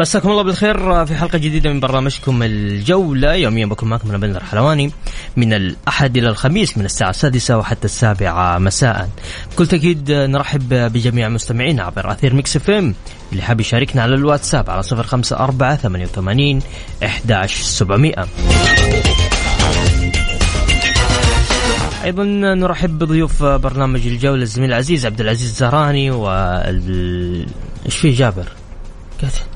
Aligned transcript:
مساكم 0.00 0.30
الله 0.30 0.42
بالخير 0.42 1.06
في 1.06 1.14
حلقة 1.14 1.38
جديدة 1.38 1.70
من 1.72 1.80
برنامجكم 1.80 2.42
الجولة. 2.42 3.34
يوميا 3.34 3.66
بكون 3.66 3.88
معكم 3.88 4.08
أنا 4.08 4.18
بندر 4.18 4.44
حلواني. 4.44 4.90
من 5.36 5.52
الأحد 5.52 6.16
إلى 6.16 6.28
الخميس 6.28 6.78
من 6.78 6.84
الساعة 6.84 7.10
السادسة 7.10 7.58
وحتى 7.58 7.84
السابعة 7.84 8.58
مساء. 8.58 9.08
بكل 9.52 9.66
تأكيد 9.66 10.10
نرحب 10.10 10.68
بجميع 10.68 11.28
مستمعينا 11.28 11.82
عبر 11.82 12.12
أثير 12.12 12.34
ميكس 12.34 12.56
إف 12.56 12.70
إم. 12.70 12.94
اللي 13.32 13.42
حاب 13.42 13.60
يشاركنا 13.60 14.02
على 14.02 14.14
الواتساب 14.14 14.70
على 14.70 14.82
صفر 14.82 15.02
خمسة 15.02 15.36
أربعة 15.36 15.76
ثمانية 15.76 16.04
وثمانين 16.04 16.62
إحداش 17.04 17.54
سبعمائة. 17.62 18.26
أيضا 22.04 22.24
نرحب 22.54 22.98
بضيوف 22.98 23.42
برنامج 23.42 24.06
الجولة 24.06 24.42
الزميل 24.42 24.68
العزيز 24.68 25.06
عبد 25.06 25.20
العزيز 25.20 25.48
الزهراني 25.48 26.10
وال 26.10 27.46
إيش 27.86 27.96
في 27.96 28.10
جابر؟ 28.10 28.46
كت- 29.22 29.46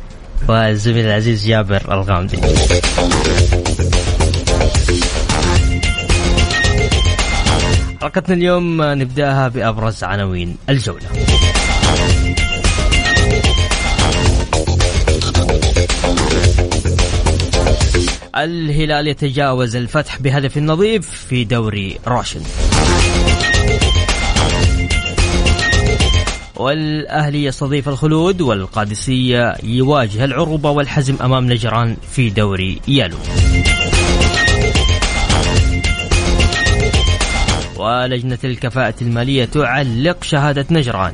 والزميل 0.49 1.07
العزيز 1.07 1.47
جابر 1.47 1.95
الغامدي. 1.95 2.37
حلقتنا 8.01 8.35
اليوم 8.35 8.83
نبدأها 8.83 9.49
بأبرز 9.49 10.05
عناوين 10.05 10.57
الجولة. 10.69 11.07
الهلال 18.37 19.09
يتجاوز 19.09 19.77
الفتح 19.77 20.19
بهدف 20.21 20.59
نظيف 20.59 21.11
في 21.29 21.45
دوري 21.45 21.99
روشن 22.07 22.41
والأهلي 26.65 27.45
يستضيف 27.45 27.89
الخلود 27.89 28.41
والقادسية 28.41 29.55
يواجه 29.63 30.25
العروبة 30.25 30.71
والحزم 30.71 31.17
أمام 31.23 31.53
نجران 31.53 31.97
في 32.11 32.31
دوري 32.31 32.81
يالو. 32.89 33.17
ولجنة 37.77 38.39
الكفاءة 38.45 38.95
المالية 39.03 39.45
تعلق 39.45 40.25
شهادة 40.25 40.67
نجران. 40.71 41.13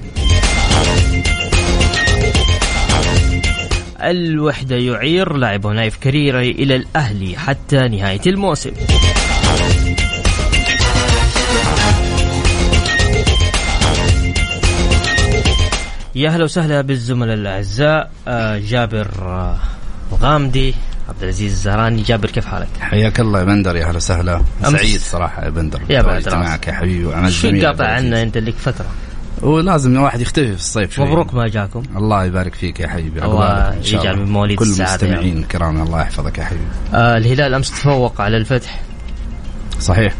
الوحدة 4.02 4.76
يعير 4.76 5.36
لاعبه 5.36 5.72
نايف 5.72 5.96
كريري 5.96 6.50
إلى 6.50 6.76
الأهلي 6.76 7.38
حتى 7.38 7.88
نهاية 7.88 8.20
الموسم. 8.26 8.72
يا 16.20 16.28
أهلا 16.28 16.44
وسهلا 16.44 16.80
بالزملاء 16.80 17.34
الأعزاء 17.34 18.10
آه، 18.28 18.58
جابر 18.58 19.08
آه، 19.22 19.56
الغامدي 20.12 20.74
عبد 21.08 21.22
العزيز 21.22 21.52
الزهراني 21.52 22.02
جابر 22.02 22.30
كيف 22.30 22.46
حالك؟ 22.46 22.68
حياك 22.80 23.20
الله 23.20 23.38
يا 23.38 23.44
بندر 23.44 23.76
يا 23.76 23.86
هلا 23.86 23.96
وسهلا 23.96 24.42
سعيد 24.62 25.00
صراحة 25.00 25.44
يا 25.44 25.50
بندر 25.50 25.80
يا 25.90 26.02
بعد 26.02 26.24
راس. 26.28 26.34
معك 26.34 26.68
يا 26.68 26.72
حبيبي 26.72 27.04
وعمل 27.06 27.32
شو 27.32 27.48
قاطع. 27.66 27.86
عنا 27.86 28.22
انت 28.22 28.38
لك 28.38 28.54
فترة 28.54 28.86
ولازم 29.42 29.92
الواحد 29.92 30.20
يختفي 30.20 30.46
في 30.48 30.54
الصيف 30.54 30.94
شوي 30.94 31.06
مبروك 31.06 31.34
ما 31.34 31.48
جاكم 31.48 31.82
الله 31.96 32.24
يبارك 32.24 32.54
فيك 32.54 32.80
يا 32.80 32.88
حبيبي 32.88 33.22
الله 33.24 33.74
يجعل. 33.74 34.16
من 34.16 34.30
مواليد 34.32 34.58
كل 34.58 34.64
يا 34.66 34.70
المستمعين 34.70 35.38
الكرام 35.38 35.82
الله 35.82 36.00
يحفظك 36.00 36.38
يا 36.38 36.44
حبيبي 36.44 36.64
آه 36.94 37.16
الهلال 37.16 37.54
أمس 37.54 37.70
تفوق 37.70 38.20
على 38.20 38.36
الفتح 38.36 38.80
صحيح 39.80 40.14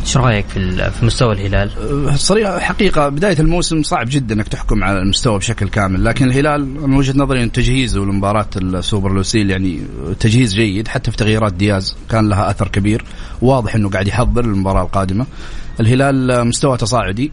إيش 0.00 0.16
رأيك 0.16 0.46
في 0.46 0.90
في 0.90 1.04
مستوى 1.04 1.32
الهلال؟ 1.32 1.70
صريحة 2.18 2.58
حقيقة 2.58 3.08
بداية 3.08 3.38
الموسم 3.38 3.82
صعب 3.82 4.06
جدا 4.10 4.34
إنك 4.34 4.48
تحكم 4.48 4.84
على 4.84 4.98
المستوى 4.98 5.38
بشكل 5.38 5.68
كامل، 5.68 6.04
لكن 6.04 6.24
الهلال 6.24 6.88
من 6.88 6.96
وجهة 6.96 7.18
نظري 7.18 7.42
إن 7.42 7.52
تجهيزه 7.52 8.00
لمباراة 8.00 8.48
السوبر 8.56 9.12
لوسيل 9.12 9.50
يعني 9.50 9.80
تجهيز 10.20 10.54
جيد 10.54 10.88
حتى 10.88 11.10
في 11.10 11.16
تغييرات 11.16 11.52
دياز 11.52 11.96
كان 12.10 12.28
لها 12.28 12.50
أثر 12.50 12.68
كبير، 12.68 13.04
واضح 13.42 13.74
إنه 13.74 13.90
قاعد 13.90 14.08
يحضر 14.08 14.46
للمباراة 14.46 14.82
القادمة. 14.82 15.26
الهلال 15.80 16.46
مستوى 16.46 16.76
تصاعدي 16.76 17.32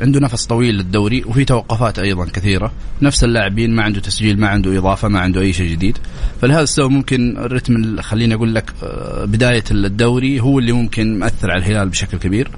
عنده 0.00 0.20
نفس 0.20 0.46
طويل 0.46 0.74
للدوري 0.74 1.24
وفي 1.26 1.44
توقفات 1.44 1.98
أيضا 1.98 2.24
كثيرة. 2.24 2.72
نفس 3.02 3.24
اللاعبين 3.24 3.74
ما 3.76 3.82
عنده 3.82 4.00
تسجيل 4.00 4.40
ما 4.40 4.48
عنده 4.48 4.78
إضافة 4.78 5.08
ما 5.08 5.20
عنده 5.20 5.40
أي 5.40 5.52
شيء 5.52 5.70
جديد. 5.70 5.98
فلهذا 6.40 6.62
السبب 6.62 6.90
ممكن 6.90 7.36
الرتم 7.38 7.76
ال- 7.76 8.02
خليني 8.04 8.34
أقول 8.34 8.54
لك 8.54 8.72
آه، 8.82 9.24
بداية 9.24 9.64
الدوري 9.70 10.40
هو 10.40 10.58
اللي 10.58 10.72
ممكن 10.72 11.18
مأثر 11.18 11.50
على 11.50 11.58
الهلال 11.62 11.88
بشكل 11.88 12.18
كبير. 12.18 12.50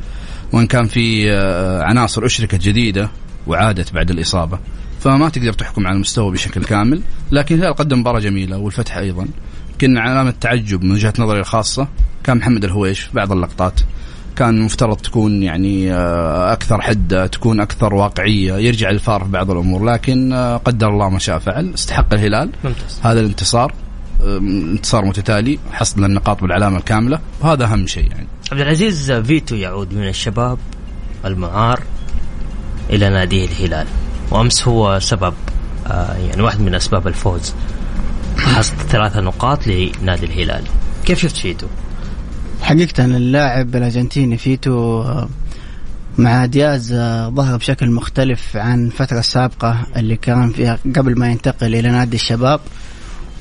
وإن 0.53 0.67
كان 0.67 0.87
في 0.87 1.33
آه، 1.33 1.83
عناصر 1.83 2.27
أشركت 2.27 2.61
جديدة 2.63 3.11
وعادت 3.47 3.93
بعد 3.95 4.11
الإصابة 4.11 4.59
فما 5.01 5.29
تقدر 5.29 5.53
تحكم 5.53 5.87
على 5.87 5.95
المستوى 5.95 6.33
بشكل 6.33 6.65
كامل. 6.65 7.01
لكن 7.33 7.55
الهلال 7.55 7.75
قدم 7.75 8.01
مباراة 8.01 8.21
جميلة 8.21 8.59
والفتح 8.59 8.97
أيضا. 8.97 9.27
يمكن 9.73 9.99
علامة 9.99 10.31
تعجب 10.41 10.85
من 10.85 10.91
وجهة 10.93 11.13
نظري 11.19 11.41
الخاصة 11.41 11.89
كان 12.25 12.37
محمد 12.37 12.65
الهويش 12.65 13.01
في 13.01 13.11
بعض 13.15 13.33
اللقطات. 13.33 13.81
كان 14.41 14.61
مفترض 14.61 14.97
تكون 14.97 15.43
يعني 15.43 15.93
آه، 15.95 16.53
أكثر 16.53 16.81
حدة 16.81 17.27
تكون 17.27 17.61
أكثر 17.61 17.95
واقعية 17.95 18.55
يرجع 18.55 18.91
الفار 18.91 19.25
في 19.25 19.31
بعض 19.31 19.51
الأمور 19.51 19.85
لكن 19.85 20.33
آه، 20.33 20.57
قدر 20.57 20.89
الله 20.89 21.09
ما 21.09 21.19
شاء 21.19 21.39
فعل 21.39 21.75
استحق 21.75 22.15
الهلال. 22.15 22.51
ممتاز. 22.65 23.01
هذا 23.03 23.21
الانتصار 23.21 23.75
آم، 24.25 24.71
انتصار 24.71 25.05
متتالي 25.05 25.59
حصد 25.73 25.99
النقاط 25.99 26.43
بالعلامه 26.43 26.79
الكاملة 26.79 27.21
وهذا 27.41 27.65
أهم 27.65 27.87
شيء 27.87 28.11
يعني. 28.11 28.27
عبد 28.53 28.61
العزيز 28.61 29.13
فيتو 29.13 29.55
يعود 29.55 29.95
من 29.95 30.09
الشباب 30.09 30.59
المعار 31.25 31.81
إلى 32.91 33.09
ناديه 33.11 33.45
الهلال 33.45 33.87
وأمس 34.31 34.69
هو 34.69 34.99
سبب 35.01 35.35
آه 35.87 36.17
يعني 36.17 36.43
واحد 36.43 36.61
من 36.61 36.75
أسباب 36.75 37.07
الفوز. 37.07 37.55
حصد 38.39 38.75
ثلاثة 38.75 39.21
نقاط 39.21 39.67
لنادي 39.67 40.27
الهلال. 40.27 40.65
كيف 41.05 41.19
شفت 41.19 41.37
فيتو؟ 41.37 41.67
حقيقة 42.63 43.05
اللاعب 43.05 43.77
الأرجنتيني 43.77 44.37
فيتو 44.37 45.03
آه، 45.03 45.29
مع 46.19 46.47
دياز 46.47 46.93
آه، 46.93 47.29
ظهر 47.29 47.57
بشكل 47.57 47.91
مختلف 47.91 48.57
عن 48.57 48.87
الفترة 48.87 49.19
السابقة 49.19 49.87
اللي 49.97 50.17
كان 50.17 50.51
فيها 50.51 50.79
قبل 50.97 51.19
ما 51.19 51.31
ينتقل 51.31 51.75
إلى 51.75 51.91
نادي 51.91 52.17
الشباب. 52.17 52.61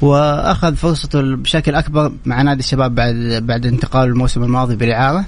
وأخذ 0.01 0.75
فرصته 0.75 1.35
بشكل 1.35 1.75
أكبر 1.75 2.11
مع 2.25 2.41
نادي 2.41 2.59
الشباب 2.59 2.95
بعد 2.95 3.15
بعد 3.43 3.65
انتقاله 3.65 4.11
الموسم 4.11 4.43
الماضي 4.43 4.75
بالإعارة. 4.75 5.25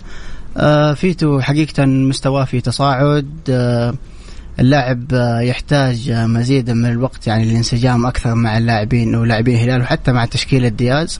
آه، 0.58 0.94
فيتو 0.94 1.42
حقيقة 1.42 1.86
مستواه 1.86 2.46
في 2.46 2.62
تصاعد 2.62 3.30
اللاعب 4.60 5.04
يحتاج 5.42 6.12
مزيدا 6.12 6.74
من 6.74 6.86
الوقت 6.86 7.28
يعني 7.28 7.44
الانسجام 7.44 8.06
أكثر 8.06 8.36
مع 8.36 8.58
اللاعبين 8.58 9.16
ولاعبين 9.16 9.56
الهلال 9.56 9.82
وحتى 9.82 10.12
مع 10.12 10.26
تشكيلة 10.26 10.68
دياز. 10.68 11.20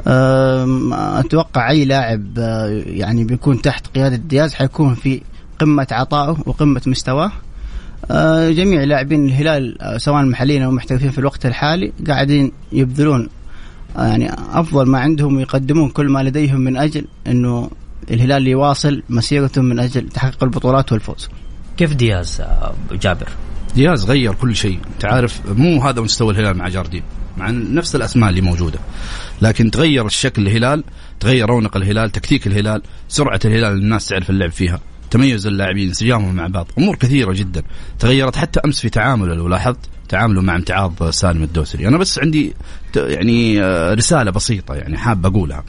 أتوقع 0.00 1.70
أي 1.70 1.84
لاعب 1.84 2.38
أه، 2.38 2.82
يعني 2.86 3.24
بيكون 3.24 3.62
تحت 3.62 3.86
قيادة 3.86 4.16
دياز 4.16 4.54
حيكون 4.54 4.94
في 4.94 5.20
قمة 5.58 5.86
عطائه 5.90 6.36
وقمة 6.46 6.82
مستواه 6.86 7.32
أه، 8.10 8.50
جميع 8.50 8.84
لاعبين 8.84 9.26
الهلال 9.26 9.82
أه، 9.82 9.98
سواء 9.98 10.24
محليين 10.24 10.62
أو 10.62 10.70
محترفين 10.70 11.10
في 11.10 11.18
الوقت 11.18 11.46
الحالي 11.46 11.92
قاعدين 12.06 12.52
يبذلون 12.72 13.28
يعني 13.96 14.32
أفضل 14.32 14.86
ما 14.86 14.98
عندهم 14.98 15.36
ويقدمون 15.36 15.88
كل 15.88 16.08
ما 16.08 16.22
لديهم 16.22 16.60
من 16.60 16.76
أجل 16.76 17.04
إنه 17.26 17.70
الهلال 18.10 18.46
يواصل 18.46 19.02
مسيرته 19.08 19.62
من 19.62 19.78
أجل 19.78 20.08
تحقيق 20.08 20.44
البطولات 20.44 20.92
والفوز. 20.92 21.28
كيف 21.76 21.94
دياز 21.94 22.42
جابر؟ 22.92 23.28
دياز 23.74 24.04
غير 24.04 24.34
كل 24.34 24.56
شيء 24.56 24.78
أنت 24.94 25.04
عارف 25.04 25.40
مو 25.56 25.82
هذا 25.82 26.00
مستوى 26.00 26.32
الهلال 26.32 26.56
مع 26.56 26.68
جاردين 26.68 27.02
مع 27.36 27.50
نفس 27.50 27.96
الأسماء 27.96 28.30
اللي 28.30 28.40
موجودة 28.40 28.78
لكن 29.42 29.70
تغير 29.70 30.06
الشكل 30.06 30.42
الهلال 30.46 30.84
تغير 31.20 31.48
رونق 31.48 31.76
الهلال 31.76 32.10
تكتيك 32.10 32.46
الهلال 32.46 32.82
سرعة 33.08 33.40
الهلال 33.44 33.72
الناس 33.72 34.08
تعرف 34.08 34.30
اللعب 34.30 34.50
فيها 34.50 34.80
تميز 35.14 35.46
اللاعبين 35.46 35.88
انسجامهم 35.88 36.34
مع 36.34 36.46
بعض 36.46 36.68
أمور 36.78 36.96
كثيرة 36.96 37.32
جدا. 37.32 37.62
تغيرت 37.98 38.36
حتى 38.36 38.60
أمس 38.64 38.80
في 38.80 38.88
تعامله 38.88 39.34
لو 39.34 39.48
لاحظت 39.48 39.78
تعامله 40.08 40.42
مع 40.42 40.56
امتعاض 40.56 41.10
سالم 41.10 41.42
الدوسري. 41.42 41.88
أنا 41.88 41.98
بس 41.98 42.18
عندي 42.18 42.54
يعني 42.96 43.62
آه، 43.62 43.94
رسالة 43.94 44.30
بسيطة 44.30 44.74
يعني 44.74 44.98
حاب 44.98 45.26
أقولها. 45.26 45.64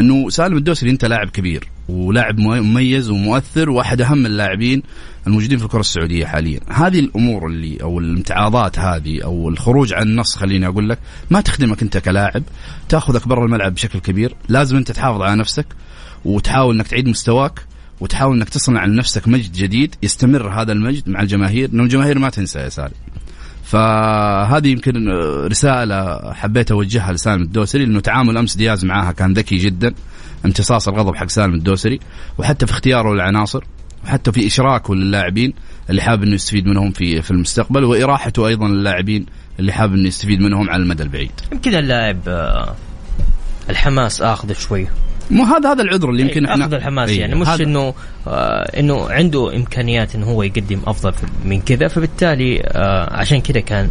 إنه 0.00 0.30
سالم 0.30 0.56
الدوسري 0.56 0.90
أنت 0.90 1.04
لاعب 1.04 1.30
كبير. 1.30 1.68
ولاعب 1.90 2.38
مميز 2.38 3.10
ومؤثر 3.10 3.70
وأحد 3.70 4.00
أهم 4.00 4.26
اللاعبين 4.26 4.82
الموجودين 5.26 5.58
في 5.58 5.64
الكرة 5.64 5.80
السعودية 5.80 6.26
حاليا. 6.26 6.60
هذه 6.68 6.98
الأمور 6.98 7.46
اللي 7.46 7.82
أو 7.82 7.98
الامتعاضات 7.98 8.78
هذه 8.78 9.24
أو 9.24 9.48
الخروج 9.48 9.92
عن 9.92 10.02
النص 10.02 10.36
خليني 10.36 10.66
أقول 10.66 10.88
لك 10.88 10.98
ما 11.30 11.40
تخدمك 11.40 11.82
أنت 11.82 11.98
كلاعب 11.98 12.42
تأخذك 12.88 13.28
برا 13.28 13.44
الملعب 13.44 13.74
بشكل 13.74 13.98
كبير 13.98 14.34
لازم 14.48 14.76
أنت 14.76 14.90
تحافظ 14.90 15.22
على 15.22 15.36
نفسك 15.36 15.66
وتحاول 16.24 16.74
إنك 16.74 16.86
تعيد 16.86 17.08
مستواك 17.08 17.60
وتحاول 18.00 18.36
إنك 18.36 18.48
تصنع 18.48 18.84
لنفسك 18.84 19.28
مجد 19.28 19.52
جديد 19.52 19.94
يستمر 20.02 20.48
هذا 20.48 20.72
المجد 20.72 21.08
مع 21.08 21.20
الجماهير 21.22 21.68
لأنه 21.68 21.82
الجماهير 21.82 22.18
ما 22.18 22.30
تنسى 22.30 22.58
يا 22.58 22.68
سالم 22.68 22.94
فهذه 23.64 24.68
يمكن 24.68 25.08
رسالة 25.46 26.32
حبيت 26.32 26.70
أوجهها 26.70 27.12
لسالم 27.12 27.42
الدوسري 27.42 27.84
لأنه 27.84 28.00
تعامل 28.00 28.36
أمس 28.36 28.56
دياز 28.56 28.84
معاها 28.84 29.12
كان 29.12 29.32
ذكي 29.32 29.56
جدا. 29.56 29.94
امتصاص 30.44 30.88
الغضب 30.88 31.16
حق 31.16 31.28
سالم 31.28 31.54
الدوسري 31.54 32.00
وحتى 32.38 32.66
في 32.66 32.72
اختياره 32.72 33.14
للعناصر 33.14 33.64
وحتى 34.04 34.32
في 34.32 34.46
إشراكه 34.46 34.94
للاعبين 34.94 35.52
اللي 35.90 36.02
حابب 36.02 36.22
إنه 36.22 36.34
يستفيد 36.34 36.66
منهم 36.66 36.90
في 36.90 37.22
في 37.22 37.30
المستقبل 37.30 37.84
وإراحته 37.84 38.46
أيضا 38.46 38.68
للاعبين 38.68 39.26
اللي 39.58 39.72
حابب 39.72 39.94
إنه 39.94 40.08
يستفيد 40.08 40.40
منهم 40.40 40.70
على 40.70 40.82
المدى 40.82 41.02
البعيد. 41.02 41.30
يمكن 41.52 41.74
اللاعب 41.74 42.18
آه، 42.28 42.74
الحماس 43.70 44.22
آخذه 44.22 44.52
شوي 44.52 44.86
مو 45.30 45.44
هذا 45.44 45.72
هذا 45.72 45.82
العذر 45.82 46.10
اللي 46.10 46.22
يمكن 46.22 46.46
إحنا 46.46 46.64
آخذ 46.64 46.74
الحماس 46.74 47.10
يعني 47.10 47.34
مش 47.34 47.48
إنه 47.48 47.94
آه 48.26 48.78
إنه 48.78 49.10
عنده 49.10 49.56
إمكانيات 49.56 50.14
إنه 50.14 50.26
هو 50.26 50.42
يقدم 50.42 50.80
أفضل 50.86 51.12
من 51.44 51.60
كذا 51.60 51.88
فبالتالي 51.88 52.60
آه 52.60 53.16
عشان 53.16 53.40
كذا 53.40 53.60
كان 53.60 53.90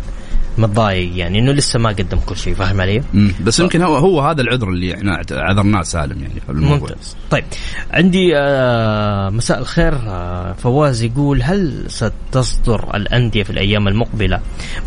متضايق 0.57 1.17
يعني 1.17 1.39
إنه 1.39 1.51
لسه 1.51 1.79
ما 1.79 1.89
قدم 1.89 2.19
كل 2.25 2.37
شيء 2.37 2.53
فاهم 2.55 2.81
علي؟ 2.81 3.03
بس 3.43 3.59
يمكن 3.59 3.81
هو 3.81 3.95
هو 3.95 4.21
هذا 4.21 4.41
العذر 4.41 4.69
اللي 4.69 4.95
إحنا 4.95 5.21
عذرناه 5.31 5.81
سالم 5.81 6.21
يعني 6.21 6.39
في 6.45 6.49
الموضوع. 6.49 6.77
ممتاز. 6.89 7.15
طيب 7.29 7.43
عندي 7.91 8.31
آه 8.37 9.29
مساء 9.29 9.59
الخير 9.59 9.93
آه 10.07 10.53
فواز 10.53 11.03
يقول 11.03 11.43
هل 11.43 11.83
ستصدر 11.87 12.95
الأندية 12.95 13.43
في 13.43 13.49
الأيام 13.49 13.87
المقبلة 13.87 14.39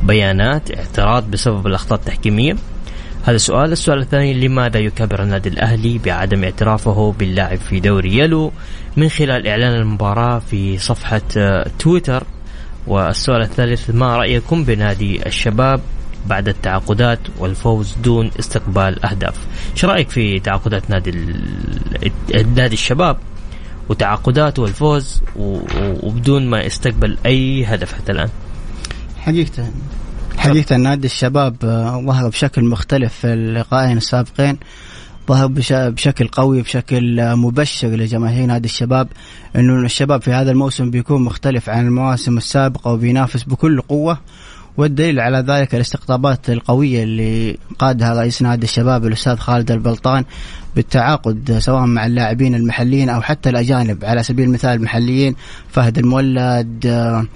بيانات 0.02 0.76
اعتراض 0.78 1.30
بسبب 1.30 1.66
الأخطاء 1.66 1.98
التحكيمية؟ 1.98 2.56
هذا 3.24 3.36
سؤال. 3.36 3.72
السؤال 3.72 3.98
الثاني 3.98 4.34
لماذا 4.46 4.78
يكابر 4.78 5.22
النادي 5.22 5.48
الأهلي 5.48 5.98
بعدم 5.98 6.44
اعترافه 6.44 7.14
باللاعب 7.18 7.58
في 7.58 7.80
دوري 7.80 8.18
يلو 8.18 8.52
من 8.96 9.08
خلال 9.08 9.46
إعلان 9.46 9.74
المباراة 9.74 10.38
في 10.38 10.78
صفحة 10.78 11.22
آه 11.36 11.70
تويتر؟ 11.78 12.24
والسؤال 12.86 13.42
الثالث 13.42 13.90
ما 13.90 14.16
رأيكم 14.16 14.64
بنادي 14.64 15.26
الشباب 15.26 15.80
بعد 16.26 16.48
التعاقدات 16.48 17.18
والفوز 17.38 17.96
دون 18.04 18.30
استقبال 18.38 19.04
أهداف؟ 19.04 19.34
إيش 19.72 19.84
رأيك 19.84 20.10
في 20.10 20.40
تعاقدات 20.40 20.90
نادي 20.90 21.10
نادي 22.56 22.74
الشباب 22.74 23.16
وتعاقداته 23.88 24.62
والفوز 24.62 25.22
وبدون 26.02 26.46
ما 26.46 26.60
يستقبل 26.60 27.18
أي 27.26 27.64
هدف 27.64 27.92
حتى 27.92 28.12
الآن؟ 28.12 28.28
حقيقة 29.18 29.70
حقيقة 30.38 30.76
نادي 30.76 31.06
الشباب 31.06 31.56
آه، 31.64 32.02
ظهر 32.06 32.28
بشكل 32.28 32.64
مختلف 32.64 33.14
في 33.14 33.32
اللقاءين 33.32 33.96
السابقين. 33.96 34.58
ظهر 35.28 35.46
بش- 35.46 35.72
بشكل 35.72 36.28
قوي 36.28 36.62
بشكل 36.62 37.20
آه، 37.20 37.34
مبشر 37.34 37.88
لجماهير 37.88 38.46
نادي 38.46 38.68
الشباب 38.68 39.08
إنه 39.56 39.84
الشباب 39.86 40.22
في 40.22 40.32
هذا 40.32 40.50
الموسم 40.50 40.90
بيكون 40.90 41.22
مختلف 41.22 41.68
عن 41.68 41.86
المواسم 41.86 42.36
السابقة 42.36 42.90
وبينافس 42.92 43.42
بكل 43.42 43.80
قوة. 43.80 44.18
والدليل 44.76 45.20
على 45.20 45.38
ذلك 45.38 45.74
الاستقطابات 45.74 46.50
القوية 46.50 47.02
اللي 47.02 47.56
قادها 47.78 48.14
رئيس 48.14 48.42
نادي 48.42 48.64
الشباب 48.64 49.06
الأستاذ 49.06 49.36
خالد 49.36 49.70
البلطان 49.70 50.24
بالتعاقد 50.76 51.56
سواء 51.58 51.86
مع 51.86 52.06
اللاعبين 52.06 52.54
المحليين 52.54 53.08
أو 53.08 53.20
حتى 53.20 53.50
الأجانب. 53.50 54.04
على 54.04 54.22
سبيل 54.22 54.44
المثال 54.46 54.70
المحليين 54.70 55.34
فهد 55.68 55.98
المولد 55.98 56.86
آه، 56.86 57.26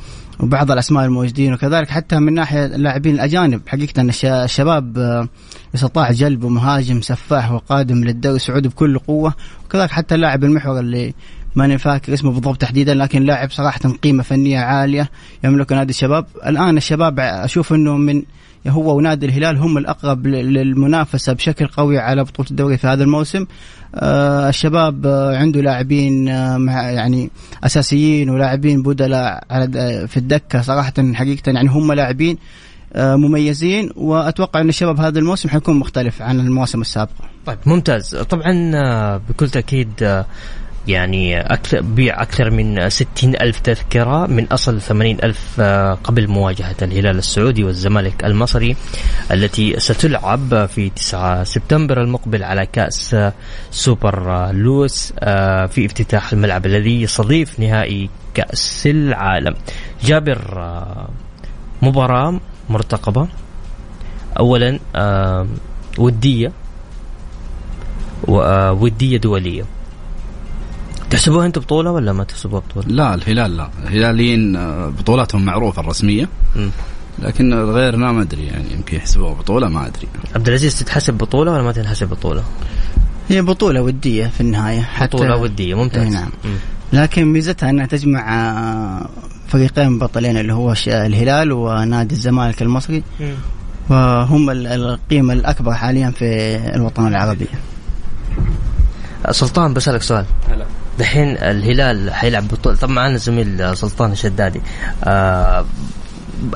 وبعض 0.40 0.70
الأسماء 0.70 1.04
الموجودين 1.04 1.52
وكذلك 1.52 1.88
حتى 1.90 2.18
من 2.18 2.34
ناحية 2.34 2.66
اللاعبين 2.66 3.14
الأجانب. 3.14 3.60
حقيقة 3.66 4.02
الش- 4.02 4.24
الشباب 4.24 4.98
آه، 4.98 5.28
استطاع 5.74 6.12
جلب 6.12 6.44
مهاجم 6.46 7.00
سفاح 7.00 7.52
وقادم 7.52 8.04
للدوري 8.04 8.36
السعودي 8.36 8.68
بكل 8.68 8.98
قوة. 8.98 9.34
وكذلك 9.64 9.90
حتى 9.90 10.14
اللاعب 10.14 10.44
المحور 10.44 10.80
اللي 10.80 11.14
ماني 11.54 11.78
فاكر 11.78 12.14
اسمه 12.14 12.32
بالضبط 12.32 12.60
تحديدا 12.60 12.94
لكن 12.94 13.22
لاعب 13.22 13.50
صراحة 13.50 13.80
قيمة 14.02 14.22
فنية 14.22 14.58
عالية 14.58 15.10
يملك 15.44 15.72
نادي 15.72 15.90
الشباب. 15.90 16.26
الآن 16.46 16.76
الشباب 16.76 17.20
أشوف 17.20 17.72
أنه 17.72 17.96
من 17.96 18.22
هو 18.68 18.96
ونادي 18.96 19.26
الهلال 19.26 19.56
هم 19.56 19.78
الأقرب 19.78 20.26
للمنافسة 20.26 21.32
بشكل 21.32 21.66
قوي 21.66 21.98
على 21.98 22.24
بطولة 22.24 22.50
الدوري 22.50 22.76
في 22.76 22.86
هذا 22.86 23.04
الموسم. 23.04 23.40
آه 23.42 23.46
الشباب 24.48 25.06
آه 25.06 25.36
عنده 25.36 25.60
لاعبين 25.60 26.28
آه 26.28 26.58
يعني 26.70 27.30
أساسيين 27.64 28.30
ولاعبين 28.30 28.82
بدلاء 28.82 29.44
على 29.50 29.66
في 30.08 30.16
الدكة 30.16 30.62
صراحة 30.62 30.92
حقيقة 31.14 31.52
يعني 31.52 31.68
هم 31.68 31.92
لاعبين 31.92 32.38
آه 32.92 33.16
مميزين 33.16 33.90
وأتوقع 33.96 34.60
إن 34.60 34.68
الشباب 34.68 35.00
هذا 35.00 35.18
الموسم 35.18 35.48
حيكون 35.48 35.76
مختلف 35.76 36.22
عن 36.22 36.40
المواسم 36.40 36.80
السابقة. 36.80 37.24
طيب 37.46 37.58
ممتاز. 37.66 38.16
طبعا 38.16 38.72
آه، 38.74 39.20
بكل 39.28 39.50
تأكيد 39.50 39.90
آه، 40.02 40.26
يعني 40.88 41.40
أكثر 41.40 41.80
بيع 41.80 42.22
أكثر 42.22 42.50
من 42.50 42.88
60 42.90 43.34
ألف 43.34 43.60
تذكرة 43.60 44.26
من 44.26 44.46
أصل 44.46 44.80
80 44.80 45.16
ألف 45.24 45.60
آه، 45.60 45.94
قبل 45.94 46.28
مواجهة 46.28 46.76
الهلال 46.82 47.18
السعودي 47.18 47.64
والزمالك 47.64 48.24
المصري 48.24 48.76
التي 49.30 49.80
ستلعب 49.80 50.66
في 50.66 50.90
9 50.90 51.44
سبتمبر 51.44 52.02
المقبل 52.02 52.42
على 52.42 52.66
كأس 52.66 53.14
آه، 53.14 53.32
سوبر 53.70 54.30
آه، 54.30 54.52
لوس 54.52 55.12
في 55.70 55.86
افتتاح 55.86 56.32
الملعب 56.32 56.66
الذي 56.66 57.02
يستضيف 57.02 57.60
نهائي 57.60 58.10
كأس 58.34 58.86
العالم. 58.86 59.54
جابر 60.04 60.62
مباراة 61.82 62.40
مرتقبة. 62.68 63.28
أولا 64.38 64.78
ودية 65.98 66.52
ودية 68.28 69.16
دولية. 69.16 69.75
تحسبوها 71.10 71.46
أنتم 71.46 71.60
بطولة 71.60 71.90
ولا 71.90 72.12
ما 72.12 72.24
تحسبوها 72.24 72.62
بطولة؟ 72.70 72.86
لا 72.88 73.14
الهلال 73.14 73.56
لا 73.56 73.68
الهلاليين 73.84 74.56
آه، 74.56 74.86
بطولاتهم 74.98 75.44
معروفة 75.44 75.80
الرسمية. 75.82 76.28
لكن 77.18 77.54
غيرنا 77.54 78.12
ما 78.12 78.22
أدري 78.22 78.46
يعني 78.46 78.72
يمكن 78.72 78.96
يحسبوها 78.96 79.34
بطولة 79.34 79.68
ما 79.68 79.86
أدري 79.86 80.08
عبد 80.34 80.48
العزيز 80.48 80.78
تتحسب 80.78 81.14
بطولة 81.14 81.52
ولا 81.52 81.62
ما 81.62 81.72
تنحسب 81.72 82.08
بطولة؟ 82.08 82.44
هي 83.28 83.42
بطولة 83.42 83.82
ودية 83.82 84.26
في 84.26 84.40
النهاية 84.40 84.80
حتى 84.80 85.16
بطولة 85.16 85.36
ودية 85.36 85.74
ممتاز 85.74 86.12
نعم. 86.14 86.28
مم. 86.44 86.50
لكن 86.92 87.24
ميزتها 87.24 87.70
أنها 87.70 87.86
تجمع 87.86 88.34
آه، 88.50 89.08
فريقين 89.48 89.98
بطلين 89.98 90.36
اللي 90.36 90.52
هو 90.52 90.74
الهلال 90.86 91.52
ونادي 91.52 92.14
الزمالك 92.14 92.62
المصري 92.62 93.02
وهم 93.90 94.50
ال- 94.50 94.66
القيمة 94.66 95.32
الأكبر 95.32 95.74
حاليا 95.74 96.10
في 96.10 96.56
الوطن 96.74 97.06
العربي 97.06 97.46
سلطان 99.30 99.74
بسألك 99.74 100.02
سؤال 100.02 100.24
هلا 100.48 100.64
دحين 100.98 101.28
الهلال 101.36 102.14
حيلعب 102.14 102.48
بطولة 102.48 102.76
طبعا 102.76 102.92
معنا 102.94 103.16
زميل 103.16 103.76
سلطان 103.76 104.12
الشدادي. 104.12 104.60
آه 105.04 105.64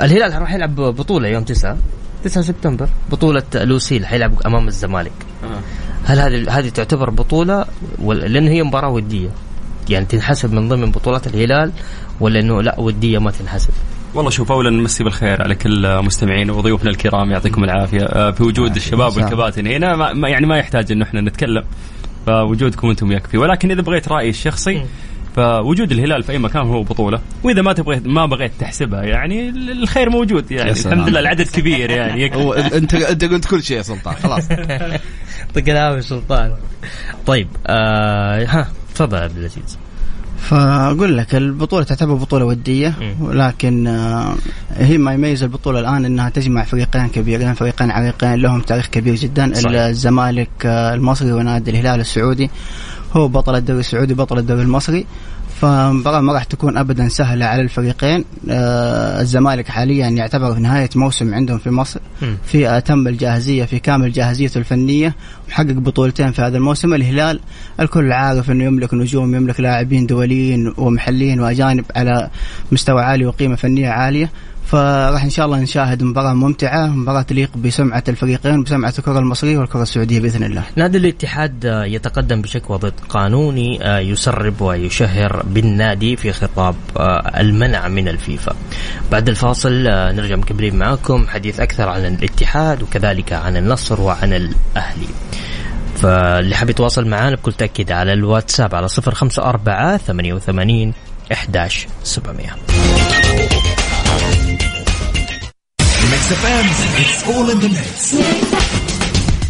الهلال 0.03 0.41
راح 0.43 0.55
يلعب 0.55 0.75
بطولة 0.75 1.29
يوم 1.29 1.45
9 1.45 1.77
9 2.25 2.43
سبتمبر 2.43 2.89
بطولة 3.11 3.43
لوسيل 3.55 4.07
حيلعب 4.07 4.43
أمام 4.47 4.69
الزمالك. 4.69 5.13
آه. 5.45 5.61
هل 6.05 6.19
هذه 6.21 6.59
هذه 6.59 6.69
تعتبر 6.69 7.11
بطولة؟ 7.11 7.65
لأن 8.09 8.49
هي 8.49 8.63
مباراة 8.63 8.89
ودية. 8.89 9.29
يعني 9.89 10.05
تنحسب 10.07 10.53
من 10.53 10.69
ضمن 10.69 10.91
بطولات 10.91 11.27
الهلال 11.27 11.73
ولا 12.21 12.41
إنه 12.41 12.63
لا 12.63 12.81
ودية 12.81 13.19
ما 13.19 13.31
تنحسب؟ 13.31 13.71
والله 14.15 14.31
شوف 14.31 14.53
اولا 14.53 14.71
نمسي 14.71 15.05
بالخير 15.05 15.43
على 15.43 15.55
كل 15.55 16.03
مستمعينا 16.03 16.53
وضيوفنا 16.53 16.91
الكرام 16.91 17.31
يعطيكم 17.31 17.65
العافية. 17.65 18.03
آه، 18.05 18.31
في 18.31 18.43
وجود 18.43 18.77
الشباب. 18.77 19.17
والكباتن. 19.17 19.67
هنا 19.67 19.97
ما 19.97 20.13
ما- 20.13 20.29
يعني 20.29 20.47
ما 20.47 20.59
يحتاج 20.59 20.93
إنه 20.93 21.05
إحنا 21.05 21.21
نتكلم. 21.21 21.65
فوجودكم 22.31 22.91
أنتم 22.91 23.13
يكفي 23.13 23.39
ولكن 23.39 23.71
إذا 23.71 23.83
بغيت 23.83 24.09
رأيي 24.09 24.29
الشخصي 24.29 24.85
فوجود 25.37 25.93
الهلال 25.93 26.23
في 26.23 26.33
أي 26.33 26.39
مكان 26.39 26.63
هو 26.63 26.83
بطولة. 26.83 27.21
وإذا 27.43 27.63
ما 27.63 27.73
تبغى 27.73 28.01
ما 28.05 28.27
بغيت 28.27 28.53
تحسبها 28.59 29.03
يعني 29.03 29.49
الخير 29.49 30.11
موجود 30.11 30.53
يعني. 30.53 30.71
الحمد 30.71 31.09
لله 31.09 31.21
العدد 31.21 31.47
كبير 31.49 31.91
يعني. 31.91 32.27
انت 32.79 32.95
أنت 32.95 33.25
قلت 33.25 33.45
كل 33.45 33.63
شيء 33.63 33.77
يا 33.77 33.83
سلطان 33.83 34.15
خلاص. 34.15 34.49
طق 35.55 35.69
العافية 35.69 36.01
سلطان. 36.01 36.53
طيب 37.27 37.49
آه 37.67 38.45
ها 38.45 38.69
تفضل 38.95 39.17
يا 39.17 39.23
عبد 39.23 39.37
العزيز. 39.37 39.79
فأقول 40.41 41.19
لك 41.19 41.35
البطولة 41.35 41.85
تعتبر 41.85 42.15
بطولة 42.15 42.45
ودية. 42.45 42.95
ولكن 43.21 43.87
آه، 43.87 44.35
هي 44.71 44.99
ما 44.99 45.13
يميز 45.13 45.43
البطولة 45.43 45.81
الآن 45.81 46.05
إنها 46.05 46.29
تجمع 46.29 46.65
فريقين 46.65 47.09
كبيرين 47.09 47.55
فريقين 47.55 47.91
عريقين 47.91 48.35
لهم 48.35 48.61
تاريخ 48.61 48.87
كبير 48.87 49.15
جدا 49.15 49.55
صحيح. 49.55 49.81
الزمالك 49.81 50.51
آه، 50.65 50.95
المصري 50.95 51.33
ونادي 51.33 51.71
الهلال 51.71 52.01
السعودي 52.01 52.51
هو 53.13 53.29
بطل 53.29 53.55
الدوري 53.55 53.81
السعودي 53.81 54.15
بطل 54.15 54.39
الدوري 54.39 54.63
المصري 54.63 55.07
فمباراة 55.61 56.21
ما 56.21 56.33
راح 56.33 56.45
تكون 56.45 56.77
ابدا 56.77 57.09
سهلة 57.09 57.47
على 57.47 57.63
الفريقين. 57.63 58.25
آه 58.51 59.21
الزمالك 59.21 59.69
حاليا 59.69 60.09
يعتبر 60.09 60.55
في 60.55 60.61
نهاية 60.61 60.91
موسم 60.97 61.35
عندهم 61.35 61.59
في 61.59 61.71
مصر. 61.71 62.01
في 62.47 62.77
أتم 62.77 63.09
الجاهزية 63.09 63.65
في 63.65 63.79
كامل 63.79 64.13
جاهزيته 64.13 64.59
الفنية 64.59 65.15
محقق 65.49 65.73
بطولتين 65.73 66.33
في 66.33 66.43
هذا 66.43 66.57
الموسم. 66.57 66.95
الهلال 66.95 67.41
الكل 67.81 68.13
عارف 68.13 68.51
إنه 68.51 68.65
يملك 68.65 68.95
نجوم 68.95 69.35
يملك 69.35 69.61
لاعبين 69.61 70.07
دوليين 70.07 70.75
ومحليين 70.77 71.41
وأجانب 71.41 71.85
على 71.97 72.31
مستوى 72.73 73.03
عالي 73.03 73.27
وقيمة 73.27 73.57
فنية 73.57 73.89
عالية. 73.89 74.31
فراح 74.71 75.25
إن 75.25 75.31
شاء 75.31 75.47
الله 75.47 75.61
نشاهد 75.61 76.03
مباراة 76.03 76.35
ممتعة 76.35 76.87
مباراة 76.87 77.23
تليق 77.23 77.57
بسمعة 77.57 78.05
الفريقين 78.09 78.63
بسمعة 78.63 78.95
الكرة 78.99 79.19
المصرية 79.19 79.59
والكرة 79.59 79.83
السعودية 79.83 80.21
بإذن 80.21 80.45
الله. 80.45 80.63
نادي 80.77 80.99
الاتحاد 80.99 81.67
آه، 81.67 81.85
يتقدم 81.85 82.43
بشكوى 82.43 82.79
ضد 82.79 82.93
قانوني 83.09 83.87
آه، 83.87 83.99
يسرب 83.99 84.61
ويشهر 84.61 85.43
بالنادي 85.47 86.17
في 86.17 86.33
خطاب 86.33 86.75
آه، 86.97 87.41
المنع 87.41 87.89
من 87.89 88.09
الفيفا. 88.09 88.57
بعد 89.13 89.29
الفاصل 89.29 89.73
نرجع 89.87 90.37
مكملين 90.37 90.77
معاكم. 90.77 91.27
حديث 91.29 91.61
أكثر 91.61 91.89
عن 91.89 92.07
الاتحاد 92.07 92.83
وكذلك 92.83 93.33
عن 93.33 93.57
النصر 93.57 94.01
وعن 94.01 94.33
الأهلي. 94.33 95.09
فاللي 95.97 96.55
حاب 96.55 96.71
يتواصل 96.71 97.09
معنا 97.09 97.37
بكل 97.37 97.53
تأكيد 97.53 97.93
على 97.93 98.13
الواتساب 98.13 98.75
على 98.75 98.89
054 98.89 99.99
88 99.99 100.93
11700 101.33 103.80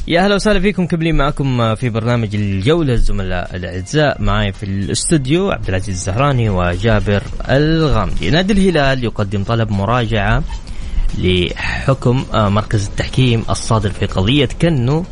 يا 0.09 0.25
أهلا 0.25 0.35
وسهلا 0.35 0.61
فيكم. 0.61 0.87
كملين 0.87 1.17
معكم 1.17 1.75
في 1.75 1.89
برنامج 1.89 2.35
الجولة. 2.35 2.93
الزملاء 2.93 3.57
الأعزاء 3.57 4.23
معي 4.23 4.53
في 4.53 4.63
الاستوديو 4.63 5.51
عبد 5.51 5.69
العزيز 5.69 5.89
الزهراني 5.95 6.49
وجابر 6.49 7.23
الغامدي. 7.51 8.31
نادي 8.31 8.53
الهلال 8.53 9.05
يقدم 9.05 9.45
طلب 9.45 9.71
مراجعة 9.71 10.43
لحكم 11.19 12.25
آه، 12.35 12.49
مركز 12.49 12.87
التحكيم 12.87 13.45
الصادر 13.51 13.91
في 13.91 14.07
قضية 14.07 14.49
كنو 14.63 15.05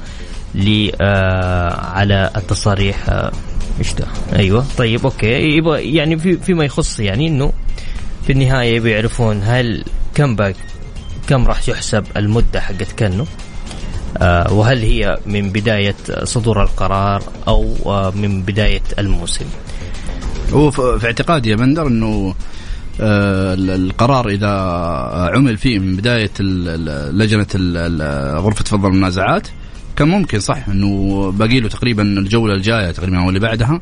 ل 0.54 0.90
آه، 1.00 1.86
على 1.86 2.30
التصاريح 2.36 3.08
آه، 3.08 3.32
إيش 3.78 3.92
ده؟ 3.92 4.06
أيوه. 4.32 4.64
طيب 4.78 5.04
okay. 5.04 5.56
يبغى 5.56 5.94
يعني 5.94 6.18
في 6.18 6.36
فيما 6.36 6.64
يخص 6.64 7.00
يعني 7.00 7.28
إنه 7.28 7.52
في 8.26 8.32
النهاية 8.32 8.76
يبغى 8.76 8.90
يعرفون 8.90 9.42
هل 9.44 9.84
كم 10.14 10.36
باك 10.36 10.56
كم 11.28 11.46
راح 11.46 11.68
يحسب 11.68 12.04
المدة 12.16 12.60
حقت 12.60 12.92
كنو؟ 12.98 13.26
آه، 14.18 14.52
وهل 14.52 14.78
هي 14.82 15.18
من 15.26 15.50
بداية 15.50 15.94
صدور 16.24 16.62
القرار 16.62 17.22
أو 17.48 17.76
آه، 17.86 18.10
من 18.10 18.42
بداية 18.42 18.82
الموسم؟ 18.98 19.44
هو 20.52 20.70
في 20.70 21.06
اعتقادي 21.06 21.50
يا 21.50 21.56
بندر 21.56 21.86
إنه 21.86 22.34
آه، 23.00 23.54
ال- 23.54 23.70
القرار 23.70 24.28
إذا 24.28 24.48
عمل 25.34 25.56
فيه 25.56 25.78
من 25.78 25.96
بداية 25.96 26.30
لجنة 26.40 27.46
غرفة 28.40 28.64
فض 28.64 28.86
المنازعات 28.86 29.48
كان 29.96 30.08
ممكن 30.08 30.40
صح 30.40 30.68
إنه 30.68 31.30
باقي 31.32 31.60
له 31.60 31.68
تقريبا 31.68 32.02
الجولة 32.02 32.54
الجاية 32.54 32.90
تقريبا 32.90 33.18
أو 33.22 33.28
اللي 33.28 33.40
بعدها 33.40 33.80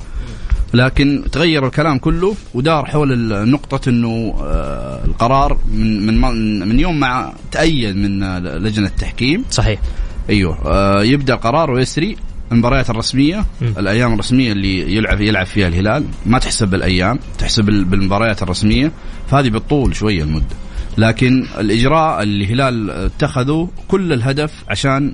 لكن 0.75 1.23
تغير 1.33 1.67
الكلام 1.67 1.99
كله 1.99 2.35
ودار 2.55 2.85
حول 2.87 3.33
النقطة 3.33 3.89
إنه 3.89 4.35
آه، 4.41 5.05
القرار 5.05 5.59
من 5.73 6.21
من 6.21 6.69
من 6.69 6.81
يوم 6.81 7.01
ما 7.01 7.33
تأيد 7.53 7.97
من 7.97 8.23
آه، 8.23 8.39
لجنة 8.39 8.87
التحكيم. 8.87 9.45
صحيح. 9.51 9.81
أيوه. 10.31 10.59
آه 10.67 11.03
يبدأ 11.03 11.35
القرار 11.35 11.71
ويسري 11.71 12.17
المباريات 12.53 12.91
الرسمية 12.91 13.45
مم. 13.61 13.75
الأيام 13.79 14.15
الرسمية 14.15 14.53
اللي 14.53 14.97
يلعب 14.97 15.21
يلعب 15.21 15.47
فيها 15.47 15.69
الهلال. 15.69 16.05
ما 16.27 16.39
تحسب 16.39 16.69
بالأيام 16.69 17.19
تحسب 17.39 17.65
بال- 17.65 17.85
بالمباريات 17.85 18.43
الرسمية. 18.43 18.93
فهذه 19.31 19.49
بتطول 19.49 19.97
شوية 19.97 20.23
المدة. 20.23 20.57
لكن 20.99 21.47
الإجراء 21.59 22.23
اللي 22.23 22.45
الهلال 22.45 22.91
اتخذه 22.91 23.69
كل 23.89 24.13
الهدف 24.13 24.53
عشان 24.69 25.13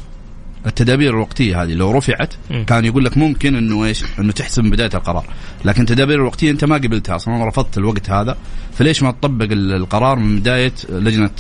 التدابير 0.67 1.11
الوقتية 1.11 1.63
هذه 1.63 1.75
لو 1.75 1.91
رفعت. 1.91 2.35
كان 2.67 2.85
يقول 2.85 3.05
لك 3.05 3.19
ممكن 3.19 3.55
إنه 3.57 3.85
إيش 3.85 4.05
إنه 4.19 4.33
تحسب 4.33 4.65
من 4.65 4.71
بداية 4.71 4.91
القرار 4.95 5.25
لكن 5.65 5.83
التدابير 5.83 6.17
الوقتية 6.21 6.51
أنت 6.51 6.65
ما 6.65 6.75
قبلتها 6.77 7.17
أصلا 7.17 7.49
رفضت 7.49 7.79
الوقت 7.79 8.11
هذا 8.11 8.37
فليش 8.79 9.03
ما 9.03 9.11
تطبق 9.11 9.45
ال- 9.53 9.73
القرار 9.73 10.19
من 10.19 10.41
بداية 10.41 10.73
لجنة 10.89 11.31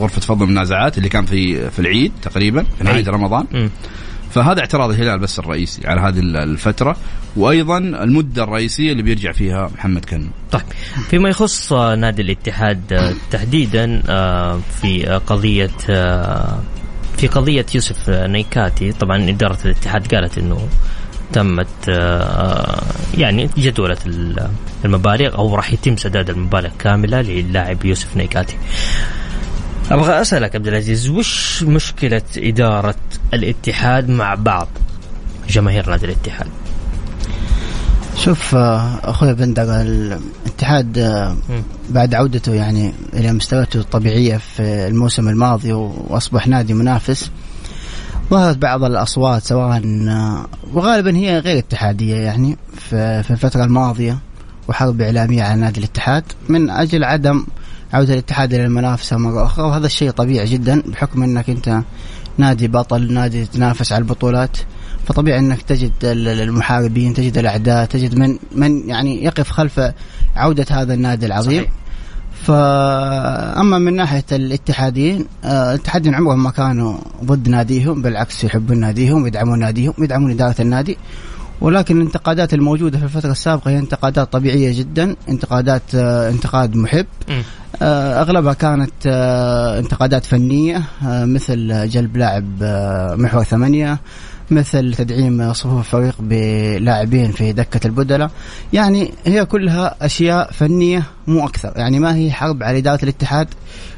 غرفة 0.00 0.20
فض 0.20 0.42
المنازعات 0.42 0.98
اللي 0.98 1.08
كان 1.08 1.24
في 1.26 1.70
في 1.70 1.78
العيد 1.78 2.12
تقريبا 2.22 2.62
في 2.78 2.84
نهايه 2.84 2.96
عيد. 2.96 3.08
رمضان. 3.08 3.70
فهذا 4.30 4.60
اعتراض 4.60 4.90
الهلال 4.90 5.18
بس 5.18 5.38
الرئيسي 5.38 5.86
على 5.86 6.00
هذه 6.00 6.18
ال- 6.18 6.36
الفترة 6.36 6.96
وأيضا 7.36 7.78
المدة 7.78 8.44
الرئيسية 8.44 8.92
اللي 8.92 9.02
بيرجع 9.02 9.32
فيها 9.32 9.70
محمد 9.74 10.04
كنو 10.04 10.26
طيب 10.52 10.62
فيما 11.10 11.28
يخص 11.28 11.72
نادي 11.72 12.22
الاتحاد 12.22 12.92
آه، 12.92 13.14
تحديدا 13.30 14.02
آه، 14.08 14.60
في 14.82 15.04
قضية 15.26 15.70
آه، 15.90 16.58
في 17.16 17.26
قضية 17.26 17.66
يوسف 17.74 18.10
آه، 18.10 18.26
نيكاتي 18.26 18.92
طبعا 18.92 19.28
إدارة 19.30 19.58
الاتحاد 19.64 20.14
قالت 20.14 20.38
أنه 20.38 20.68
تمت 21.32 21.66
آه، 21.88 22.82
يعني 23.18 23.50
جدولة 23.58 23.96
ال- 24.06 24.48
المبالغ 24.84 25.34
أو 25.38 25.54
راح 25.54 25.72
يتم 25.72 25.96
سداد 25.96 26.30
المبالغ 26.30 26.70
كاملة 26.78 27.20
للاعب 27.20 27.84
يوسف 27.84 28.16
نيكاتي 28.16 28.56
أبغى 29.90 30.20
أسألك 30.20 30.54
عبد 30.56 30.68
العزيز 30.68 31.08
وش 31.08 31.62
مشكلة 31.62 32.22
إدارة 32.36 32.94
الاتحاد 33.34 34.08
مع 34.08 34.34
بعض 34.34 34.68
جماهير 35.48 35.90
نادي 35.90 36.06
الاتحاد؟ 36.06 36.46
شوف 38.16 38.54
آه، 38.54 39.00
أخوي 39.04 39.34
بندر 39.34 39.80
الاتحاد 39.80 40.98
آه،. 40.98 41.36
بعد 41.90 42.14
عودته 42.14 42.54
يعني 42.54 42.92
إلى 43.14 43.32
مستوياته 43.32 43.80
الطبيعية 43.80 44.36
في 44.36 44.62
الموسم 44.62 45.28
الماضي 45.28 45.72
وأصبح 45.72 46.46
نادي 46.46 46.74
منافس 46.74 47.30
ظهرت 48.30 48.56
بعض 48.56 48.84
الأصوات 48.84 49.42
سواء 49.42 49.82
آه، 50.08 50.46
وغالبا 50.72 51.16
هي 51.16 51.38
غير 51.38 51.58
اتحادية 51.58 52.16
يعني 52.16 52.56
في 52.78 53.22
في 53.22 53.30
الفترة 53.30 53.64
الماضية 53.64 54.18
وحرب 54.68 55.00
إعلامية 55.00 55.42
على 55.42 55.60
نادي 55.60 55.80
الاتحاد 55.80 56.24
من 56.48 56.70
أجل 56.70 57.04
عدم 57.04 57.46
عودة 57.92 58.12
الاتحاد 58.12 58.54
إلى 58.54 58.64
المنافسة 58.64 59.16
مرة 59.16 59.46
أخرى 59.46 59.64
وهذا 59.64 59.86
الشيء 59.86 60.10
طبيعي 60.10 60.46
جدا 60.46 60.82
بحكم 60.86 61.22
إنك 61.22 61.50
أنت 61.50 61.82
نادي 62.38 62.68
بطل 62.68 63.12
نادي 63.12 63.46
تنافس 63.46 63.92
على 63.92 64.02
البطولات 64.02 64.56
فطبيعي 65.06 65.38
انك 65.38 65.62
تجد 65.62 65.92
ال- 66.04 66.28
ال- 66.28 66.40
المحاربين 66.40 67.14
تجد 67.14 67.38
الأعداء 67.38 67.84
تجد 67.84 68.14
من 68.18 68.38
من 68.54 68.88
يعني 68.88 69.24
يقف 69.24 69.50
خلف 69.50 69.80
عودة 70.36 70.66
هذا 70.70 70.94
النادي 70.94 71.26
العظيم 71.26 71.62
صحيح. 71.62 71.72
فاما 72.44 73.78
من 73.78 73.96
ناحية 73.96 74.24
الاتحاديين 74.32 75.26
آه، 75.44 75.70
الاتحاديين 75.74 76.14
عمرهم 76.14 76.42
ما 76.42 76.50
كانوا 76.50 76.98
ضد 77.24 77.48
ناديهم 77.48 78.02
بالعكس 78.02 78.44
يحبون 78.44 78.80
ناديهم 78.80 79.22
ويدعمون 79.22 79.58
ناديهم 79.58 79.94
ويدعمون 79.98 80.30
إدارة 80.30 80.54
النادي 80.60 80.98
ولكن 81.60 81.96
الانتقادات 81.96 82.54
الموجودة 82.54 82.98
في 82.98 83.04
الفترة 83.04 83.30
السابقة 83.32 83.70
هي 83.70 83.78
انتقادات 83.78 84.32
طبيعية 84.32 84.78
جدا 84.78 85.16
انتقادات 85.28 85.82
آه، 85.94 86.30
انتقاد 86.30 86.76
محب. 86.76 87.06
آه، 87.82 88.20
أغلبها 88.22 88.52
كانت 88.52 89.06
انتقادات 89.78 90.24
فنية 90.24 90.82
آه، 91.06 91.24
مثل 91.24 91.88
جلب 91.88 92.16
لاعب 92.16 92.44
محور 93.18 93.44
ثمانية 93.44 93.98
مثل 94.50 94.94
تدعيم 94.94 95.52
صفوف 95.52 95.78
الفريق 95.78 96.14
بلاعبين 96.20 97.32
في 97.32 97.52
دكة 97.52 97.86
البدلاء. 97.86 98.30
يعني 98.72 99.12
هي 99.24 99.44
كلها 99.44 99.96
أشياء 100.02 100.50
فنية 100.52 101.02
مو 101.26 101.46
أكثر. 101.46 101.72
يعني 101.76 101.98
ما 101.98 102.14
هي 102.16 102.32
حرب 102.32 102.62
على 102.62 102.78
إدارة 102.78 103.02
الاتحاد 103.02 103.48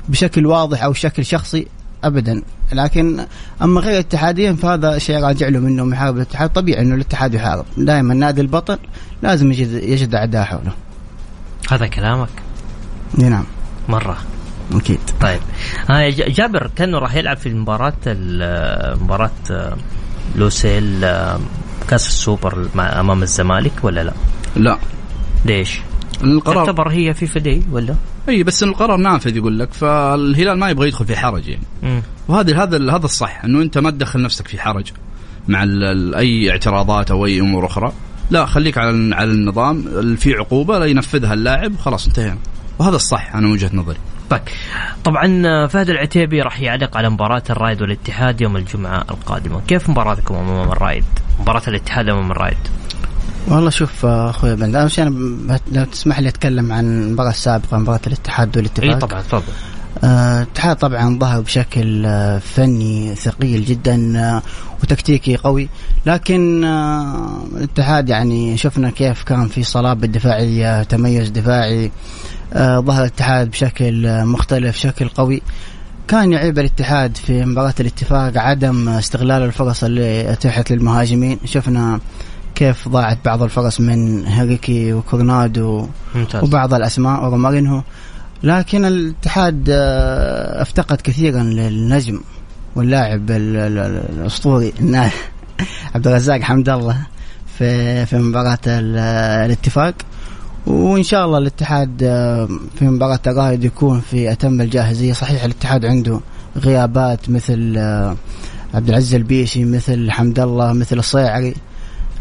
بشكل 0.09 0.47
واضح 0.47 0.83
أو 0.85 0.91
بشكل 0.91 1.25
شخصي 1.25 1.67
ابدا. 2.05 2.43
لكن 2.73 3.27
أما 3.63 3.81
غير 3.81 3.93
الاتحاديين 3.93 4.57
فهذا 4.57 4.99
شيء 4.99 5.21
راجع 5.21 5.49
له 5.49 5.59
منه 5.59 5.85
محارب 5.85 6.17
الاتحاد. 6.17 6.51
طبيعي 6.51 6.83
إنه 6.83 6.95
الاتحاد 6.95 7.35
يحارب. 7.35 7.65
دائما 7.77 8.15
نادي 8.15 8.41
البطل 8.41 8.79
لازم 9.23 9.53
يجد 9.53 9.73
يجد 9.73 10.15
أعداء 10.15 10.45
حوله. 10.45 10.73
هذا 11.71 11.87
كلامك؟ 11.87 12.29
نعم. 13.19 13.45
مرة. 13.89 14.17
أكيد. 14.75 14.99
طيب. 15.21 15.41
ج- 15.91 16.31
جابر 16.33 16.71
كانه 16.77 16.99
راح 16.99 17.15
يلعب 17.15 17.37
في 17.37 17.55
مباراة 17.55 17.93
آه، 18.07 18.99
لوسيل 20.37 21.05
آه، 21.05 21.39
كاس 21.89 22.09
السوبر 22.09 22.69
مع 22.75 23.01
أمام 23.01 23.23
الزمالك 23.23 23.73
ولا 23.83 24.05
لا؟ 24.05 24.13
لا 24.57 24.79
ليش؟ 25.45 25.81
القرار 26.25 26.67
تعتبر 26.67 26.89
هي 26.89 27.15
في 27.15 27.27
فدي 27.27 27.63
ولا؟ 27.73 27.95
إي 28.29 28.43
بس 28.43 28.63
القرار 28.63 28.97
نافذ 28.97 29.37
يقول 29.37 29.59
لك 29.59 29.73
فالهلال 29.73 30.59
ما 30.59 30.71
يبغى 30.71 30.89
يدخل 30.89 31.07
في 31.07 31.17
حرج 31.17 31.49
يعني. 31.49 32.03
وهذا 32.29 32.63
هذا 32.63 32.77
هذا 32.97 33.05
الصح 33.05 33.45
إنه 33.45 33.63
أنت 33.63 33.79
ما 33.79 33.91
تدخل 33.91 34.23
نفسك 34.23 34.49
في 34.49 34.61
حرج 34.61 34.87
مع 35.49 35.63
ال- 35.63 35.85
ال- 35.85 36.15
أي 36.15 36.51
اعتراضات 36.51 37.11
أو 37.11 37.27
أي 37.27 37.41
أمور 37.41 37.67
أخرى 37.67 37.93
لا 38.31 38.47
خليك 38.47 38.79
على 38.79 39.15
على 39.15 39.31
النظام 39.31 39.85
فيه 40.17 40.37
عقوبة 40.37 40.79
لا 40.79 40.85
ينفذها 40.87 41.35
اللاعب 41.35 41.75
وخلاص 41.75 42.07
انتهينا 42.07 42.39
وهذا 42.79 42.97
الصح 42.97 43.35
أنا 43.35 43.49
وجهة 43.49 43.71
نظري 43.75 43.99
طيب 44.31 44.41
طبعا 45.05 45.67
فهد 45.67 45.91
العتيبي 45.91 46.43
راح 46.43 46.61
يعلق 46.61 46.97
على 46.97 47.11
مباراة 47.11 47.43
الرايد 47.51 47.83
والاتحاد 47.83 48.41
يوم 48.41 48.57
الجمعة 48.57 49.05
القادمة، 49.11 49.61
كيف 49.69 49.91
مباراتكم 49.91 50.35
أمام 50.35 50.73
الرايد؟ 50.73 51.05
مباراة 51.41 51.63
الاتحاد 51.69 52.09
أمام 52.09 52.31
الرايد. 52.31 52.59
والله 53.49 53.71
شوف 53.71 54.07
أخوي 54.07 54.57
بند 54.57 54.75
أول 54.77 54.91
شيء 54.91 55.07
أنا 55.07 55.61
لو 55.73 55.85
تسمح 55.85 56.21
لي 56.21 56.29
أتكلم 56.29 56.73
عن 56.73 57.03
المباراه 57.03 57.31
السابقة 57.31 57.79
مباراة 57.79 58.01
الاتحاد 58.07 58.57
والاتفاق. 58.57 58.91
إي 58.91 58.95
طبعا 58.95 59.23
تفضل. 59.23 59.53
آه، 60.05 60.43
الاتحاد 60.43 60.77
طبعا 60.77 61.19
ظهر 61.19 61.41
بشكل 61.41 62.07
آه، 62.07 62.39
فني 62.39 63.15
ثقيل 63.15 63.65
جدا 63.65 64.19
آه، 64.19 64.43
وتكتيكي 64.83 65.37
قوي. 65.37 65.69
لكن 66.07 66.65
الاتحاد 67.57 68.09
يعني 68.09 68.57
شفنا 68.57 68.91
كيف 68.91 69.23
كان 69.23 69.49
في 69.49 69.63
صلابة 69.63 70.07
دفاعية 70.07 70.83
تميز 70.83 71.29
دفاعي. 71.31 71.91
ظهر 72.55 73.01
الاتحاد 73.01 73.51
بشكل 73.51 74.07
آه، 74.07 74.25
مختلف 74.25 74.77
شكل 74.77 75.09
قوي. 75.09 75.43
كان 76.09 76.33
يعيب 76.33 76.59
الاتحاد 76.59 77.17
في 77.17 77.45
مباراة 77.45 77.75
الاتفاق 77.81 78.33
عدم 78.37 78.89
استغلال 78.89 79.43
الفرص 79.43 79.85
اللي 79.85 80.33
اتيحت 80.33 80.73
للمهاجمين. 80.73 81.39
شفنا 81.45 82.01
كيف 82.55 82.89
ضاعت 82.89 83.19
بعض 83.25 83.43
الفرص 83.43 83.81
من 83.81 84.27
هيريكي 84.27 84.93
وكورنادو 84.93 85.89
ممتاز. 86.15 86.45
وبعض 86.45 86.75
الأسماء 86.75 87.25
ورومارينهو. 87.25 87.83
لكن 88.43 88.85
الاتحاد 88.85 89.67
آه، 89.71 90.63
افتقد 90.63 91.01
كثيرا 91.01 91.43
للنجم 91.43 92.21
واللاعب 92.77 93.31
ال- 93.31 93.57
ال- 93.57 93.79
ال- 93.79 94.19
الأسطوري 94.19 94.73
عبد 95.95 96.07
الرزاق 96.07 96.41
حمد 96.41 96.69
الله 96.69 97.07
في 97.59 98.07
في 98.07 98.17
مباراة 98.19 98.59
ال- 98.67 98.99
الاتفاق. 99.47 99.95
وإن 100.69 101.03
شاء 101.03 101.27
الله 101.27 101.39
الاتحاد 101.39 102.03
آه، 102.03 102.49
في 102.79 102.85
مباراة 102.85 103.21
الرائد 103.27 103.65
يكون 103.65 104.01
في 104.01 104.33
أتم 104.33 104.61
الجاهزية. 104.61 105.13
صحيح 105.13 105.45
الاتحاد 105.45 105.85
عنده 105.85 106.21
غيابات 106.57 107.31
مثل 107.31 107.75
آه، 107.79 108.17
عبد 108.75 108.89
العزيز 108.89 109.15
البيشي 109.15 109.65
مثل 109.65 110.11
حمد 110.11 110.41
الله 110.41 110.73
مثل 110.73 110.99
الصيعري. 110.99 111.55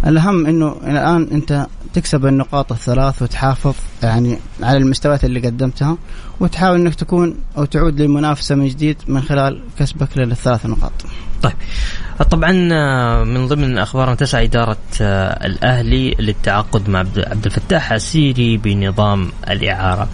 الأهم 0.07 0.45
إنه 0.45 0.75
الآن 0.83 1.27
أنت 1.31 1.67
تكسب 1.93 2.25
النقاط 2.25 2.71
الثلاث 2.71 3.21
وتحافظ 3.21 3.75
يعني 4.03 4.37
على 4.63 4.77
المستويات 4.77 5.25
اللي 5.25 5.39
قدمتها 5.39 5.97
وتحاول 6.39 6.79
إنك 6.79 6.95
تكون 6.95 7.35
أو 7.57 7.65
تعود 7.65 8.01
للمنافسه 8.01 8.55
من 8.55 8.67
جديد 8.67 8.97
من 9.07 9.21
خلال 9.21 9.61
كسبك 9.79 10.17
للثلاث 10.17 10.65
نقاط. 10.65 10.91
طيب. 11.41 11.53
طبعا 12.29 12.69
آه، 12.71 13.23
من 13.23 13.47
ضمن 13.47 13.77
اخبارنا 13.77 14.15
تسعى 14.15 14.45
إدارة 14.45 14.77
آه، 15.01 15.45
الأهلي 15.45 16.15
للتعاقد 16.19 16.89
مع 16.89 16.99
عبد 16.99 17.45
الفتاح 17.45 17.91
السيري 17.91 18.57
بنظام 18.57 19.31
الإعارة. 19.49 20.07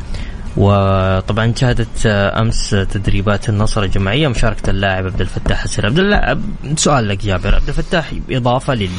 وطبعا 0.58 1.54
شهدت 1.56 2.06
آه، 2.06 2.42
أمس 2.42 2.70
تدريبات 2.70 3.50
النصر 3.50 3.84
الجماعية 3.84 4.28
مشاركة 4.28 4.70
اللاعب 4.70 5.06
عبد 5.06 5.22
الفتاح 5.22 5.64
السيري 5.64 5.88
عبد 5.88 6.00
الله 6.00 6.38
سؤال 6.76 7.08
لك 7.08 7.26
جابر 7.26 7.56
عبد 7.56 7.68
الفتاح 7.68 8.14
إضافة 8.30 8.74
لل 8.74 8.90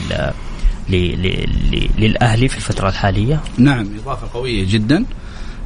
ل- 0.88 0.96
ل- 0.96 1.48
ل- 1.72 1.88
للأهلي 1.98 2.48
في 2.48 2.56
الفترة 2.56 2.88
الحالية؟ 2.88 3.40
نعم 3.58 3.86
إضافة 4.02 4.38
قوية 4.38 4.66
جدا. 4.68 4.96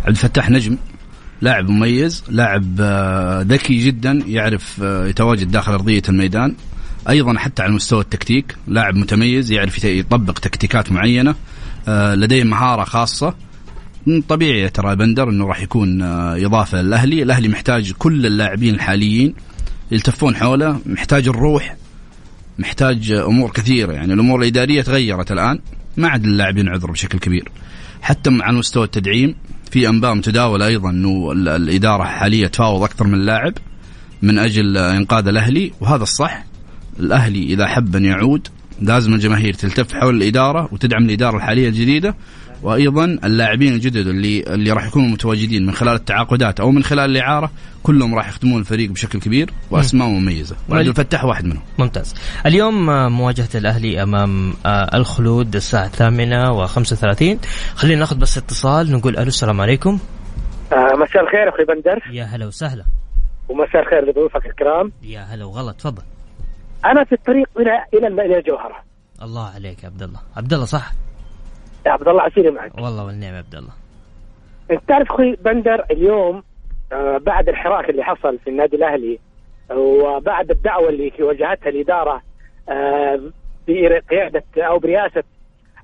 عبد 0.01 0.09
الفتاح 0.09 0.51
نجم 0.51 0.77
لاعب 1.43 1.69
مميز 1.69 2.25
لاعب 2.29 2.77
آه، 2.81 3.43
ذكي 3.43 3.87
جدا 3.87 4.23
يعرف 4.27 4.81
آه، 4.83 5.07
يتواجد 5.07 5.51
داخل 5.51 5.73
أرضية 5.73 6.03
الميدان. 6.09 6.55
أيضا 7.09 7.39
حتى 7.39 7.63
على 7.63 7.73
مستوى 7.73 8.01
التكتيك 8.01 8.57
لاعب 8.69 8.97
متميز 8.97 9.53
يعرف 9.53 9.85
يطبق 9.85 10.39
تكتيكات 10.39 10.93
معينة 10.93 11.35
آه، 11.89 12.15
لديه 12.15 12.45
مهارة 12.45 12.85
خاصة. 12.85 13.35
من 14.07 14.23
طبيعي 14.23 14.69
ترى 14.69 14.97
بندر 14.97 15.29
إنه 15.31 15.47
راح 15.47 15.61
يكون 15.63 16.03
إضافة 16.03 16.83
للأهلي، 16.83 17.23
الأهلي 17.23 17.49
محتاج 17.49 17.93
كل 17.93 18.27
اللاعبين 18.27 18.75
الحاليين 18.75 19.35
يلتفون 19.91 20.37
حوله، 20.37 20.81
محتاج 20.87 21.29
الروح 21.29 21.77
محتاج 22.59 23.11
أمور 23.13 23.51
كثيرة. 23.51 23.93
يعني 23.93 24.13
الأمور 24.13 24.41
الإدارية 24.41 24.83
تغيرت 24.83 25.33
الآن. 25.33 25.59
ما 25.97 26.09
عاد 26.09 26.25
اللاعبين 26.25 26.69
عذر 26.69 26.91
بشكل 26.91 27.19
كبير. 27.19 27.49
حتى 28.03 28.31
على 28.41 28.59
مستوى 28.59 28.85
التدعيم 28.85 29.35
في 29.71 29.89
أنباء 29.89 30.15
متداولة 30.15 30.67
أيضا 30.67 30.91
إنه 30.91 31.33
ال- 31.33 31.49
الإدارة 31.49 32.05
حاليا 32.05 32.49
تفاوض 32.49 32.83
أكثر 32.83 33.07
من 33.07 33.19
لاعب 33.19 33.53
من 34.23 34.39
أجل 34.39 34.77
إنقاذ 34.77 35.29
الأهلي. 35.29 35.73
وهذا 35.81 36.03
الصح. 36.03 36.45
الأهلي 37.01 37.43
إذا 37.43 37.67
حب 37.67 37.97
أن 37.97 38.05
يعود 38.05 38.49
لازم 38.81 39.15
الجماهير 39.15 39.55
تلتف 39.55 39.95
حول 39.95 40.17
الإدارة 40.17 40.69
وتدعم 40.73 41.05
الإدارة 41.05 41.37
الحالية 41.37 41.69
الجديدة. 41.69 42.15
وأيضا 42.63 43.05
اللاعبين 43.05 43.73
الجدد 43.73 44.07
اللي 44.07 44.43
اللي 44.43 44.73
راح 44.73 44.87
يكونوا 44.87 45.09
متواجدين 45.09 45.67
من 45.67 45.73
خلال 45.73 45.95
التعاقدات 45.95 46.61
أو 46.61 46.71
من 46.71 46.85
خلال 46.85 47.11
الإعارة 47.11 47.51
كلهم 47.83 48.15
راح 48.15 48.29
يخدمون 48.29 48.61
الفريق 48.61 48.91
بشكل 48.91 49.21
كبير 49.21 49.51
وأسماء 49.71 50.09
مميزة. 50.09 50.57
وعبد 50.69 50.87
الفتاح 50.87 51.25
واحد 51.25 51.45
منهم. 51.45 51.63
ممتاز. 51.79 52.15
اليوم 52.47 52.91
آه، 52.91 53.09
مواجهة 53.09 53.49
الأهلي 53.55 54.03
أمام 54.03 54.53
آه، 54.67 54.97
الخلود 54.97 55.57
الساعة 55.57 55.87
الثامنة 55.87 56.53
وخمسة 56.53 56.97
وثلاثين. 56.97 57.39
خلينا 57.75 58.01
ناخذ 58.01 58.17
بس 58.17 58.39
اتصال 58.39 58.93
نقول 58.93 59.17
ألو 59.17 59.29
السلام 59.29 59.61
عليكم. 59.61 59.99
آه 60.73 60.77
مساء 60.77 61.23
الخير 61.23 61.49
أخوي 61.49 61.65
بندر. 61.65 62.03
يا 62.13 62.25
هلا 62.25 62.47
وسهلا. 62.47 62.85
ومساء 63.49 63.83
الخير 63.83 64.11
لضيوفك 64.11 64.47
الكرام. 64.47 64.93
يا 65.03 65.21
هلا 65.21 65.45
وغلا 65.45 65.73
تفضل. 65.73 66.03
أنا 66.85 67.05
في 67.05 67.13
الطريق 67.13 67.49
إلى 67.59 67.71
إلى 67.95 68.39
الجوهره 68.39 68.83
الله 69.23 69.47
عليك 69.47 69.83
يا 69.83 69.89
عبد 69.89 70.03
الله. 70.03 70.21
عبد 70.37 70.53
الله 70.53 70.65
صح؟ 70.65 70.93
يا 71.87 71.91
عبد 71.91 72.09
الله 72.09 72.23
عسيري 72.23 72.51
معك. 72.51 72.75
والله 72.75 73.05
والنعم 73.07 73.33
يا 73.33 73.39
عبد 73.39 73.55
الله. 73.55 73.73
إنت 74.71 74.81
تعرف 74.89 75.11
أخوي 75.13 75.37
بندر 75.37 75.85
اليوم 75.91 76.43
آه 76.93 77.19
بعد 77.19 77.49
الحراك 77.49 77.91
اللي 77.91 78.05
حصل 78.05 78.39
في 78.39 78.51
النادي 78.51 78.77
الأهلي 78.77 79.19
وبعد 79.71 80.51
الدعوة 80.51 80.89
اللي 80.89 81.13
واجهتها 81.21 81.69
الإدارة 81.69 82.23
آه 82.69 83.21
بقياده 83.69 84.45
أو 84.57 84.79
برئاسة 84.79 85.23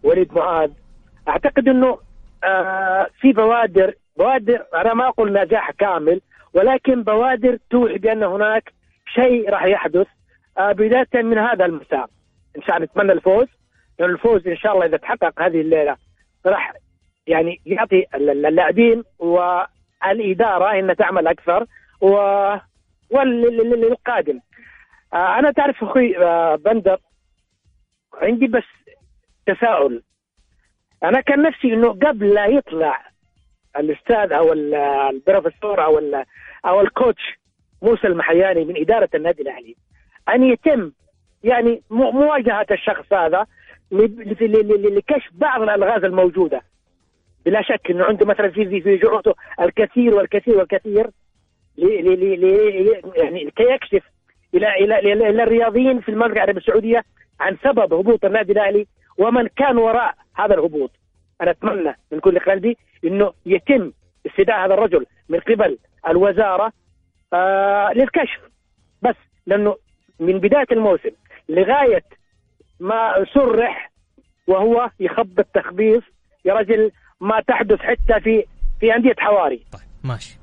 وليد 0.02 0.32
معاذ. 0.34 0.70
أعتقد 1.28 1.68
إنه 1.68 1.98
آه 2.44 3.06
في 3.20 3.32
بوادر 3.32 3.94
بوادر 4.16 4.64
أنا 4.74 4.94
ما 4.94 5.08
أقول 5.08 5.32
نجاح 5.32 5.70
كامل 5.70 6.20
ولكن 6.54 7.02
بوادر 7.02 7.58
توحي 7.70 7.98
بأن 7.98 8.22
هناك 8.22 8.72
شيء 9.14 9.50
راح 9.50 9.64
يحدث 9.64 10.06
آه 10.58 10.72
بداية 10.72 11.22
من 11.22 11.38
هذا 11.38 11.64
المساء. 11.64 12.06
إن 12.56 12.62
شاء 12.62 12.76
الله 12.76 12.86
نتمنى 12.86 13.12
الفوز. 13.12 13.46
الفوز 14.00 14.48
إن 14.48 14.56
شاء 14.56 14.72
الله 14.74 14.86
إذا 14.86 14.96
تحقق 14.96 15.42
هذه 15.42 15.60
الليلة 15.60 15.96
راح 16.46 16.72
يعني 17.26 17.60
يعطي 17.66 18.04
ال- 18.14 18.46
اللاعبين 18.46 19.04
والإدارة 19.18 20.78
انها 20.78 20.94
تعمل 20.94 21.26
أكثر 21.26 21.66
و 22.00 22.08
والقادم. 23.10 24.40
آه 25.12 25.38
أنا 25.38 25.50
تعرف 25.50 25.84
أخوي 25.84 26.18
آه 26.18 26.56
بندر 26.56 26.98
عندي 28.22 28.46
بس 28.46 28.64
تساؤل. 29.46 30.02
أنا 31.04 31.20
كان 31.20 31.42
نفسي 31.42 31.74
إنه 31.74 31.88
قبل 31.92 32.34
لا 32.34 32.46
يطلع 32.46 33.02
الأستاذ 33.76 34.32
أو 34.32 34.52
ال- 34.52 34.74
البروفيسور 34.74 35.84
أو 35.84 36.22
أو 36.66 36.80
الكوتش 36.80 37.22
موسى 37.82 38.06
المحياني 38.06 38.64
من 38.64 38.80
إدارة 38.80 39.08
النادي 39.14 39.42
الأهلي 39.42 39.76
أن 40.28 40.44
يتم 40.44 40.92
يعني 41.44 41.82
مو- 41.90 42.10
مواجهة 42.10 42.66
الشخص 42.70 43.12
هذا 43.12 43.46
لكشف 43.94 45.30
بعض 45.32 45.62
الألغاز 45.62 46.04
الموجودة 46.04 46.62
بلا 47.46 47.62
شك 47.62 47.90
إنه 47.90 48.04
عنده 48.04 48.26
مثلا 48.26 48.50
في 48.50 48.80
في 48.80 48.96
جعوته 48.96 49.34
الكثير 49.60 50.14
والكثير 50.14 50.56
والكثير 50.56 51.10
يعني 53.16 53.50
كي 53.56 53.62
يكشف 53.62 54.02
إلى 54.54 54.68
إلى 54.74 54.98
إلى, 54.98 55.42
الرياضيين 55.42 56.00
في 56.00 56.08
المملكة 56.08 56.32
العربية 56.32 56.60
السعودية 56.60 57.04
عن 57.40 57.56
سبب 57.64 57.94
هبوط 57.94 58.24
النادي 58.24 58.52
الأهلي 58.52 58.86
ومن 59.18 59.46
كان 59.46 59.78
وراء 59.78 60.14
هذا 60.34 60.54
الهبوط. 60.54 60.90
أنا 61.40 61.50
أتمنى 61.50 61.96
من 62.12 62.20
كل 62.20 62.38
قلبي 62.38 62.76
إنه 63.04 63.32
يتم 63.46 63.92
استدعاء 64.26 64.66
هذا 64.66 64.74
الرجل 64.74 65.06
من 65.28 65.40
قبل 65.40 65.78
الوزارة 66.08 66.72
آه 67.32 67.92
للكشف 67.92 68.40
بس 69.02 69.16
لأنه 69.46 69.76
من 70.20 70.38
بداية 70.38 70.66
الموسم 70.72 71.10
لغاية 71.48 72.02
ما 72.80 73.24
سرح 73.34 73.92
وهو 74.46 74.90
يخبط 75.00 75.46
تخبيص 75.54 76.02
يا 76.44 76.54
رجل 76.54 76.90
ما 77.20 77.40
تحدث 77.48 77.78
حتى 77.78 78.20
في 78.20 78.44
في 78.80 78.94
أندية 78.96 79.14
حواري. 79.18 79.62
طيب 79.72 79.82
ماشي. 80.04 80.38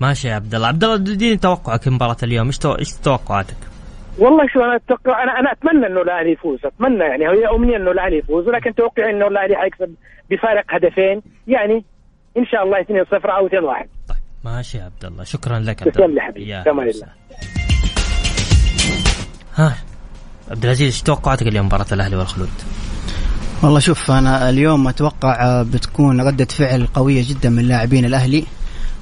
ماشي 0.00 0.28
يا 0.28 0.34
عبد 0.34 0.54
الله. 0.54 0.68
عبد 0.68 0.84
الله 0.84 0.96
اديني 0.96 1.36
توقعك 1.36 1.88
مباراة 1.88 2.16
اليوم. 2.22 2.46
إيش 2.46 2.58
تو... 2.58 2.72
إيش 2.72 2.92
توقعاتك؟ 2.92 3.56
والله 4.18 4.48
شو 4.48 4.60
أنا 4.60 4.76
أتوقع 4.76 5.22
أنا 5.22 5.32
أنا 5.40 5.52
أتمنى 5.52 5.86
إنه 5.86 6.02
الأهلي 6.02 6.32
يفوز. 6.32 6.58
أتمنى 6.64 7.04
يعني. 7.04 7.24
هي 7.28 7.46
أمنية 7.56 7.76
إنه 7.76 7.90
الأهلي 7.90 8.18
يفوز 8.18 8.48
ولكن 8.48 8.74
توقعي 8.74 9.10
إنه 9.10 9.26
الأهلي 9.26 9.56
حيكسب 9.56 9.94
بفارق 10.30 10.64
هدفين. 10.68 11.22
يعني 11.46 11.84
إن 12.36 12.46
شاء 12.46 12.62
الله 12.62 12.82
2-0 12.82 13.30
أو 13.30 13.48
2-1 13.48 13.52
طيب 14.08 14.18
ماشي 14.44 14.78
يا 14.78 14.84
عبد 14.84 15.04
الله. 15.04 15.24
شكرا 15.24 15.58
لك 15.58 15.82
عبد 15.82 15.92
تسلم 15.92 16.04
الله. 16.04 16.14
لي 16.14 16.20
حبيبي. 16.20 16.50
يا 16.50 16.62
تمام. 16.62 16.90
ها. 19.54 19.76
عبد 20.52 20.64
العزيز 20.64 20.86
إيش 20.86 21.02
توقعاتك 21.02 21.46
اليوم 21.46 21.66
مباراة 21.66 21.86
الأهلي 21.92 22.16
والخلود؟ 22.16 22.48
والله 23.62 23.78
شوف 23.78 24.10
أنا 24.10 24.48
اليوم 24.50 24.88
أتوقع 24.88 25.62
بتكون 25.62 26.20
ردة 26.20 26.44
فعل 26.44 26.86
قوية 26.86 27.28
جدا 27.28 27.50
من 27.50 27.68
لاعبين 27.68 28.04
الأهلي 28.04 28.44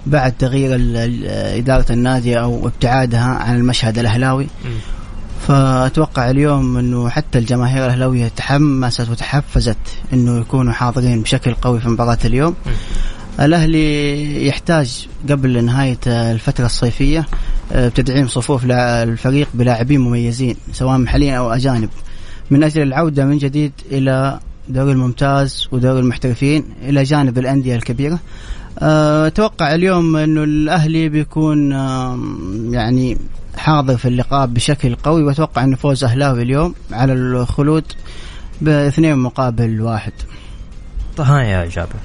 بعد 0.07 0.33
تغيير 0.33 0.79
إدارة 1.59 1.93
النادي 1.93 2.41
أو 2.41 2.67
ابتعادها 2.67 3.25
عن 3.25 3.57
المشهد 3.57 3.99
الأهلاوي 3.99 4.47
فأتوقع 5.49 6.31
اليوم 6.31 6.77
إنه 6.77 7.09
حتى 7.09 7.39
الجماهير 7.39 7.85
الأهلاوية 7.85 8.29
تحمست 8.29 9.09
وتحفزت 9.11 9.77
إنه 10.13 10.41
يكونوا 10.41 10.73
حاضرين 10.73 11.23
بشكل 11.23 11.55
قوي 11.55 11.81
في 11.81 11.89
مباراة 11.89 12.19
اليوم. 12.25 12.55
الأهلي 13.41 14.47
يحتاج 14.47 15.09
قبل 15.31 15.65
نهاية 15.65 15.99
الفترة 16.07 16.67
الصيفية 16.67 17.27
آه، 17.73 17.89
بتدعيم 17.89 18.29
صفوف 18.29 18.65
الفريق 18.71 19.49
بلاعبين 19.55 20.01
مميزين 20.01 20.57
سواء 20.73 20.99
محليين 20.99 21.35
أو 21.35 21.53
أجانب 21.53 21.89
من 22.51 22.65
أجل 22.65 22.83
العودة 22.83 23.25
من 23.25 23.39
جديد 23.39 23.73
إلى 23.93 24.41
دوري 24.69 24.93
الممتاز 24.93 25.69
ودوري 25.73 26.01
المحترفين 26.01 26.65
إلى 26.83 27.03
جانب 27.03 27.39
الأندية 27.39 27.77
الكبيرة. 27.77 28.19
آه، 28.79 29.27
أتوقع 29.27 29.75
اليوم 29.75 30.17
انه 30.17 30.45
الأهلي 30.45 31.09
بيكون 31.09 31.73
يعني 32.73 33.19
حاضر 33.57 33.97
في 33.97 34.09
اللقاء 34.09 34.47
بشكل 34.47 34.95
قوي 34.95 35.23
وأتوقع 35.23 35.65
انه 35.65 35.77
فوز 35.77 36.05
أهلاوي 36.05 36.43
اليوم 36.43 36.75
على 36.93 37.13
الخلود 37.13 37.85
باثنين 38.61 39.19
مقابل 39.19 39.81
واحد. 39.81 40.13
ها 41.19 41.41
يا 41.43 41.67
جابر 41.67 41.97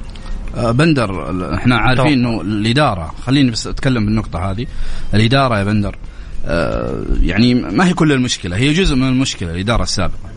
بندر 0.55 1.55
إحنا 1.55 1.77
عارفين 1.77 2.13
إنه 2.13 2.41
الإدارة 2.41 3.15
خليني 3.25 3.51
بس 3.51 3.67
أتكلم 3.67 4.05
بالنقطة 4.05 4.51
هذه. 4.51 4.65
الإدارة 5.13 5.59
يا 5.59 5.63
بندر 5.63 5.97
آه، 6.45 7.03
يعني 7.21 7.53
ما 7.53 7.87
هي 7.87 7.93
كل 7.93 8.11
المشكلة 8.11 8.57
هي 8.57 8.73
جزء 8.73 8.95
من 8.95 9.07
المشكلة 9.07 9.51
الإدارة 9.51 9.83
السابقة. 9.83 10.29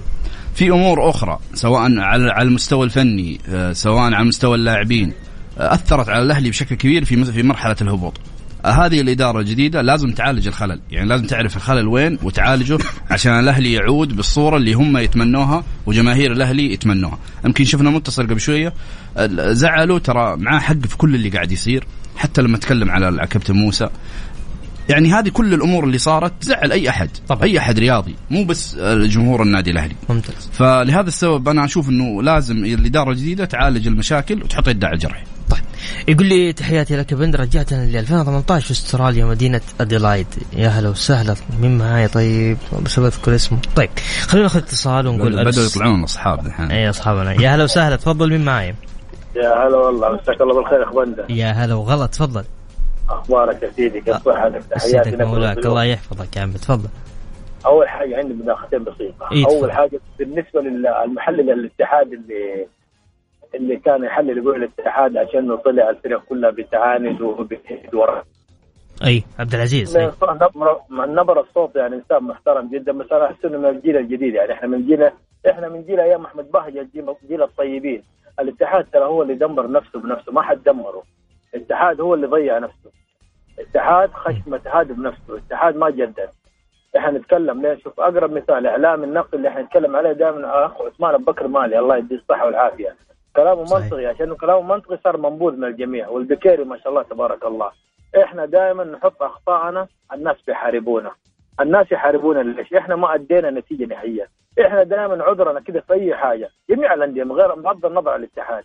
في 0.54 0.70
أمور 0.70 1.11
أخرى 1.11 1.38
سواء 1.54 1.81
على 1.98 2.31
على 2.31 2.48
المستوى 2.48 2.85
الفني 2.85 3.40
آه، 3.48 3.72
سواء 3.72 4.12
على 4.14 4.24
مستوى 4.24 4.54
اللاعبين 4.54 5.12
أثرت 5.59 6.09
على 6.09 6.22
الأهلي 6.22 6.50
بشكل 6.50 6.74
كبير 6.74 7.04
في 7.04 7.24
في 7.24 7.42
مرحلة 7.42 7.76
الهبوط. 7.83 8.14
هذه 8.70 9.00
الإدارة 9.00 9.40
الجديدة 9.40 9.83
لازم 9.83 10.12
تعالج 10.12 10.46
الخلل. 10.46 10.81
يعني 10.90 11.09
لازم 11.09 11.26
تعرف 11.26 11.57
الخلل 11.57 11.87
وين 11.87 12.18
وتعالجه 12.22 12.78
عشان 13.11 13.38
الأهلي 13.38 13.72
يعود 13.72 14.16
بالصورة 14.16 14.57
اللي 14.57 14.72
هم 14.72 14.96
يتمنوها 14.96 15.64
وجماهير 15.87 16.33
الأهلي 16.33 16.72
يتمنوها. 16.72 17.18
يمكن 17.44 17.64
شفنا 17.64 17.90
متصل 17.90 18.22
قبل 18.22 18.40
شوية 18.40 18.72
زعلوا 19.31 19.98
ترى 19.98 20.37
معاه 20.37 20.59
حق 20.59 20.87
في 20.87 20.96
كل 20.96 21.14
اللي 21.14 21.28
قاعد 21.28 21.52
يصير 21.52 21.87
حتى 22.16 22.42
لما 22.42 22.59
تكلم 22.59 22.90
على 22.90 23.26
كابتن 23.26 23.54
موسى. 23.54 23.88
يعني 24.88 25.12
هذه 25.12 25.28
كل 25.28 25.54
الأمور 25.54 25.85
اللي 25.85 25.98
صارت 25.98 26.33
تزعل 26.40 26.72
أي 26.72 26.88
أحد 26.88 27.11
طبعا. 27.28 27.42
أي 27.42 27.59
أحد 27.59 27.78
رياضي 27.78 28.14
مو 28.31 28.44
بس 28.44 28.76
جمهور 28.85 29.42
النادي 29.42 29.70
الأهلي. 29.70 29.94
ممتاز. 30.09 30.50
فلهذا 30.52 31.09
السبب 31.09 31.48
أنا 31.48 31.64
أشوف 31.64 31.88
إنه 31.88 32.22
لازم 32.22 32.64
الإدارة 32.64 33.11
الجديدة 33.11 33.44
تعالج 33.44 33.87
المشاكل 33.87 34.42
وتحط 34.42 34.68
يدها 34.68 34.88
على 34.88 34.96
الجرح. 34.96 35.24
طيب. 35.50 35.61
يقول 36.08 36.26
لي 36.26 36.52
تحياتي 36.52 36.96
لك 36.96 37.14
بند 37.14 37.37
رجعتنا 37.37 37.87
ل 37.87 37.96
2018 37.96 38.66
في 38.66 38.70
أستراليا 38.70 39.24
مدينة 39.24 39.61
أديلايد. 39.80 40.26
يا 40.52 40.68
هلا 40.68 40.88
وسهلا. 40.88 41.34
مين 41.61 41.78
معاي؟ 41.78 42.08
طيب 42.08 42.58
بس 42.82 43.00
بذكر 43.00 43.34
اسمه. 43.34 43.58
طيب 43.76 43.90
خلينا 44.26 44.46
ناخذ 44.46 44.58
اتصال 44.58 45.06
ونقول 45.06 45.44
بدأوا 45.44 45.66
يطلعون 45.66 46.02
أصحاب 46.02 46.46
الحين. 46.46 46.70
اي 46.70 46.90
أصحابنا. 46.90 47.32
يا 47.42 47.54
هلا 47.54 47.64
وسهلا. 47.64 47.96
تفضل 47.96 48.30
مين 48.30 48.44
معاي؟ 48.44 48.74
يا 49.37 49.66
هلا 49.66 49.76
والله 49.76 50.12
مساك 50.12 50.40
الله 50.40 50.54
بالخير 50.54 50.82
أخ 50.82 50.92
بندر. 50.92 51.24
يا 51.28 51.50
هلا 51.50 51.74
وغلط 51.74 52.11
تفضل. 52.11 52.44
أخبارك 53.08 53.62
يا 53.62 53.70
سيدي؟ 53.76 54.00
كيف 54.00 54.16
صحتك؟ 54.16 54.62
تحياتي 54.70 55.11
لك 55.11 55.20
مولاك. 55.20 55.58
الله 55.58 55.84
يحفظك 55.84 56.37
يا 56.37 56.42
عم 56.42 56.52
تفضل. 56.52 56.88
أول 57.66 57.88
حاجة 57.88 58.16
عندي 58.16 58.34
مداخلتين 58.34 58.84
بسيطة. 58.84 59.28
إيه 59.32 59.46
أول 59.46 59.72
حاجة 59.72 60.00
بالنسبة 60.18 60.61
للمحلل 60.61 61.50
الاتحاد 61.50 62.06
اللي 62.06 62.66
اللي 63.54 63.76
كان 63.76 64.04
يحلل 64.04 64.38
يقول 64.38 64.64
الاتحاد 64.64 65.16
عشان 65.16 65.56
طلع 65.56 65.90
الفرق 65.90 66.24
كلها 66.24 66.50
بتعاند 66.50 67.20
وبتهد 67.20 67.94
أي 69.06 69.22
عبد 69.38 69.54
العزيز 69.54 69.96
من 70.90 71.14
نبر 71.14 71.40
الصوت 71.40 71.76
يعني 71.76 71.96
إنسان 71.96 72.22
محترم 72.22 72.68
جدا 72.68 72.92
بس 72.92 73.12
أنا 73.12 73.26
أحس 73.26 73.44
إنه 73.44 73.58
من 73.58 73.66
الجيل 73.68 73.96
الجديد 73.96 74.34
يعني. 74.34 74.52
إحنا 74.52 74.68
من 74.68 74.87
جيل 74.87 75.11
إحنا 75.50 75.68
من 75.68 75.82
جيل 75.82 76.00
أيام 76.00 76.24
أحمد 76.24 76.50
بهجه 76.50 76.88
جيل 77.28 77.42
الطيبين. 77.42 78.02
الاتحاد 78.40 78.87
ترى 78.92 79.04
هو 79.04 79.22
اللي 79.22 79.34
دمر 79.34 79.70
نفسه 79.70 80.00
بنفسه 80.00 80.32
ما 80.32 80.42
حد 80.42 80.62
دمره. 80.62 81.02
الاتحاد 81.54 82.00
هو 82.00 82.14
اللي 82.14 82.26
ضيع 82.26 82.58
نفسه. 82.58 82.90
اتحاد 83.58 84.11
خشمة 84.12 84.61
هادف 84.66 84.96
بنفسه 84.96 85.38
اتحاد 85.38 85.76
ما 85.76 85.90
جدد. 85.90 86.28
إحنا 86.96 87.11
نتكلم 87.11 87.62
ليه؟ 87.62 87.74
شوف 87.74 88.00
أقرب 88.00 88.32
مثال 88.32 88.66
إعلام 88.66 89.04
النقد 89.04 89.34
اللي 89.34 89.48
إحنا 89.48 89.62
نتكلم 89.62 89.96
عليه 89.96 90.12
دائما 90.12 90.66
أخ 90.66 90.82
عثمان 90.82 91.14
أبو 91.14 91.24
بكر 91.24 91.48
مالي 91.48 91.78
الله 91.78 91.96
يديه 91.96 92.16
الصحة 92.16 92.46
والعافية. 92.46 92.96
كلامه 93.38 93.62
منطقي 93.62 94.07
عشان 94.07 94.35
كلامه 94.35 94.62
منطقي 94.62 94.98
صار 95.05 95.16
منبوذ 95.16 95.57
من 95.57 95.64
الجميع. 95.64 96.09
والبكيري 96.09 96.64
ما 96.64 96.79
شاء 96.79 96.88
الله 96.88 97.03
تبارك 97.03 97.44
الله. 97.44 97.70
إحنا 98.22 98.46
دائما 98.46 98.85
نحط 98.85 99.22
اخطائنا 99.22 99.87
الناس 100.12 100.37
بيحاربونا. 100.46 101.11
الناس 101.61 101.92
يحاربونا 101.92 102.38
ليش؟ 102.38 102.72
إحنا 102.72 102.96
ما 102.96 103.14
أدينا 103.14 103.51
نتيجة 103.51 103.85
نهائيه 103.85 104.29
إحنا 104.61 104.83
دائما 104.83 105.24
عذرنا 105.24 105.61
كذا 105.61 105.81
في 105.81 105.92
أي 105.92 106.14
حاجة. 106.14 106.51
جميع 106.70 106.94
الأندية 106.94 107.24
من 107.24 107.33
غير 107.33 107.55
بغض 107.55 107.87
النظر 107.87 108.11
عن 108.11 108.20
الاتحاد. 108.20 108.64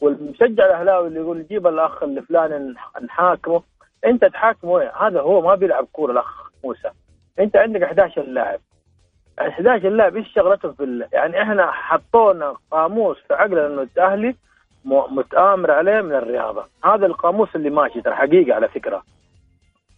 والمشجع 0.00 0.66
الأهلاوي 0.66 1.08
اللي 1.08 1.20
يقول 1.20 1.46
جيب 1.48 1.66
الأخ 1.66 2.02
الفلاني 2.02 2.74
نحاكمه. 3.04 3.62
أنت 4.06 4.24
تحاكمه؟ 4.24 4.82
هذا 4.82 5.20
هو 5.20 5.40
ما 5.40 5.54
بيلعب 5.54 5.86
كورة 5.92 6.12
الأخ 6.12 6.50
موسى. 6.64 6.90
أنت 7.38 7.56
عندك 7.56 7.82
11 7.82 8.22
لاعب. 8.22 8.60
11 9.38 9.88
لاعب 9.88 10.16
إيش 10.16 10.32
شغلتهم 10.34 10.72
في 10.72 11.06
يعني 11.12 11.42
إحنا 11.42 11.70
حطونا 11.70 12.54
قاموس 12.70 13.16
في 13.28 13.34
عقلنا 13.34 13.66
إنه 13.66 13.82
الأهلي 13.96 14.34
متآمر 14.84 15.70
عليه 15.70 16.00
من 16.00 16.12
الرياضة. 16.14 16.64
هذا 16.84 17.06
القاموس 17.06 17.56
اللي 17.56 17.70
ماشي 17.70 18.00
ترى 18.00 18.14
حقيقة 18.14 18.54
على 18.54 18.68
فكرة. 18.68 19.02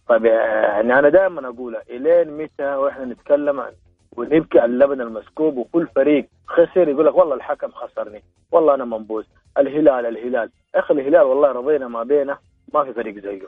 طيب 0.07 0.25
يعني 0.25 0.99
أنا 0.99 1.09
دائما 1.09 1.47
اقولها 1.47 1.81
إلين 1.89 2.37
متى 2.37 2.75
وإحنا 2.75 3.05
نتكلم 3.05 3.59
عن؟ 3.59 3.71
ونبكي 4.17 4.59
على 4.59 4.71
اللبن 4.71 5.01
المسكوب 5.01 5.57
وكل 5.57 5.87
فريق 5.87 6.25
خسر 6.47 6.87
يقول 6.87 7.05
لك 7.05 7.15
والله 7.15 7.35
الحكم 7.35 7.71
خسرني 7.71 8.23
والله 8.51 8.73
أنا 8.73 8.85
منبوذ. 8.85 9.23
الهلال 9.57 10.05
الهلال. 10.05 10.49
أخي 10.75 10.93
الهلال 10.93 11.21
والله 11.21 11.51
رضينا 11.51 11.87
ما 11.87 12.03
بينه 12.03 12.37
ما 12.73 12.83
في 12.83 12.93
فريق 12.93 13.19
زيه. 13.19 13.47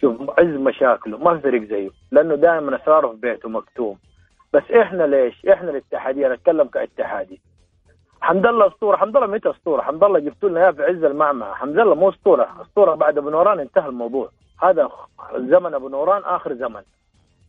شوف 0.00 0.30
عز 0.38 0.46
مشاكله 0.56 1.18
ما 1.18 1.34
في 1.36 1.40
فريق 1.42 1.62
زيه. 1.62 1.90
لأنه 2.10 2.34
دائما 2.34 2.76
أسراره 2.76 3.08
في 3.08 3.16
بيته 3.16 3.48
مكتوم. 3.48 3.98
بس 4.54 4.70
إحنا 4.70 5.02
ليش؟ 5.02 5.46
إحنا 5.46 5.70
الاتحادية 5.70 6.28
نتكلم 6.28 6.68
كاتحادي. 6.68 7.40
حمد 8.20 8.46
الله 8.46 8.66
أسطورة 8.66 8.96
حمد 8.96 9.16
الله 9.16 9.28
متى 9.28 9.50
أسطورة؟ 9.50 9.82
حمد 9.82 10.04
الله 10.04 10.18
جبتوا 10.18 10.48
لنا 10.48 10.72
في 10.72 10.82
عز 10.82 11.04
المعمعة. 11.04 11.54
حمد 11.54 11.78
الله 11.78 11.94
مو 11.94 12.08
أسطورة 12.08 12.48
أسطورة 12.62 12.94
بعد 12.94 13.18
أبو 13.18 13.30
نوران 13.30 13.60
انتهى 13.60 13.88
الموضوع. 13.88 14.30
هذا 14.62 14.90
زمن 15.36 15.74
أبو 15.74 15.88
نوران 15.88 16.22
آخر 16.24 16.54
زمن. 16.54 16.82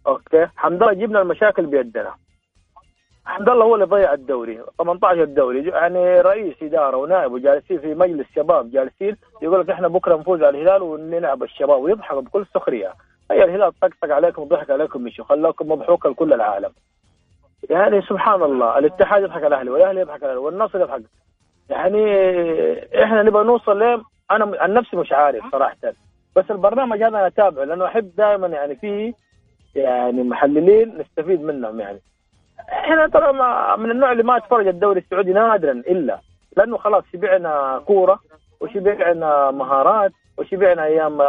أوكي؟ 0.08 0.48
حمد 0.56 0.84
الله 0.84 0.94
جبنا 0.94 1.22
المشاكل 1.22 1.66
بيدنا. 1.66 2.14
حمد 3.26 3.50
الله 3.50 3.66
هو 3.66 3.76
اللي 3.76 3.86
ضيع 3.86 4.14
الدوري 4.14 4.64
18 4.78 5.24
الدوري. 5.24 5.68
يعني 5.68 6.22
رئيس 6.22 6.56
إدارة 6.64 6.98
ونائب 6.98 7.32
وجالسين 7.32 7.80
في 7.80 7.96
مجلس 7.96 8.28
شباب 8.36 8.72
جالسين 8.72 9.18
يقول 9.42 9.60
لك 9.62 9.70
إحنا 9.70 9.88
بكرة 9.88 10.16
نفوز 10.16 10.44
على 10.44 10.62
الهلال 10.62 10.82
ونلعب 10.82 11.44
الشباب 11.44 11.82
ويضحكوا 11.82 12.22
بكل 12.22 12.46
سخرية. 12.54 12.94
هي 13.32 13.44
الهلال 13.44 13.80
طقطق 13.80 14.14
عليكم 14.14 14.42
وضحك 14.42 14.70
عليكم 14.70 15.04
مشوا 15.04 15.26
خلاكم 15.26 15.72
مضحوكه 15.72 16.10
لكل 16.10 16.34
العالم. 16.34 16.72
يعني 17.70 18.02
سبحان 18.02 18.44
الله 18.44 18.78
الاتحاد 18.78 19.24
يضحك 19.24 19.38
على 19.44 19.48
الاهلي 19.48 19.70
والأهلي 19.70 20.00
يضحك 20.02 20.24
على 20.24 20.36
والنصر 20.36 20.80
يضحك. 20.80 21.02
يعني 21.70 22.04
إحنا 23.04 23.24
نبغى 23.24 23.44
نوصل 23.44 23.80
ليه 23.80 24.02
أنا 24.32 24.52
عن 24.60 24.74
نفسي 24.74 24.98
مش 24.98 25.12
عارف 25.12 25.52
صراحة. 25.52 25.76
بس 26.36 26.52
البرنامج 26.52 26.98
هذا 26.98 27.08
أنا 27.08 27.28
اتابعه 27.28 27.64
لأنه 27.64 27.86
أحب 27.86 28.12
دائما 28.16 28.48
يعني 28.48 28.76
فيه 28.76 29.14
يعني 29.76 30.24
محللين 30.24 30.98
نستفيد 30.98 31.42
منهم 31.42 31.80
يعني. 31.80 32.00
إحنا 32.70 33.08
ترى 33.08 33.34
من 33.78 33.92
النوع 33.92 34.12
اللي 34.12 34.24
ما 34.24 34.38
أتفرج 34.38 34.68
الدوري 34.68 35.00
السعودي 35.00 35.34
نادرا 35.34 35.72
إلا 35.72 36.20
لأنه 36.58 36.78
خلاص 36.78 37.04
شبعنا 37.14 37.82
كورة 37.88 38.20
وشبعنا 38.62 39.52
مهارات 39.52 40.12
وشبعنا 40.38 40.84
أيام 40.84 41.22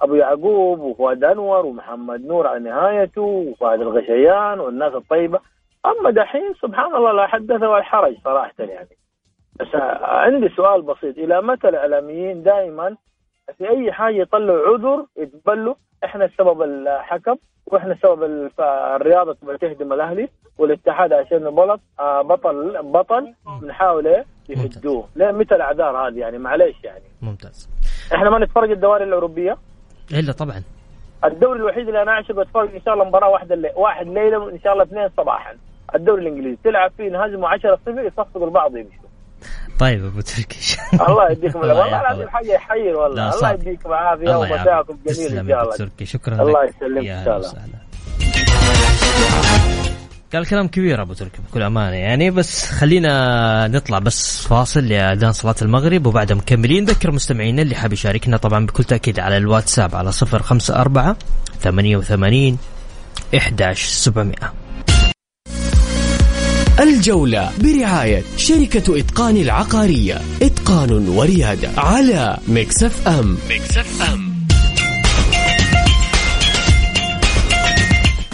أبو 0.00 0.14
يعقوب 0.14 0.80
وفؤاد 0.80 1.24
أنور 1.24 1.66
ومحمد 1.66 2.26
نور 2.26 2.46
على 2.46 2.58
نهايته 2.60 3.22
وفؤاد 3.22 3.80
الغشيان 3.80 4.60
والناس 4.60 4.94
الطيبة. 4.94 5.40
أما 5.86 6.10
دحين 6.10 6.54
سبحان 6.62 6.94
الله 6.96 7.12
لا 7.12 7.26
حدث 7.26 7.62
ولا 7.62 7.82
حرج 7.82 8.14
صراحة 8.24 8.52
يعني. 8.58 8.96
بس 9.60 9.66
عندي 10.02 10.48
سؤال 10.48 10.82
بسيط. 10.82 11.18
إلى 11.18 11.42
متى 11.42 11.68
الإعلاميين 11.68 12.42
دائما 12.42 12.96
في 13.58 13.68
أي 13.68 13.92
حاجة 13.92 14.14
يطلعوا 14.14 14.68
عذر 14.68 15.06
يتبلوا؟ 15.16 15.74
إحنا 16.04 16.24
السبب 16.24 16.62
الحكم 16.62 17.36
وإحنا 17.66 17.96
سبب 18.02 18.50
الرياضة 18.60 19.32
تبغى 19.32 19.58
تهدم 19.58 19.92
الأهلي 19.92 20.28
والاتحاد 20.58 21.12
عشان 21.12 21.50
بلط 21.50 21.80
آه 22.00 22.22
بطل 22.22 22.82
بطل 22.82 23.34
بنحاول 23.62 24.24
يهدوه. 24.48 25.08
ليه؟ 25.16 25.30
متى 25.30 25.54
الأعذار 25.54 26.08
هذه 26.08 26.18
يعني 26.18 26.38
معليش 26.38 26.84
يعني. 26.84 27.04
ممتاز. 27.22 27.68
إحنا 28.14 28.30
ما 28.30 28.38
نتفرج 28.38 28.70
الدوري 28.70 29.04
الأوروبية؟ 29.04 29.56
إلا 30.12 30.32
طبعا. 30.32 30.62
الدوري 31.24 31.58
الوحيد 31.58 31.88
اللي 31.88 32.02
أنا 32.02 32.10
اعشق 32.10 32.40
أتفرج 32.40 32.74
إن 32.74 32.80
شاء 32.80 32.94
الله 32.94 33.04
مباراة 33.04 33.28
واحدة 33.28 33.54
اللي 33.54 33.72
واحد 33.76 34.06
ليلة 34.06 34.38
وان 34.38 34.60
شاء 34.60 34.72
الله 34.72 34.84
اثنين 34.84 35.08
صباحا. 35.16 35.56
الدوري 35.94 36.22
الإنجليزي. 36.22 36.58
تلعب 36.64 36.90
فيه 36.96 37.08
نهزموا 37.10 37.48
10 37.48 37.78
0 37.86 38.00
يصفقوا 38.06 38.46
البعض 38.46 38.76
يمشوا 38.76 39.06
طيب 39.78 40.04
أبو 40.04 40.20
تركي. 40.20 40.58
الله 41.08 41.30
يديكم 41.30 41.58
والله 41.68 42.00
العظيم 42.00 42.28
حاجة 42.28 42.52
يحير 42.52 42.96
والله. 42.96 43.34
الله 43.34 43.52
يديكم 43.52 43.88
العافيه 43.88 44.36
ومساكم 44.36 44.98
جميل 45.06 45.38
إن 45.38 45.48
شاء 45.48 45.62
الله. 45.62 45.76
تركي. 45.76 46.04
شكرا 46.04 46.42
الله 46.42 46.64
يسلمك 46.64 47.06
إن 47.06 47.24
شاء 47.24 47.36
الله. 47.36 47.52
قال 50.32 50.46
كلام 50.46 50.68
كبير 50.68 51.02
أبو 51.02 51.12
تركي 51.12 51.38
بكل 51.50 51.62
أمانة. 51.62 51.96
يعني 51.96 52.30
بس 52.30 52.70
خلينا 52.70 53.68
نطلع 53.68 53.98
بس 53.98 54.46
فاصل 54.46 54.80
لأذان 54.80 55.32
صلاة 55.32 55.54
المغرب 55.62 56.06
وبعدها 56.06 56.36
مكملين. 56.36 56.84
نذكر 56.84 57.10
مستمعينا 57.10 57.62
اللي 57.62 57.74
حاب 57.74 57.92
يشاركنا 57.92 58.36
طبعا 58.36 58.66
بكل 58.66 58.84
تأكيد 58.84 59.20
على 59.20 59.36
الواتساب 59.36 59.94
على 59.94 60.10
054 60.32 61.16
88 61.60 62.58
11700 63.34 64.65
الجولة 66.80 67.50
برعاية 67.60 68.22
شركة 68.36 68.98
إتقان 68.98 69.36
العقارية. 69.36 70.20
إتقان 70.42 71.08
وريادة 71.08 71.70
على 71.76 72.38
Mix 72.48 73.08
FM. 73.08 73.38
Mix 73.50 74.02
FM. 74.12 74.36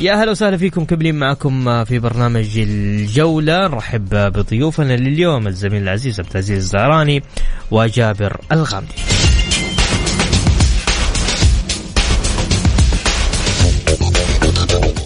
يا 0.00 0.14
هلا 0.14 0.30
وسهلا 0.30 0.56
فيكم. 0.56 0.84
مكملين 0.84 1.14
معكم 1.14 1.84
في 1.84 1.98
برنامج 1.98 2.58
الجولة. 2.58 3.68
نرحب 3.68 4.08
بضيوفنا 4.08 4.96
لليوم 4.96 5.46
الزميل 5.46 5.82
العزيز 5.82 6.20
عبد 6.20 6.30
العزيز 6.30 6.58
الزهراني 6.58 7.22
وجابر 7.70 8.40
الغامدي. 8.52 8.94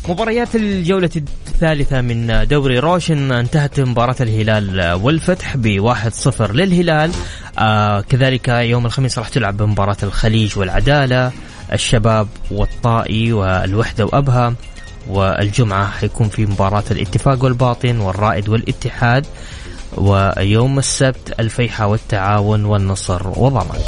مباريات 0.09 0.55
الجولة 0.55 1.11
الثالثة 1.17 2.01
من 2.01 2.47
دوري 2.49 2.79
روشن 2.79 3.33
انتهت 3.33 3.81
مباراة 3.81 4.17
الهلال 4.21 4.93
والفتح 5.03 5.57
بواحد 5.57 6.13
صفر 6.13 6.53
للهلال. 6.53 7.11
آه 7.59 8.01
كذلك 8.01 8.49
يوم 8.49 8.87
الخميس 8.87 9.19
راح 9.19 9.29
تلعب 9.29 9.63
مباراة 9.63 9.97
الخليج 10.03 10.59
والعدالة. 10.59 11.33
الشباب 11.73 12.29
والطائي 12.51 13.33
والوحدة 13.33 14.05
وأبها 14.05 14.55
والجمعة 15.09 15.91
حيكون 15.91 16.29
في 16.29 16.47
مباراة 16.47 16.85
الاتفاق 16.91 17.45
والباطن 17.45 18.01
والرائد 18.01 18.49
والاتحاد. 18.49 19.27
ويوم 19.97 20.79
السبت 20.79 21.35
الفيحة 21.41 21.87
والتعاون 21.87 22.65
والنصر 22.65 23.29
وضمان 23.29 23.79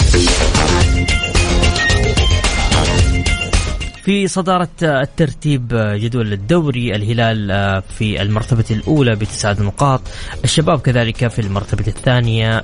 في 4.09 4.29
صدارة 4.29 4.69
الترتيب 4.83 5.69
جدول 5.73 6.33
الدوري 6.33 6.97
الهلال 6.97 7.83
في 7.99 8.23
المرتبة 8.23 8.65
الأولى 8.71 9.15
بتسعة 9.17 9.57
نقاط 9.61 10.01
الشباب 10.45 10.81
كذلك 10.81 11.29
في 11.29 11.39
المرتبة 11.39 11.85
الثانية 11.87 12.63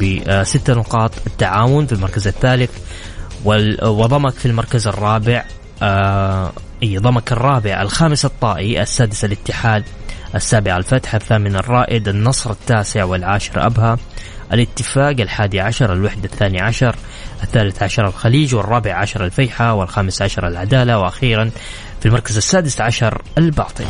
بست 0.00 0.70
نقاط 0.70 1.10
التعاون 1.26 1.86
في 1.86 1.92
المركز 1.92 2.26
الثالث 2.26 2.70
وضمك 3.82 4.32
في 4.32 4.46
المركز 4.46 4.86
الرابع 4.86 5.44
إي 6.82 6.98
ضمك 6.98 7.32
الرابع 7.32 7.82
الخامس 7.82 8.24
الطائي 8.24 8.82
السادس 8.82 9.24
الاتحاد. 9.24 9.84
السابع 10.34 10.76
الفتح 10.76 11.14
الثامن 11.14 11.56
الرائد 11.56 12.08
النصر 12.08 12.50
التاسع 12.50 13.04
والعاشر 13.04 13.66
أبها 13.66 13.98
الاتفاق 14.52 15.20
الحادي 15.20 15.60
عشر 15.60 15.92
الوحدة 15.92 16.24
الثاني 16.24 16.60
عشر 16.60 16.96
الثالث 17.42 17.82
عشر 17.82 18.06
الخليج 18.06 18.54
والرابع 18.54 18.94
عشر 18.94 19.24
الفيحة 19.24 19.72
والخامس 19.74 20.22
عشر 20.22 20.48
العدالة 20.48 20.98
وأخيرا 20.98 21.50
في 22.00 22.06
المركز 22.06 22.36
السادس 22.36 22.80
عشر 22.80 23.22
الباطن 23.38 23.84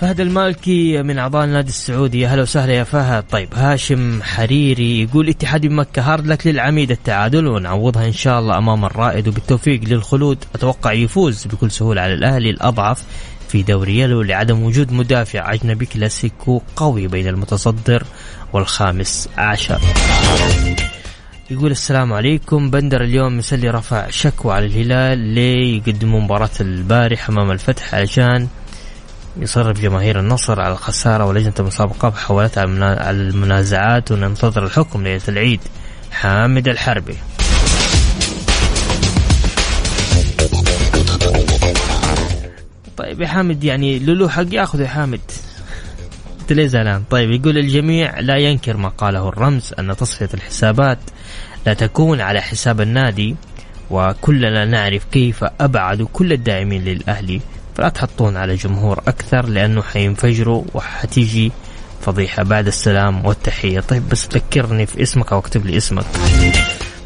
فهد 0.00 0.20
المالكي 0.20 1.02
من 1.02 1.18
أعضاء 1.18 1.44
النادي 1.44 1.68
السعودي. 1.68 2.20
يا 2.20 2.28
هلا 2.28 2.42
وسهلا 2.42 2.72
يا 2.72 2.84
فهد. 2.84 3.24
طيب 3.30 3.48
هاشم 3.54 4.22
حريري 4.22 5.02
يقول 5.02 5.28
اتحاد 5.28 5.66
مكة 5.66 6.12
هارد 6.12 6.26
لك 6.26 6.46
للعميد 6.46 6.90
التعادل 6.90 7.46
ونعوضها 7.46 8.06
إن 8.06 8.12
شاء 8.12 8.38
الله 8.38 8.58
أمام 8.58 8.84
الرائد 8.84 9.28
وبالتوفيق 9.28 9.80
للخلود. 9.84 10.44
أتوقع 10.54 10.92
يفوز 10.92 11.46
بكل 11.46 11.70
سهولة 11.70 12.00
على 12.00 12.14
الأهلي 12.14 12.50
الأضعف 12.50 13.04
في 13.48 13.62
دوري 13.62 13.98
يلو 13.98 14.22
لعدم 14.22 14.62
وجود 14.62 14.92
مدافع 14.92 15.52
أجنبي 15.54 15.86
كلاسيكو 15.86 16.62
قوي 16.76 17.06
بين 17.06 17.28
المتصدر 17.28 18.02
والخامس 18.52 19.28
عشر. 19.38 19.80
يقول 21.50 21.70
السلام 21.70 22.12
عليكم. 22.12 22.70
بندر 22.70 23.04
اليوم 23.04 23.38
مسلي 23.38 23.70
رفع 23.70 24.10
شكوى 24.10 24.54
على 24.54 24.66
الهلال 24.66 25.18
ليه 25.18 25.76
يقدموا 25.76 26.20
مباراة 26.20 26.50
البارح 26.60 27.28
امام 27.28 27.50
الفتح 27.50 27.94
عشان 27.94 28.48
يصرف 29.36 29.80
جماهير 29.80 30.20
النصر 30.20 30.60
على 30.60 30.72
الخسارة 30.72 31.24
ولجنة 31.24 31.54
المسابقة 31.60 32.10
حولت 32.10 32.58
على 32.58 33.10
المنازعات 33.10 34.12
وننتظر 34.12 34.64
الحكم 34.64 35.02
ليلة 35.02 35.22
العيد. 35.28 35.60
حامد 36.12 36.68
الحربي. 36.68 37.16
طيب 42.96 43.20
يا 43.20 43.26
حامد 43.26 43.64
يعني 43.64 43.98
لولو 43.98 44.28
حق 44.28 44.46
ياخذ 44.52 44.80
يا 44.80 44.88
حامد. 44.88 45.20
أنت 46.40 46.52
ليه 46.52 46.66
زعلان؟ 46.66 47.02
طيب 47.10 47.30
يقول 47.30 47.58
الجميع 47.58 48.20
لا 48.20 48.36
ينكر 48.36 48.76
ما 48.76 48.88
قاله 48.88 49.28
الرمز 49.28 49.74
أن 49.78 49.96
تصفية 49.96 50.28
الحسابات 50.34 50.98
لا 51.66 51.74
تكون 51.74 52.20
على 52.20 52.40
حساب 52.40 52.80
النادي 52.80 53.36
وكلنا 53.90 54.64
نعرف 54.64 55.04
كيف 55.12 55.44
ابعدوا 55.60 56.08
كل 56.12 56.32
الداعمين 56.32 56.84
للأهلي 56.84 57.40
فلا 57.80 57.88
تحطون 57.88 58.36
على 58.36 58.54
جمهور 58.54 58.98
أكثر 58.98 59.48
لأنه 59.48 59.82
حينفجروا 59.82 60.64
وحتيجي 60.74 61.52
فضيحة. 62.00 62.42
بعد 62.42 62.66
السلام 62.66 63.26
والتحية. 63.26 63.80
طيب 63.80 64.08
بس 64.08 64.28
ذكرني 64.34 64.86
في 64.86 65.02
اسمك 65.02 65.32
أو 65.32 65.38
اكتب 65.38 65.66
لي 65.66 65.76
اسمك. 65.76 66.04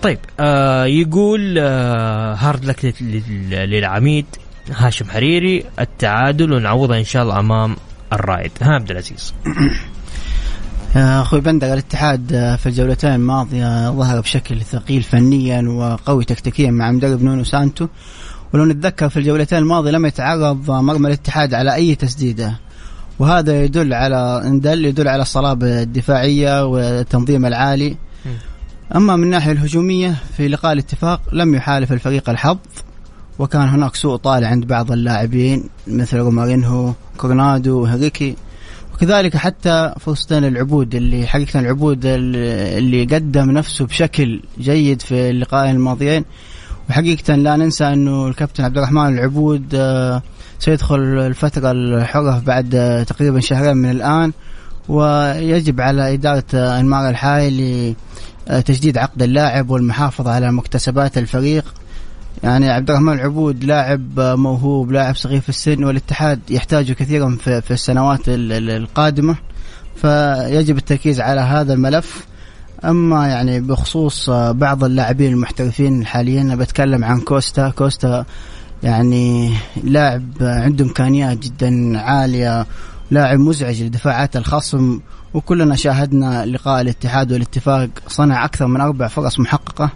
طيب 0.03 0.19
آه 0.41 0.85
يقول 0.85 1.57
آه 1.59 2.35
هارد 2.35 2.65
لك 2.65 2.95
للعميد 3.51 4.27
هاشم 4.71 5.11
حريري 5.11 5.65
التعادل 5.81 6.53
ونعوضها 6.53 6.99
إن 6.99 7.05
شاء 7.05 7.23
الله 7.23 7.39
أمام 7.39 7.77
الرائد. 8.13 8.53
ها 8.63 8.75
عبد 8.75 8.91
العزيز. 8.91 9.35
أخوي 10.97 11.41
بندر 11.41 11.73
الاتحاد 11.73 12.57
في 12.59 12.67
الجولتين 12.67 13.15
الماضية 13.15 13.91
ظهر 13.91 14.21
بشكل 14.21 14.61
ثقيل 14.63 15.03
فنيا 15.03 15.63
وقوي 15.69 16.25
تكتيكيا 16.25 16.71
مع 16.71 16.91
مدرب 16.91 17.23
نونو 17.23 17.45
سانتو. 17.45 17.87
ولو 18.55 18.65
نتذكر 18.65 19.09
في 19.09 19.17
الجولتين 19.17 19.59
الماضية 19.59 19.91
لم 19.91 20.07
يتعرض 20.07 20.71
مرمى 20.71 21.09
الاتحاد 21.09 21.55
على 21.55 21.75
أي 21.75 21.95
تسديدة 21.95 22.57
وهذا 23.19 23.65
يدل 23.65 23.95
على 23.95 24.43
اندل 24.47 24.85
يدل 24.85 25.09
على 25.09 25.23
الصلابة 25.23 25.83
الدفاعية 25.83 26.65
والتنظيم 26.67 27.47
العالي. 27.47 27.97
أما 28.97 29.17
من 29.17 29.23
الناحية 29.25 29.53
الهجومية 29.53 30.15
في 30.37 30.49
لقاء 30.49 30.73
الاتفاق 30.73 31.21
لم 31.33 31.55
يحالف 31.55 31.93
الفريق 31.93 32.31
الحظ 32.31 32.59
وكان 33.39 33.69
هناك 33.69 33.95
سوء 33.95 34.17
طالع 34.17 34.49
عند 34.49 34.67
بعض 34.67 34.93
اللاعبين 34.93 35.65
مثل 35.87 36.17
رومارينهو 36.17 36.93
كورنادو 37.17 37.83
وهريكي 37.83 38.37
وكذلك 38.95 39.37
حتى 39.37 39.95
فلسطين 40.01 40.45
العبود 40.45 40.95
اللي 40.95 41.27
حقيقة 41.27 41.61
العبود 41.61 42.01
اللي 42.05 43.05
قدم 43.05 43.51
نفسه 43.51 43.87
بشكل 43.87 44.41
جيد 44.61 45.03
في 45.03 45.31
اللقاءين 45.31 45.75
الماضيين. 45.75 46.25
وحقيقة 46.91 47.35
لا 47.35 47.57
ننسى 47.57 47.85
أنه 47.85 48.29
الكابتن 48.29 48.65
عبد 48.65 48.79
الرحمن 48.79 49.19
العبود 49.19 49.75
آه، 49.75 50.23
سيدخل 50.59 50.97
الفترة 51.01 51.71
الحرة 51.71 52.43
بعد 52.47 52.75
آه، 52.75 53.03
تقريبا 53.03 53.41
شهرين 53.41 53.77
من 53.77 53.91
الآن 53.91 54.33
ويجب 54.89 55.81
على 55.81 56.15
إدارة 56.15 56.45
آه، 56.55 56.81
أنمار 56.81 57.09
الحاي 57.09 57.95
لتجديد 58.49 58.99
عقد 58.99 59.23
اللاعب 59.23 59.71
والمحافظة 59.71 60.31
على 60.31 60.53
مكتسبات 60.53 61.19
الفريق. 61.19 61.75
يعني 62.43 62.71
عبد 62.71 62.91
الرحمن 62.91 63.13
العبود 63.13 63.65
لاعب 63.65 64.21
موهوب 64.21 64.93
لاعب 64.93 65.17
صغير 65.17 65.41
في 65.41 65.49
السن 65.49 65.85
والاتحاد 65.85 66.41
يحتاجه 66.51 66.93
كثيرا 66.93 67.37
في 67.41 67.71
السنوات 67.71 68.21
القادمة. 68.27 69.37
فيجب 69.97 70.77
التركيز 70.79 71.21
على 71.21 71.41
هذا 71.41 71.73
الملف. 71.73 72.27
أما 72.85 73.29
يعني 73.29 73.61
بخصوص 73.61 74.31
بعض 74.31 74.85
اللاعبين 74.85 75.33
المحترفين 75.33 76.07
حاليا 76.07 76.41
أنا 76.41 76.57
بتكلم 76.57 77.05
عن 77.05 77.21
كوستا. 77.21 77.71
كوستا 77.71 78.25
يعني 78.83 79.55
لاعب 79.85 80.25
عنده 80.41 80.85
إمكانيات 80.85 81.39
جدا 81.39 81.99
عالية 82.01 82.67
لاعب 83.11 83.39
مزعج 83.39 83.83
لدفاعات 83.83 84.37
الخصم 84.37 85.01
وكلنا 85.35 85.77
شاهدنا 85.77 86.47
لقاء 86.47 86.81
الاتحاد 86.81 87.33
والاتفاق 87.33 87.89
صنع 88.09 88.45
أكثر 88.45 88.67
من 88.67 88.81
أربع 88.81 89.09
فرص 89.09 89.41
محققة 89.41 89.91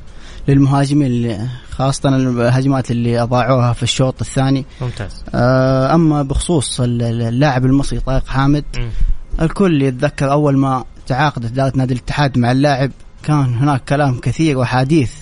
للمهاجمين 0.48 1.06
اللي 1.06 1.48
خاصة 1.70 2.08
الهجمات 2.08 2.90
اللي 2.90 3.22
أضاعوها 3.22 3.72
في 3.72 3.82
الشوط 3.82 4.20
الثاني. 4.20 4.64
ممتاز. 4.80 5.24
آه، 5.34 5.94
أما 5.94 6.22
بخصوص 6.22 6.80
اللاعب 6.80 7.64
المصري 7.64 8.00
طارق 8.00 8.26
حامد 8.26 8.64
م. 8.78 8.88
الكل 9.42 9.82
يتذكر 9.82 10.32
أول 10.32 10.56
ما 10.56 10.84
تعاقدت 11.08 11.44
إدارة 11.52 11.72
نادي 11.76 11.94
الاتحاد 11.94 12.38
مع 12.38 12.52
اللاعب 12.52 12.90
كان 13.22 13.54
هناك 13.54 13.84
كلام 13.88 14.18
كثير 14.20 14.58
وحديث 14.58 15.12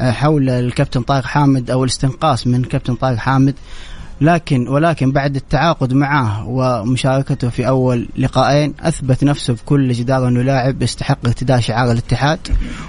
آه، 0.00 0.10
حول 0.10 0.50
الكابتن 0.50 1.02
طارق 1.02 1.24
حامد 1.24 1.70
أو 1.70 1.84
الاستنقاص 1.84 2.46
من 2.46 2.64
كابتن 2.64 2.94
طارق 2.94 3.16
حامد. 3.16 3.54
لكن 4.20 4.68
ولكن 4.68 5.12
بعد 5.12 5.36
التعاقد 5.36 5.92
معه 5.92 6.48
ومشاركته 6.48 7.48
في 7.48 7.68
أول 7.68 8.08
لقاءين 8.18 8.74
أثبت 8.80 9.24
نفسه 9.24 9.54
بكل 9.54 9.92
جدار 9.92 10.28
أنه 10.28 10.42
لاعب 10.42 10.82
يستحق 10.82 11.18
ارتداء 11.26 11.60
شعار 11.60 11.92
الاتحاد. 11.92 12.38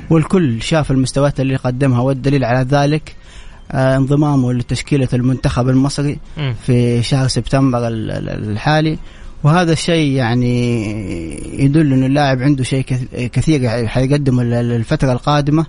والكل 0.09 0.61
شاف 0.61 0.91
المستويات 0.91 1.39
اللي 1.39 1.55
قدمها 1.55 2.01
والدليل 2.01 2.43
على 2.45 2.59
ذلك 2.69 3.15
آه، 3.71 3.97
انضمامه 3.97 4.53
لتشكيلة 4.53 5.07
المنتخب 5.13 5.69
المصري. 5.69 6.19
في 6.65 7.03
شهر 7.03 7.27
سبتمبر 7.27 7.87
ال- 7.87 8.11
ال- 8.11 8.51
الحالي. 8.51 8.97
وهذا 9.43 9.73
الشيء 9.73 10.11
يعني 10.11 11.63
يدل 11.65 11.93
إنه 11.93 12.05
اللاعب 12.05 12.41
عنده 12.41 12.63
شيء 12.63 12.81
كث- 12.83 13.15
كثير 13.33 13.87
حيقدمه 13.87 14.43
لل- 14.43 14.69
للفترة 14.69 15.11
القادمة. 15.11 15.65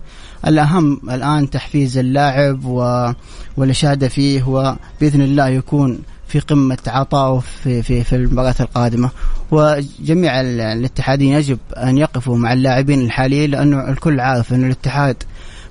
الأهم 0.46 1.00
الآن 1.10 1.50
تحفيز 1.50 1.98
اللاعب 1.98 2.64
و- 2.64 3.12
والاشاده 3.56 4.08
فيه 4.08 4.42
وباذن 4.48 5.20
الله 5.20 5.48
يكون 5.48 5.98
في 6.28 6.38
قمة 6.40 6.78
عطائه 6.86 7.38
في 7.62 7.82
في 7.82 8.04
في 8.04 8.16
المباراة 8.16 8.54
القادمة. 8.60 9.10
وجميع 9.50 10.40
ال- 10.40 10.60
الاتحادين 10.60 11.32
يجب 11.32 11.58
أن 11.76 11.98
يقفوا 11.98 12.36
مع 12.36 12.52
اللاعبين 12.52 13.00
الحاليين 13.00 13.50
لأنه 13.50 13.88
الكل 13.88 14.20
عارف 14.20 14.52
إنه 14.52 14.66
الاتحاد 14.66 15.16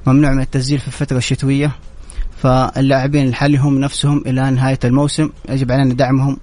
ممنوع 0.07 0.31
من 0.31 0.41
التسجيل 0.41 0.79
في 0.79 0.87
الفترة 0.87 1.17
الشتوية. 1.17 1.71
فاللاعبين 2.43 3.27
الحالي 3.27 3.57
هم 3.57 3.79
نفسهم 3.79 4.23
إلى 4.27 4.51
نهاية 4.51 4.79
الموسم. 4.85 5.29
يجب 5.49 5.71
علينا 5.71 5.93
دعمهم 5.93 6.37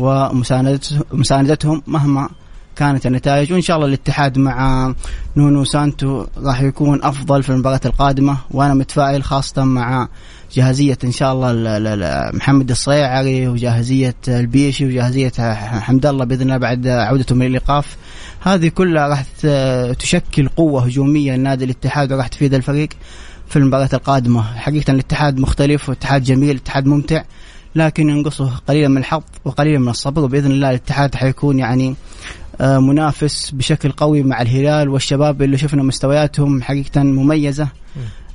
ومساندته- 0.00 1.02
مساندتهم 1.12 1.82
مهما 1.86 2.28
كانت 2.76 3.06
النتائج. 3.06 3.52
وإن 3.52 3.60
شاء 3.60 3.76
الله 3.76 3.88
الاتحاد 3.88 4.38
مع 4.38 4.94
نونو 5.36 5.64
سانتو 5.64 6.26
راح 6.36 6.62
يكون 6.62 7.04
أفضل 7.04 7.42
في 7.42 7.50
المباراة 7.50 7.80
القادمة. 7.86 8.36
وأنا 8.50 8.74
متفائل 8.74 9.22
خاصة 9.22 9.64
مع 9.64 10.08
جاهزية 10.54 10.98
إن 11.04 11.12
شاء 11.12 11.32
الله 11.32 12.30
محمد 12.34 12.70
الصيعري 12.70 13.48
وجاهزية 13.48 14.14
البيشي 14.28 14.86
وجاهزية 14.86 15.32
حمد 15.80 16.06
الله 16.06 16.24
بإذن 16.24 16.42
الله 16.42 16.56
بعد 16.56 16.86
عودته 16.86 17.34
من 17.34 17.46
الايقاف 17.46 17.96
هذه 18.40 18.68
كلها 18.68 19.08
راح 19.08 19.24
تشكل 19.92 20.48
قوة 20.48 20.84
هجومية 20.84 21.36
لنادي 21.36 21.64
الاتحاد 21.64 22.12
وراح 22.12 22.26
تفيد 22.26 22.54
الفريق 22.54 22.88
في 23.48 23.56
المباراة 23.58 23.88
القادمة. 23.92 24.42
حقيقة 24.42 24.90
الاتحاد 24.90 25.38
مختلف 25.38 25.88
واتحاد 25.88 26.22
جميل 26.22 26.56
اتحاد 26.56 26.86
ممتع. 26.86 27.22
لكن 27.74 28.08
ينقصه 28.10 28.50
قليلا 28.68 28.88
من 28.88 28.96
الحظ 28.98 29.22
وقليلا 29.44 29.78
من 29.78 29.88
الصبر 29.88 30.22
وبإذن 30.22 30.50
الله 30.50 30.70
الاتحاد 30.70 31.14
حيكون 31.14 31.58
يعني 31.58 31.94
آه، 32.60 32.78
منافس 32.78 33.50
بشكل 33.50 33.92
قوي 33.92 34.22
مع 34.22 34.42
الهلال 34.42 34.88
والشباب 34.88 35.42
اللي 35.42 35.58
شفنا 35.58 35.82
مستوياتهم 35.82 36.62
حقيقة 36.62 37.02
مميزة. 37.02 37.68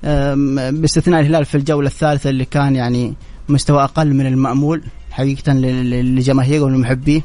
آم، 0.05 0.55
باستثناء 0.81 1.19
الهلال 1.21 1.45
في 1.45 1.55
الجولة 1.55 1.87
الثالثة 1.87 2.29
اللي 2.29 2.45
كان 2.45 2.75
يعني 2.75 3.13
مستوى 3.49 3.83
أقل 3.83 4.13
من 4.13 4.25
المأمول 4.25 4.81
حقيقة 5.11 5.53
ل- 5.53 5.89
ل- 5.89 6.15
لجماهيره 6.15 6.63
ولمحبيه 6.63 7.21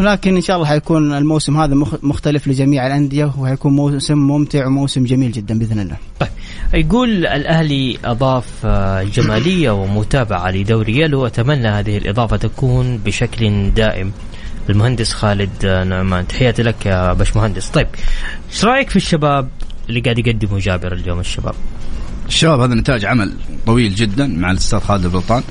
ولكن 0.00 0.36
إن 0.36 0.40
شاء 0.42 0.56
الله 0.56 0.68
حيكون 0.68 1.12
الموسم 1.12 1.56
هذا 1.56 1.74
مخ- 1.74 2.04
مختلف 2.04 2.48
لجميع 2.48 2.86
الأندية 2.86 3.32
وحيكون 3.38 3.72
موسم 3.72 4.18
ممتع 4.18 4.66
وموسم 4.66 5.04
جميل 5.04 5.32
جدا 5.32 5.58
بإذن 5.58 5.80
الله. 5.80 5.96
طيب 6.20 6.30
يقول 6.74 7.26
الأهلي 7.26 7.98
أضاف 8.04 8.44
آه، 8.64 9.02
جمالية 9.02 9.70
ومتابعة 9.70 10.50
لدوري 10.50 10.98
يلو. 11.00 11.26
أتمنى 11.26 11.68
هذه 11.68 11.98
الإضافة 11.98 12.36
تكون 12.36 12.98
بشكل 12.98 13.70
دائم. 13.70 14.12
المهندس 14.70 15.12
خالد 15.12 15.64
آه، 15.64 15.84
نعمان 15.84 16.26
تحياتي 16.26 16.62
لك 16.62 16.86
يا 16.86 17.12
باشمهندس. 17.12 17.68
طيب 17.68 17.86
إيش 18.50 18.64
رأيك 18.64 18.90
في 18.90 18.96
الشباب 18.96 19.48
اللي 19.88 20.00
قاعد 20.00 20.18
يقدموا 20.18 20.58
جابر 20.60 20.92
اليوم 20.92 21.20
الشباب؟ 21.20 21.54
الشباب 22.28 22.60
هذا 22.60 22.74
نتاج 22.74 23.04
عمل 23.04 23.32
طويل 23.66 23.94
جدا 23.94 24.26
مع 24.26 24.50
الأستاذ 24.50 24.78
خالد 24.78 25.04
البلطان. 25.04 25.42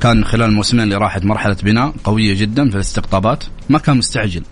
كان 0.00 0.24
خلال 0.24 0.48
الموسمين 0.48 0.82
اللي 0.82 0.96
راحت 0.96 1.24
مرحلة 1.24 1.56
بناء 1.62 1.94
قوية 2.04 2.34
جدا 2.34 2.70
في 2.70 2.74
الاستقطابات 2.74 3.44
ما 3.68 3.78
كان 3.78 3.96
مستعجل. 3.96 4.42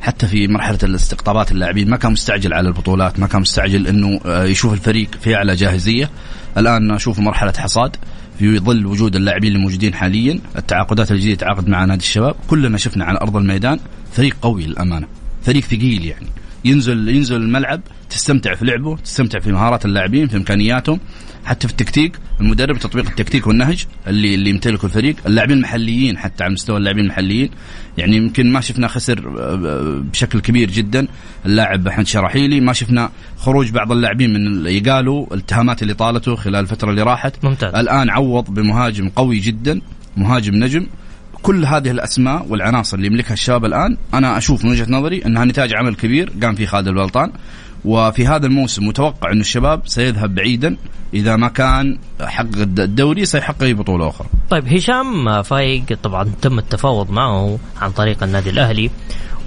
حتى 0.00 0.26
في 0.26 0.48
مرحلة 0.48 0.78
الاستقطابات 0.82 1.52
اللاعبين 1.52 1.90
ما 1.90 1.96
كان 1.96 2.12
مستعجل 2.12 2.54
على 2.54 2.68
البطولات 2.68 3.20
ما 3.20 3.26
كان 3.26 3.40
مستعجل 3.40 3.86
إنه 3.86 4.20
آه، 4.26 4.44
يشوف 4.44 4.72
الفريق 4.72 5.08
في 5.20 5.36
أعلى 5.36 5.54
جاهزية. 5.54 6.10
الآن 6.58 6.90
أشوف 6.90 7.18
مرحلة 7.18 7.52
حصاد 7.58 7.96
في 8.38 8.58
ظل 8.58 8.86
وجود 8.86 9.16
اللاعبين 9.16 9.48
اللي 9.48 9.62
موجودين 9.62 9.94
حاليا. 9.94 10.40
التعاقدات 10.56 11.12
الجديدة 11.12 11.40
تعاقد 11.40 11.68
مع 11.68 11.84
نادي 11.84 12.02
الشباب. 12.02 12.34
كلنا 12.50 12.78
شفنا 12.78 13.04
على 13.04 13.18
أرض 13.20 13.36
الميدان 13.36 13.80
فريق 14.12 14.36
قوي 14.42 14.66
للأمانة 14.66 15.06
فريق 15.42 15.64
ثقيل 15.64 16.04
يعني. 16.04 16.26
ينزل 16.64 17.08
ينزل 17.08 17.36
الملعب 17.36 17.80
تستمتع 18.10 18.54
في 18.54 18.64
لعبه 18.64 18.96
تستمتع 18.96 19.38
في 19.38 19.52
مهارات 19.52 19.84
اللاعبين 19.84 20.28
في 20.28 20.36
إمكانياتهم 20.36 21.00
حتى 21.44 21.68
في 21.68 21.72
التكتيك 21.72 22.18
المدرب 22.40 22.78
تطبيق 22.78 23.06
التكتيك 23.06 23.46
والنهج 23.46 23.86
اللي 24.06 24.34
اللي 24.34 24.50
يمتلكه 24.50 24.86
الفريق 24.86 25.16
اللاعبين 25.26 25.56
المحليين 25.56 26.18
حتى 26.18 26.44
على 26.44 26.52
مستوى 26.52 26.76
اللاعبين 26.76 27.04
المحليين. 27.04 27.50
يعني 27.98 28.16
يمكن 28.16 28.52
ما 28.52 28.60
شفنا 28.60 28.88
خسر 28.88 29.34
آه، 29.38 30.02
بشكل 30.12 30.40
كبير 30.40 30.70
جدا 30.70 31.06
اللاعب 31.46 31.88
أحمد 31.88 32.06
شراحيلي 32.06 32.60
ما 32.60 32.72
شفنا 32.72 33.10
خروج 33.36 33.70
بعض 33.70 33.92
اللاعبين 33.92 34.34
من 34.34 34.66
يقالوا 34.66 35.34
الاتهامات 35.34 35.82
اللي 35.82 35.94
طالته 35.94 36.36
خلال 36.36 36.60
الفترة 36.60 36.90
اللي 36.90 37.02
راحت. 37.02 37.44
ممتاز. 37.44 37.74
الآن 37.74 38.10
عوض 38.10 38.50
بمهاجم 38.50 39.08
قوي 39.08 39.38
جدا 39.38 39.80
مهاجم 40.16 40.54
نجم. 40.54 40.86
كل 41.42 41.64
هذه 41.66 41.90
الأسماء 41.90 42.46
والعناصر 42.48 42.96
اللي 42.96 43.06
يملكها 43.06 43.32
الشباب 43.32 43.64
الآن 43.64 43.96
أنا 44.14 44.38
أشوف 44.38 44.64
من 44.64 44.70
وجهة 44.70 44.86
نظري 44.90 45.24
إنها 45.26 45.44
نتاج 45.44 45.74
عمل 45.74 45.94
كبير 45.94 46.32
قام 46.42 46.54
فيه 46.54 46.66
خالد 46.66 46.88
البلطان 46.88 47.32
وفي 47.84 48.26
هذا 48.26 48.46
الموسم 48.46 48.86
متوقع 48.86 49.32
انه 49.32 49.40
الشباب 49.40 49.82
سيذهب 49.86 50.34
بعيدا 50.34 50.76
إذا 51.14 51.36
ما 51.36 51.48
كان 51.48 51.98
حقق 52.20 52.56
الدوري 52.56 53.24
سيحقق 53.24 53.62
اي 53.62 53.74
بطولة 53.74 54.08
أخرى. 54.08 54.26
طيب 54.50 54.68
هشام 54.68 55.42
فايق 55.42 55.84
طبعا 56.02 56.30
تم 56.42 56.58
التفاوض 56.58 57.10
معه 57.10 57.58
عن 57.80 57.90
طريق 57.90 58.22
النادي 58.22 58.50
الأهلي 58.50 58.90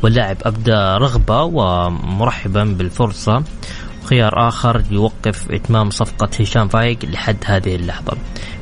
واللاعب 0.04 0.38
ابدى 0.41 0.71
رغبة 1.06 1.43
ومرحبا 1.43 2.63
بالفرصة 2.63 3.43
خيار 4.03 4.47
آخر 4.47 4.83
يوقف 4.91 5.51
إتمام 5.51 5.89
صفقة 5.89 6.29
هشام 6.39 6.67
فايق 6.67 6.97
لحد 7.05 7.37
هذه 7.45 7.75
اللحظة. 7.75 8.17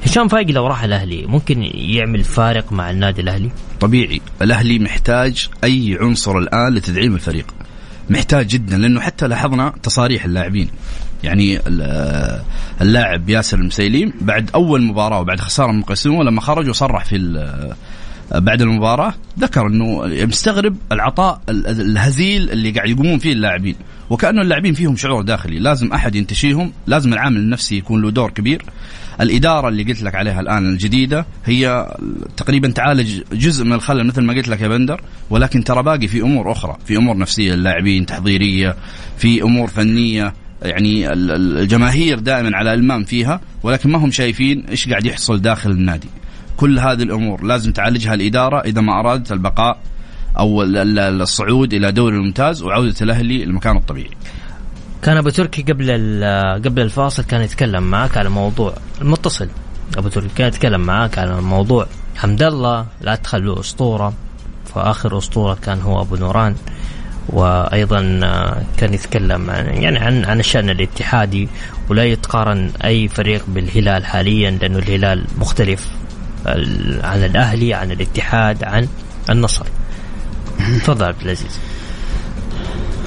هشام 0.05 0.27
فايق 0.27 0.47
لو 0.49 0.67
راح 0.67 0.83
الأهلي 0.83 1.25
ممكن 1.25 1.63
يعمل 1.73 2.23
فارق 2.23 2.71
مع 2.73 2.89
النادي 2.89 3.21
الأهلي؟ 3.21 3.49
طبيعي 3.79 4.21
الأهلي 4.41 4.79
محتاج 4.79 5.49
أي 5.63 5.97
عنصر 6.01 6.37
الآن 6.37 6.73
لتدعيم 6.73 7.15
الفريق. 7.15 7.45
محتاج 8.09 8.47
جدا 8.47 8.77
لأنه 8.77 9.01
حتى 9.01 9.27
لاحظنا 9.27 9.73
تصاريح 9.83 10.25
اللاعبين 10.25 10.69
يعني 11.23 11.57
ال- 11.67 12.41
اللاعب 12.81 13.29
ياسر 13.29 13.57
المسيليم 13.57 14.13
بعد 14.21 14.49
أول 14.55 14.81
مباراة 14.83 15.19
وبعد 15.19 15.39
خسارة 15.39 15.71
من 15.71 15.81
قسمه 15.81 16.23
لما 16.23 16.41
خرج 16.41 16.69
وصرح 16.69 17.05
في 17.05 17.15
بعد 18.35 18.61
المباراة 18.61 19.13
ذكر 19.39 19.67
إنه 19.67 20.05
مستغرب 20.25 20.75
العطاء 20.91 21.41
ال- 21.49 21.67
الهزيل 21.67 22.49
اللي 22.49 22.71
قاعد 22.71 22.89
يقومون 22.89 23.19
فيه 23.19 23.33
اللاعبين. 23.33 23.75
وكأنه 24.09 24.41
اللاعبين 24.41 24.73
فيهم 24.73 24.95
شعور 24.95 25.21
داخلي. 25.21 25.59
لازم 25.59 25.93
أحد 25.93 26.15
ينتشيهم. 26.15 26.71
لازم 26.87 27.13
العامل 27.13 27.37
النفسي 27.37 27.77
يكون 27.77 28.01
له 28.01 28.11
دور 28.11 28.29
كبير. 28.31 28.61
الإدارة 29.21 29.69
اللي 29.69 29.83
قلت 29.83 30.01
لك 30.03 30.15
عليها 30.15 30.39
الآن 30.41 30.69
الجديدة 30.69 31.25
هي 31.45 31.87
تقريبا 32.37 32.67
تعالج 32.71 33.21
جزء 33.33 33.65
من 33.65 33.73
الخلل 33.73 34.07
مثل 34.07 34.21
ما 34.21 34.33
قلت 34.33 34.47
لك 34.47 34.61
يا 34.61 34.67
بندر. 34.67 35.01
ولكن 35.29 35.63
ترى 35.63 35.83
باقي 35.83 36.07
في 36.07 36.21
أمور 36.21 36.51
أخرى. 36.51 36.77
في 36.85 36.97
أمور 36.97 37.17
نفسية 37.17 37.53
للاعبين 37.53 38.05
تحضيرية. 38.05 38.75
في 39.17 39.43
أمور 39.43 39.67
فنية. 39.67 40.33
يعني 40.61 41.13
ال- 41.13 41.31
ال- 41.31 41.57
الجماهير 41.57 42.19
دائما 42.19 42.57
على 42.57 42.73
إلمام 42.73 43.03
فيها. 43.03 43.41
ولكن 43.63 43.89
ما 43.91 43.97
هم 43.97 44.11
شايفين 44.11 44.65
إيش 44.69 44.89
قاعد 44.89 45.05
يحصل 45.05 45.41
داخل 45.41 45.71
النادي. 45.71 46.07
كل 46.59 46.79
هذه 46.79 47.03
الأمور. 47.03 47.43
لازم 47.43 47.71
تعالجها 47.71 48.13
الإدارة 48.13 48.59
إذا 48.59 48.81
ما 48.81 48.99
أرادت 48.99 49.31
البقاء 49.31 49.77
أو 50.39 50.63
ال- 50.63 50.77
ال- 50.77 51.21
الصعود 51.21 51.73
إلى 51.73 51.91
دوري 51.91 52.15
الممتاز 52.15 52.61
وعودة 52.61 52.95
الأهلي 53.01 53.45
لمكانه 53.45 53.79
الطبيعي. 53.79 54.09
كان 55.01 55.17
أبو 55.17 55.29
تركي 55.29 55.61
قبل 55.61 55.91
قبل 56.65 56.81
الفاصل 56.81 57.23
كان 57.23 57.41
يتكلم 57.41 57.83
معك 57.83 58.17
على 58.17 58.29
موضوع 58.29 58.73
المتصل 59.01 59.49
أبو 59.97 60.09
تركي 60.09 60.27
كان 60.35 60.47
يتكلم 60.47 60.81
معك 60.81 61.17
على 61.17 61.41
موضوع 61.41 61.87
حمد 62.15 62.43
الله 62.43 62.85
لا 63.01 63.15
تخلوه 63.15 63.59
أسطورة. 63.59 64.13
فآخر 64.75 65.17
أسطورة 65.17 65.57
كان 65.63 65.81
هو 65.81 66.01
أبو 66.01 66.15
نوران. 66.15 66.55
وأيضا 67.29 68.19
آه، 68.23 68.61
كان 68.77 68.93
يتكلم 68.93 69.49
عن 69.49 69.65
يعني 69.65 69.99
عن 69.99 70.25
عن 70.25 70.39
الشأن 70.39 70.69
الاتحادي. 70.69 71.49
ولا 71.89 72.03
يتقارن 72.03 72.71
أي 72.83 73.07
فريق 73.07 73.43
بالهلال 73.47 74.05
حاليا 74.05 74.51
لأنه 74.51 74.77
الهلال 74.77 75.25
مختلف. 75.37 75.98
عن 77.03 77.23
الأهلي 77.23 77.73
عن 77.73 77.91
الاتحاد 77.91 78.63
عن 78.63 78.87
النصر. 79.29 79.65
تفضل 80.57 81.05
عبد 81.05 81.21
العزيز. 81.21 81.59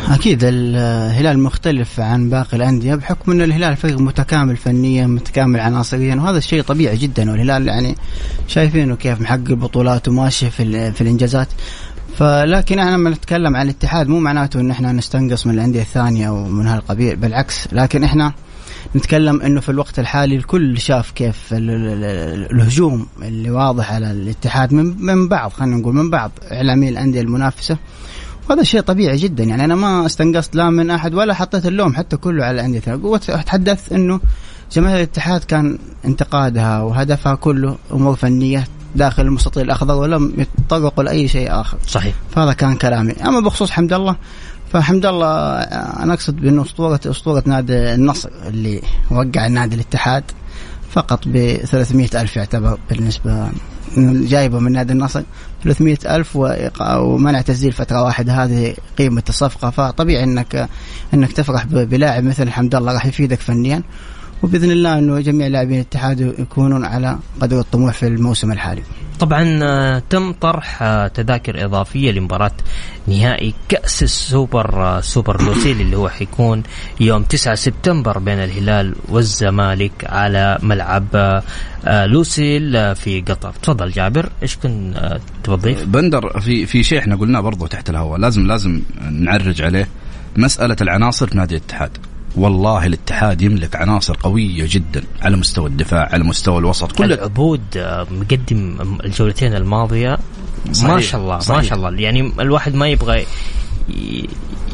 أكيد 0.08 0.40
الهلال 0.44 1.38
مختلف 1.38 2.00
عن 2.00 2.30
باقي 2.30 2.56
الأندية 2.56 2.94
بحكم 2.94 3.32
إن 3.32 3.42
الهلال 3.42 3.76
فريق 3.76 3.98
متكامل 3.98 4.56
فنيا 4.56 5.06
متكامل 5.06 5.60
عناصريا 5.60 6.14
وهذا 6.14 6.38
الشيء 6.38 6.62
طبيعي 6.62 6.96
جدا. 6.96 7.30
والهلال 7.30 7.68
يعني 7.68 7.96
شايفينه 8.48 8.96
كيف 8.96 9.20
محقق 9.20 9.52
بطولات 9.52 10.08
وماشي 10.08 10.50
في 10.50 10.92
في 10.92 11.00
الإنجازات. 11.00 11.48
فلكن 12.18 12.78
إحنا 12.78 12.90
لما 12.90 13.10
نتكلم 13.10 13.56
عن 13.56 13.62
الاتحاد 13.66 14.08
مو 14.08 14.20
معناته 14.20 14.60
إن 14.60 14.70
إحنا 14.70 14.92
نستنقص 14.92 15.46
من 15.46 15.54
الأندية 15.54 15.82
الثانية 15.82 16.30
ومن 16.30 16.66
هالقبيل 16.66 17.16
بالعكس. 17.16 17.68
لكن 17.72 18.04
إحنا 18.04 18.32
نتكلم 18.96 19.40
إنه 19.42 19.60
في 19.60 19.68
الوقت 19.68 19.98
الحالي 19.98 20.36
الكل 20.36 20.78
شاف 20.80 21.10
كيف 21.10 21.52
ال- 21.52 21.70
ال- 21.70 22.04
ال- 22.04 22.52
الهجوم 22.52 23.06
اللي 23.22 23.50
واضح 23.50 23.92
على 23.92 24.10
الاتحاد 24.10 24.72
من 24.74 24.96
من 25.04 25.28
بعض 25.28 25.50
خلينا 25.52 25.76
نقول 25.76 25.94
من 25.94 26.10
بعض 26.10 26.30
اعلامي 26.52 26.88
الأندية 26.88 27.20
المنافسة. 27.20 27.76
وهذا 28.50 28.62
شيء 28.62 28.80
طبيعي 28.80 29.16
جدا 29.16 29.44
يعني 29.44 29.64
أنا 29.64 29.74
ما 29.74 30.06
استنقصت 30.06 30.56
لا 30.56 30.70
من 30.70 30.90
أحد 30.90 31.14
ولا 31.14 31.34
حطيت 31.34 31.66
اللوم 31.66 31.94
حتى 31.94 32.16
كله 32.16 32.44
على 32.44 32.54
الأندية. 32.60 32.82
وتحدثت 33.02 33.92
إنه 33.92 34.20
جماهير 34.72 34.96
الاتحاد 34.96 35.44
كان 35.44 35.78
انتقادها 36.04 36.80
وهدفها 36.82 37.34
كله 37.34 37.76
أمور 37.92 38.16
فنية 38.16 38.64
داخل 38.96 39.22
المستطيل 39.22 39.62
الأخضر 39.64 39.94
ولم 39.94 40.32
يتطرقوا 40.38 41.04
لأي 41.04 41.28
شيء 41.28 41.60
آخر. 41.60 41.78
صحيح. 41.86 42.14
فهذا 42.34 42.52
كان 42.52 42.76
كلامي. 42.76 43.12
أما 43.12 43.40
بخصوص 43.40 43.70
حمد 43.70 43.92
الله 43.92 44.16
فحمد 44.72 45.06
الله 45.06 45.60
أنا 46.02 46.14
أقصد 46.14 46.36
بانه 46.36 46.62
اسطوره 46.62 47.00
أسطورة 47.06 47.42
نادي 47.46 47.94
النصر 47.94 48.30
اللي 48.48 48.82
وقع 49.10 49.46
نادي 49.46 49.74
الاتحاد 49.74 50.24
فقط 50.90 51.20
ب 51.26 51.56
300 51.56 52.08
ألف 52.14 52.36
يعتبر 52.36 52.78
بالنسبة 52.90 53.48
جايبه 53.98 54.58
من 54.58 54.72
نادي 54.72 54.92
النصر. 54.92 55.22
300 55.64 55.98
ألف 56.06 56.36
ومنع 56.90 57.40
تسجيل 57.40 57.72
فترة 57.72 58.02
واحدة 58.02 58.44
هذه 58.44 58.74
قيمة 58.98 59.22
الصفقة. 59.28 59.70
فطبيعي 59.70 60.24
إنك 60.24 60.68
إنك 61.14 61.32
تفرح 61.32 61.64
بلاعب 61.66 62.24
مثل 62.24 62.50
حمد 62.50 62.74
الله 62.74 62.92
راح 62.92 63.06
يفيدك 63.06 63.40
فنيا. 63.40 63.82
وبإذن 64.42 64.70
الله 64.70 64.98
إنه 64.98 65.20
جميع 65.20 65.46
لاعبين 65.46 65.74
الاتحاد 65.74 66.20
يكونون 66.38 66.84
على 66.84 67.18
قدر 67.40 67.60
الطموح 67.60 67.94
في 67.94 68.06
الموسم 68.06 68.52
الحالي. 68.52 68.82
طبعا 69.20 69.58
آه، 69.62 70.02
تم 70.10 70.32
طرح 70.32 70.82
آه، 70.82 71.08
تذاكر 71.08 71.64
إضافية 71.64 72.10
لمباراة 72.10 72.52
نهائي 73.06 73.54
كأس 73.68 74.02
السوبر 74.02 74.82
آه، 74.82 75.00
سوبر 75.00 75.42
لوسيل 75.42 75.80
اللي 75.84 75.96
هو 75.96 76.08
حيكون 76.08 76.62
يوم 77.00 77.22
9 77.22 77.54
سبتمبر 77.54 78.18
بين 78.18 78.38
الهلال 78.38 78.94
والزمالك 79.08 79.92
على 80.04 80.58
ملعب 80.62 81.42
لوسيل 81.86 82.96
في 82.96 83.20
قطر. 83.20 83.52
تفضل 83.62 83.90
جابر 83.90 84.28
إيش 84.42 84.56
كنت 84.56 85.20
تضيف؟ 85.44 85.84
بندر 85.84 86.40
في 86.40 86.66
في 86.66 86.82
شيء 86.82 86.98
إحنا 86.98 87.16
قلناه 87.16 87.40
برضو 87.40 87.66
تحت 87.66 87.90
الهواء 87.90 88.18
لازم 88.18 88.46
لازم 88.46 88.82
نعرج 89.10 89.62
عليه. 89.62 89.88
مسألة 90.36 90.76
العناصر 90.80 91.26
في 91.26 91.36
نادي 91.36 91.56
الاتحاد. 91.56 91.98
والله 92.36 92.86
الاتحاد 92.86 93.42
يملك 93.42 93.76
عناصر 93.76 94.16
قوية 94.22 94.66
جدا 94.70 95.02
على 95.22 95.36
مستوى 95.36 95.66
الدفاع 95.66 96.08
على 96.12 96.24
مستوى 96.24 96.58
الوسط. 96.58 96.92
كل 96.92 97.12
العبود 97.12 97.60
آه، 97.76 98.06
مقدم 98.10 98.76
الجولتين 99.04 99.54
الماضية. 99.54 100.18
ما 100.66 100.72
صحيح، 100.72 100.98
شاء 101.00 101.20
الله 101.20 101.34
ما 101.34 101.40
صحيح. 101.40 101.62
شاء 101.62 101.78
الله. 101.78 102.00
يعني 102.00 102.32
الواحد 102.40 102.74
ما 102.74 102.88
يبغى 102.88 103.26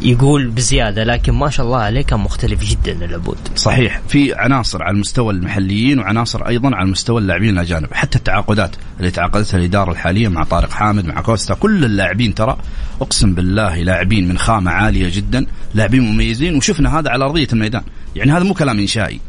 يقول 0.02 0.48
بزيادة 0.48 1.04
لكن 1.04 1.32
ما 1.32 1.50
شاء 1.50 1.66
الله 1.66 1.78
عليه 1.78 2.02
كان 2.02 2.20
مختلف 2.20 2.64
جدا 2.64 3.04
العبود 3.04 3.36
صحيح. 3.56 4.00
في 4.08 4.34
عناصر 4.34 4.82
على 4.82 4.94
المستوى 4.94 5.32
المحليين 5.34 5.98
وعناصر 5.98 6.48
أيضا 6.48 6.76
على 6.76 6.90
مستوى 6.90 7.20
اللاعبين 7.20 7.50
الأجانب. 7.50 7.88
حتى 7.94 8.18
التعاقدات 8.18 8.76
اللي 9.00 9.10
تعاقدتها 9.10 9.58
الإدارة 9.58 9.90
الحالية 9.92 10.28
مع 10.28 10.44
طارق 10.44 10.70
حامد 10.70 11.06
مع 11.06 11.20
كوستا 11.20 11.54
كل 11.54 11.84
اللاعبين 11.84 12.34
ترى 12.34 12.56
أقسم 13.00 13.34
بالله 13.34 13.82
لاعبين 13.82 14.28
من 14.28 14.38
خامة 14.38 14.70
عالية 14.70 15.10
جدا 15.16 15.46
لاعبين 15.74 16.00
مميزين 16.02 16.56
وشفنا 16.56 16.98
هذا 16.98 17.10
على 17.10 17.24
أرضية 17.24 17.48
الميدان. 17.52 17.82
يعني 18.16 18.32
هذا 18.32 18.44
مو 18.44 18.54
كلام 18.54 18.78
إنشائي. 18.78 19.20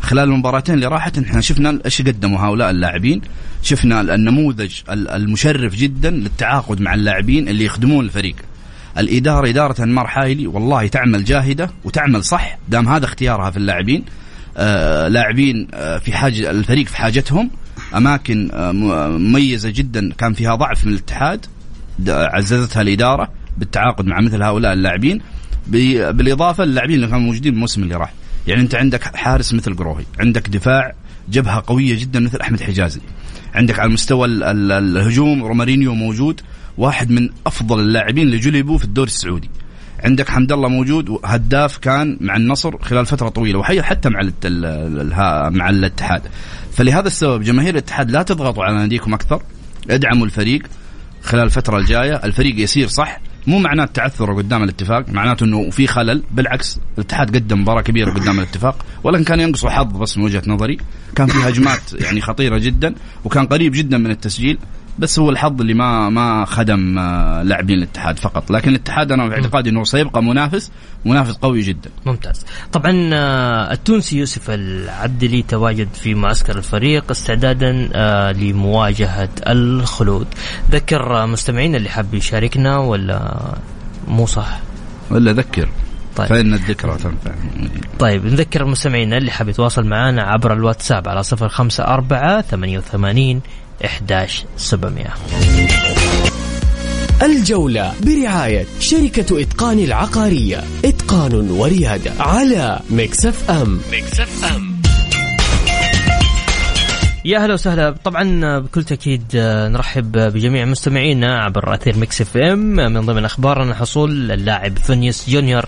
خلال 0.00 0.24
المباراتين 0.24 0.74
اللي 0.74 0.86
راحت 0.86 1.18
إحنا 1.18 1.40
شفنا 1.40 1.78
إيش 1.84 2.02
قدموا 2.02 2.38
هؤلاء 2.40 2.70
اللاعبين. 2.70 3.20
شفنا 3.62 4.00
النموذج 4.00 4.80
ال- 4.90 5.08
المشرف 5.08 5.74
جدا 5.76 6.10
للتعاقد 6.10 6.80
مع 6.80 6.94
اللاعبين 6.94 7.48
اللي 7.48 7.64
يخدمون 7.64 8.04
الفريق. 8.04 8.36
الإدارة 8.98 9.48
إدارة 9.48 9.82
أنمار 9.82 10.06
حايلي 10.06 10.46
والله 10.46 10.86
تعمل 10.86 11.24
جاهدة 11.24 11.70
وتعمل 11.84 12.24
صح 12.24 12.58
دام 12.68 12.88
هذا 12.88 13.04
اختيارها 13.04 13.50
في 13.50 13.56
اللاعبين. 13.56 14.04
آه 14.56 15.08
لاعبين 15.08 15.68
آه 15.74 15.98
في 15.98 16.12
حاجة 16.12 16.50
الفريق 16.50 16.86
في 16.86 16.96
حاجتهم. 16.96 17.50
أماكن 17.96 18.50
آه 18.52 18.72
م- 18.72 19.10
مميزة 19.20 19.70
جدا 19.70 20.12
كان 20.18 20.32
فيها 20.34 20.54
ضعف 20.54 20.86
من 20.86 20.92
الاتحاد 20.92 21.46
عززتها 22.08 22.82
الإدارة 22.82 23.28
بالتعاقد 23.58 24.06
مع 24.06 24.20
مثل 24.20 24.42
هؤلاء 24.42 24.72
اللاعبين. 24.72 25.20
ب- 25.66 26.16
بالإضافة 26.16 26.64
للاعبين 26.64 26.96
اللي 26.96 27.06
كانوا 27.06 27.20
موجودين 27.20 27.52
الموسم 27.54 27.82
اللي 27.82 27.94
راح. 27.94 28.12
يعني 28.46 28.60
أنت 28.60 28.74
عندك 28.74 29.16
حارس 29.16 29.54
مثل 29.54 29.76
قروهي 29.76 30.04
عندك 30.20 30.48
دفاع 30.48 30.92
جبهة 31.28 31.62
قوية 31.66 32.00
جدا 32.00 32.20
مثل 32.20 32.40
أحمد 32.40 32.60
حجازي. 32.60 33.00
عندك 33.54 33.78
على 33.78 33.90
مستوى 33.90 34.26
ال- 34.28 34.42
ال- 34.44 34.72
الهجوم 34.72 35.44
رومارينيو 35.44 35.94
موجود. 35.94 36.40
واحد 36.78 37.10
من 37.10 37.28
أفضل 37.46 37.80
اللاعبين 37.80 38.26
اللي 38.26 38.38
جلبوا 38.38 38.78
في 38.78 38.84
الدوري 38.84 39.08
السعودي. 39.08 39.50
عندك 40.04 40.28
حمد 40.28 40.52
الله 40.52 40.68
موجود 40.68 41.18
هداف 41.24 41.78
كان 41.78 42.18
مع 42.20 42.36
النصر 42.36 42.78
خلال 42.78 43.06
فترة 43.06 43.28
طويلة 43.28 43.58
وحي 43.58 43.82
حتى 43.82 44.08
مع 44.08 44.20
مع 45.50 45.68
الاتحاد. 45.68 46.22
فلهذا 46.72 47.06
السبب 47.06 47.42
جماهير 47.42 47.70
الاتحاد 47.70 48.10
لا 48.10 48.22
تضغطوا 48.22 48.64
على 48.64 48.76
ناديكم 48.76 49.14
أكثر 49.14 49.42
ادعموا 49.90 50.26
الفريق 50.26 50.62
خلال 51.22 51.44
الفترة 51.44 51.78
الجاية. 51.78 52.14
الفريق 52.14 52.60
يسير 52.60 52.88
صح 52.88 53.20
مو 53.46 53.58
معناه 53.58 53.84
تعثر 53.84 54.32
قدام 54.32 54.62
الاتفاق 54.62 55.08
معناته 55.08 55.44
إنه 55.44 55.70
في 55.70 55.86
خلل 55.86 56.22
بالعكس 56.30 56.80
الاتحاد 56.98 57.36
قدم 57.36 57.60
مباراة 57.60 57.82
كبيرة 57.82 58.12
قدام 58.12 58.38
الاتفاق. 58.38 58.84
ولكن 59.04 59.24
كان 59.24 59.40
ينقصه 59.40 59.70
حظ 59.70 59.96
بس 59.96 60.18
من 60.18 60.24
وجهة 60.24 60.42
نظري 60.46 60.78
كان 61.16 61.26
في 61.26 61.48
هجمات 61.48 61.92
يعني 61.92 62.20
خطيرة 62.20 62.58
جدا 62.58 62.94
وكان 63.24 63.46
قريب 63.46 63.72
جدا 63.72 63.98
من 63.98 64.10
التسجيل. 64.10 64.58
بس 64.98 65.18
هو 65.18 65.30
الحظ 65.30 65.60
اللي 65.60 65.74
ما 65.74 66.08
ما 66.08 66.44
خدم 66.44 66.98
آه، 66.98 67.42
لاعبين 67.42 67.78
الاتحاد 67.78 68.18
فقط. 68.18 68.50
لكن 68.50 68.70
الاتحاد 68.70 69.12
أنا 69.12 69.28
في 69.28 69.34
اعتقادي 69.34 69.70
إنه 69.70 69.84
سيبقى 69.84 70.22
منافس 70.22 70.72
منافس 71.04 71.32
قوي 71.32 71.60
جدا. 71.60 71.90
ممتاز. 72.06 72.46
طبعا 72.72 73.10
آه، 73.12 73.72
التونسي 73.72 74.18
يوسف 74.18 74.50
العبدلي 74.50 75.42
تواجد 75.42 75.88
في 75.94 76.14
معسكر 76.14 76.58
الفريق 76.58 77.10
استعدادا 77.10 77.88
آه، 77.94 78.32
لمواجهة 78.32 79.28
الخلود. 79.46 80.26
ذكر 80.70 81.26
مستمعينا 81.26 81.76
اللي 81.76 81.88
حاب 81.88 82.14
يشاركنا 82.14 82.78
ولا 82.78 83.38
مو 84.08 84.26
صح؟ 84.26 84.60
ولا 85.10 85.32
ذكر. 85.32 85.68
طيب. 86.16 86.28
فإن 86.28 86.54
الذكرى 86.54 86.96
تنفع. 86.96 87.32
طيب 87.98 88.26
نذكر 88.26 88.62
المستمعين 88.62 89.12
اللي 89.12 89.30
حاب 89.30 89.48
يتواصل 89.48 89.86
معنا 89.86 90.22
عبر 90.22 90.52
الواتساب 90.52 91.08
على 91.08 91.22
صفر 91.22 91.48
خمسة 91.48 91.84
أربعة 93.82 94.26
ثمانية 94.26 94.34
وثمانين 94.34 94.34
إحداش 94.34 94.44
سبعمية 94.56 95.14
الجولة 97.22 97.92
برعاية 98.02 98.66
شركة 98.80 99.42
إتقان 99.42 99.78
العقارية. 99.78 100.64
إتقان 100.84 101.50
وريادة 101.50 102.12
على 102.18 102.80
Mix 102.90 103.50
FM 103.50 103.80
Mix 103.92 104.44
FM 104.44 104.74
يا 107.24 107.38
هلا 107.38 107.54
وسهلا. 107.54 107.94
طبعا 108.04 108.58
بكل 108.58 108.84
تأكيد 108.84 109.24
نرحب 109.34 110.12
بجميع 110.12 110.64
مستمعينا 110.64 111.38
عبر 111.38 111.74
أثير 111.74 111.96
Mix 111.96 112.20
FM 112.20 112.58
من 112.58 113.00
ضمن 113.00 113.24
أخبارنا 113.24 113.74
حصول 113.74 114.32
اللاعب 114.32 114.78
فينيسيوس 114.78 115.30
جونيور 115.30 115.64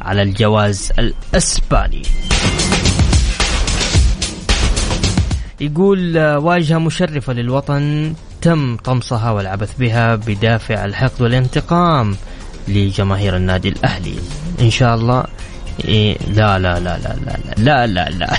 على 0.00 0.22
الجواز 0.22 0.92
الإسباني. 0.98 2.02
يقول 5.60 6.18
آه، 6.18 6.38
واجهة 6.38 6.78
مشرفة 6.78 7.32
للوطن 7.32 8.14
تم 8.40 8.76
طمسها 8.76 9.30
والعبث 9.30 9.78
بها 9.78 10.14
بدافع 10.14 10.84
الحقد 10.84 11.22
والانتقام 11.22 12.16
لجماهير 12.68 13.36
النادي 13.36 13.68
الأهلي. 13.68 14.14
إن 14.60 14.70
شاء 14.70 14.94
الله 14.94 15.24
إيه 15.84 16.16
لا 16.34 16.58
لا 16.58 16.80
لا 16.80 16.98
لا 16.98 17.16
لا 17.26 17.36
لا 17.56 17.86
لا, 17.86 18.10
لا. 18.10 18.36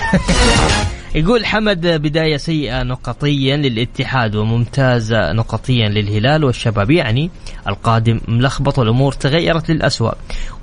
يقول 1.14 1.46
حمد 1.46 1.86
بداية 1.86 2.36
سيئة 2.36 2.82
نقطيا 2.82 3.56
للاتحاد 3.56 4.36
وممتازة 4.36 5.32
نقطيا 5.32 5.88
للهلال 5.88 6.44
والشباب. 6.44 6.90
يعني 6.90 7.30
القادم 7.68 8.20
ملخبط 8.28 8.78
الأمور 8.78 9.12
تغيرت 9.12 9.70
للأسوأ. 9.70 10.12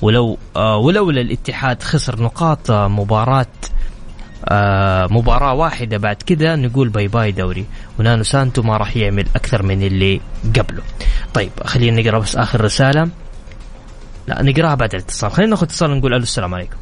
ولو 0.02 0.38
آه، 0.56 0.78
ولولا 0.78 1.22
الاتحاد 1.22 1.84
خسر 1.84 2.22
نقاط 2.22 2.72
مباراة 2.72 3.46
آه 4.46 5.08
مباراة 5.08 5.54
واحدة. 5.54 5.98
بعد 5.98 6.16
كذا 6.16 6.56
نقول 6.56 6.90
bye 6.90 7.08
bye 7.08 7.32
دوري. 7.32 7.66
ونونو 8.00 8.24
سانتو 8.24 8.62
ما 8.62 8.78
راح 8.78 8.98
يعمل 8.98 9.26
أكثر 9.36 9.64
من 9.64 9.84
اللي 9.84 10.22
قبله. 10.60 10.84
طيب 11.34 11.52
خلينا 11.66 12.02
نقرأ 12.02 12.20
بس 12.20 12.36
آخر 12.36 12.62
رسالة. 12.62 13.10
لا 14.28 14.42
نقراها 14.42 14.76
بعد 14.76 14.96
الاتصال. 14.96 15.32
خلينا 15.32 15.50
ناخذ 15.50 15.64
اتصال 15.64 15.98
نقول 15.98 16.14
ألو 16.14 16.24
السلام 16.24 16.56
عليكم. 16.56 16.78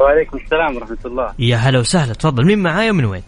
وعليكم 0.00 0.38
السلام 0.38 0.76
ورحمة 0.76 0.98
الله. 1.04 1.32
يا 1.38 1.56
هلا 1.56 1.78
وسهلا 1.78 2.12
تفضل. 2.12 2.46
مين 2.46 2.58
معايا 2.58 2.90
ومن 2.90 3.04
وين؟ 3.04 3.22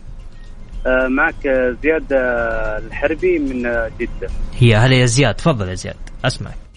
آه، 0.86 1.08
معك 1.08 1.48
زياد 1.82 2.12
آه، 2.12 2.78
الحربي 2.78 3.38
من 3.38 3.66
آه، 3.66 3.90
جدة. 4.00 4.28
هي 4.58 4.76
هلا 4.76 4.94
يا 4.94 5.06
زياد 5.06 5.34
تفضل 5.34 5.68
يا 5.68 5.74
زياد. 5.74 5.96
أسمعك. 6.24 6.67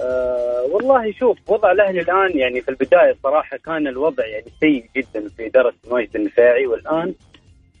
آه، 0.00 0.62
والله 0.72 1.12
شوف 1.12 1.38
وضع 1.48 1.72
الأهلي 1.72 2.00
الآن 2.00 2.38
يعني 2.38 2.60
في 2.60 2.68
البداية 2.68 3.16
صراحة 3.22 3.56
كان 3.56 3.86
الوضع 3.86 4.26
يعني 4.26 4.46
سيء 4.60 4.84
جدا 4.96 5.28
في 5.28 5.46
إدارة 5.46 5.74
ماجد 5.90 6.16
النفيعي 6.16 6.66
والآن 6.66 7.14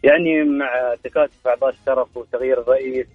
يعني 0.02 0.44
مع 0.44 0.94
تكاتف 1.04 1.46
أعضاء 1.46 1.70
الشرف 1.70 2.16
وتغيير 2.16 2.60
الرئيس 2.60 3.06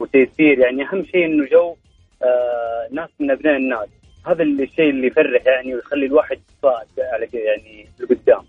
وتيسير 0.00 0.58
يعني 0.58 0.82
أهم 0.82 1.04
شيء 1.04 1.24
إنه 1.26 1.46
جو 1.46 1.76
آه، 2.22 2.88
ناس 2.92 3.08
من 3.20 3.30
أبناء 3.30 3.56
الناس 3.56 3.88
هذا 4.26 4.42
الشيء 4.42 4.90
اللي 4.90 5.06
يفرح 5.06 5.46
يعني 5.46 5.74
ويخلي 5.74 6.06
الواحد 6.06 6.36
يتصاعد 6.36 6.86
على 6.98 7.28
يعني 7.34 7.86
لقدام. 8.00 8.44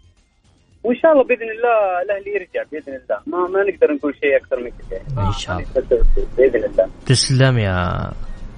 وإن 0.84 0.96
شاء 0.96 1.12
الله 1.12 1.24
بإذن 1.24 1.50
الله 1.52 2.02
الأهلي 2.02 2.32
يرجع 2.36 2.64
بإذن 2.72 2.94
الله. 2.94 3.20
ما 3.28 3.48
ما 3.48 3.64
نقدر 3.64 3.94
نقول 3.94 4.16
شيء 4.16 4.38
أكثر 4.38 4.60
من 4.60 4.70
كذا 4.70 4.98
يعني 4.98 5.28
إن 5.28 5.32
شاء 5.32 5.56
الله. 5.56 6.04
بإذن 6.38 6.64
الله. 6.64 6.90
تسلم 7.06 7.58
يا 7.58 8.12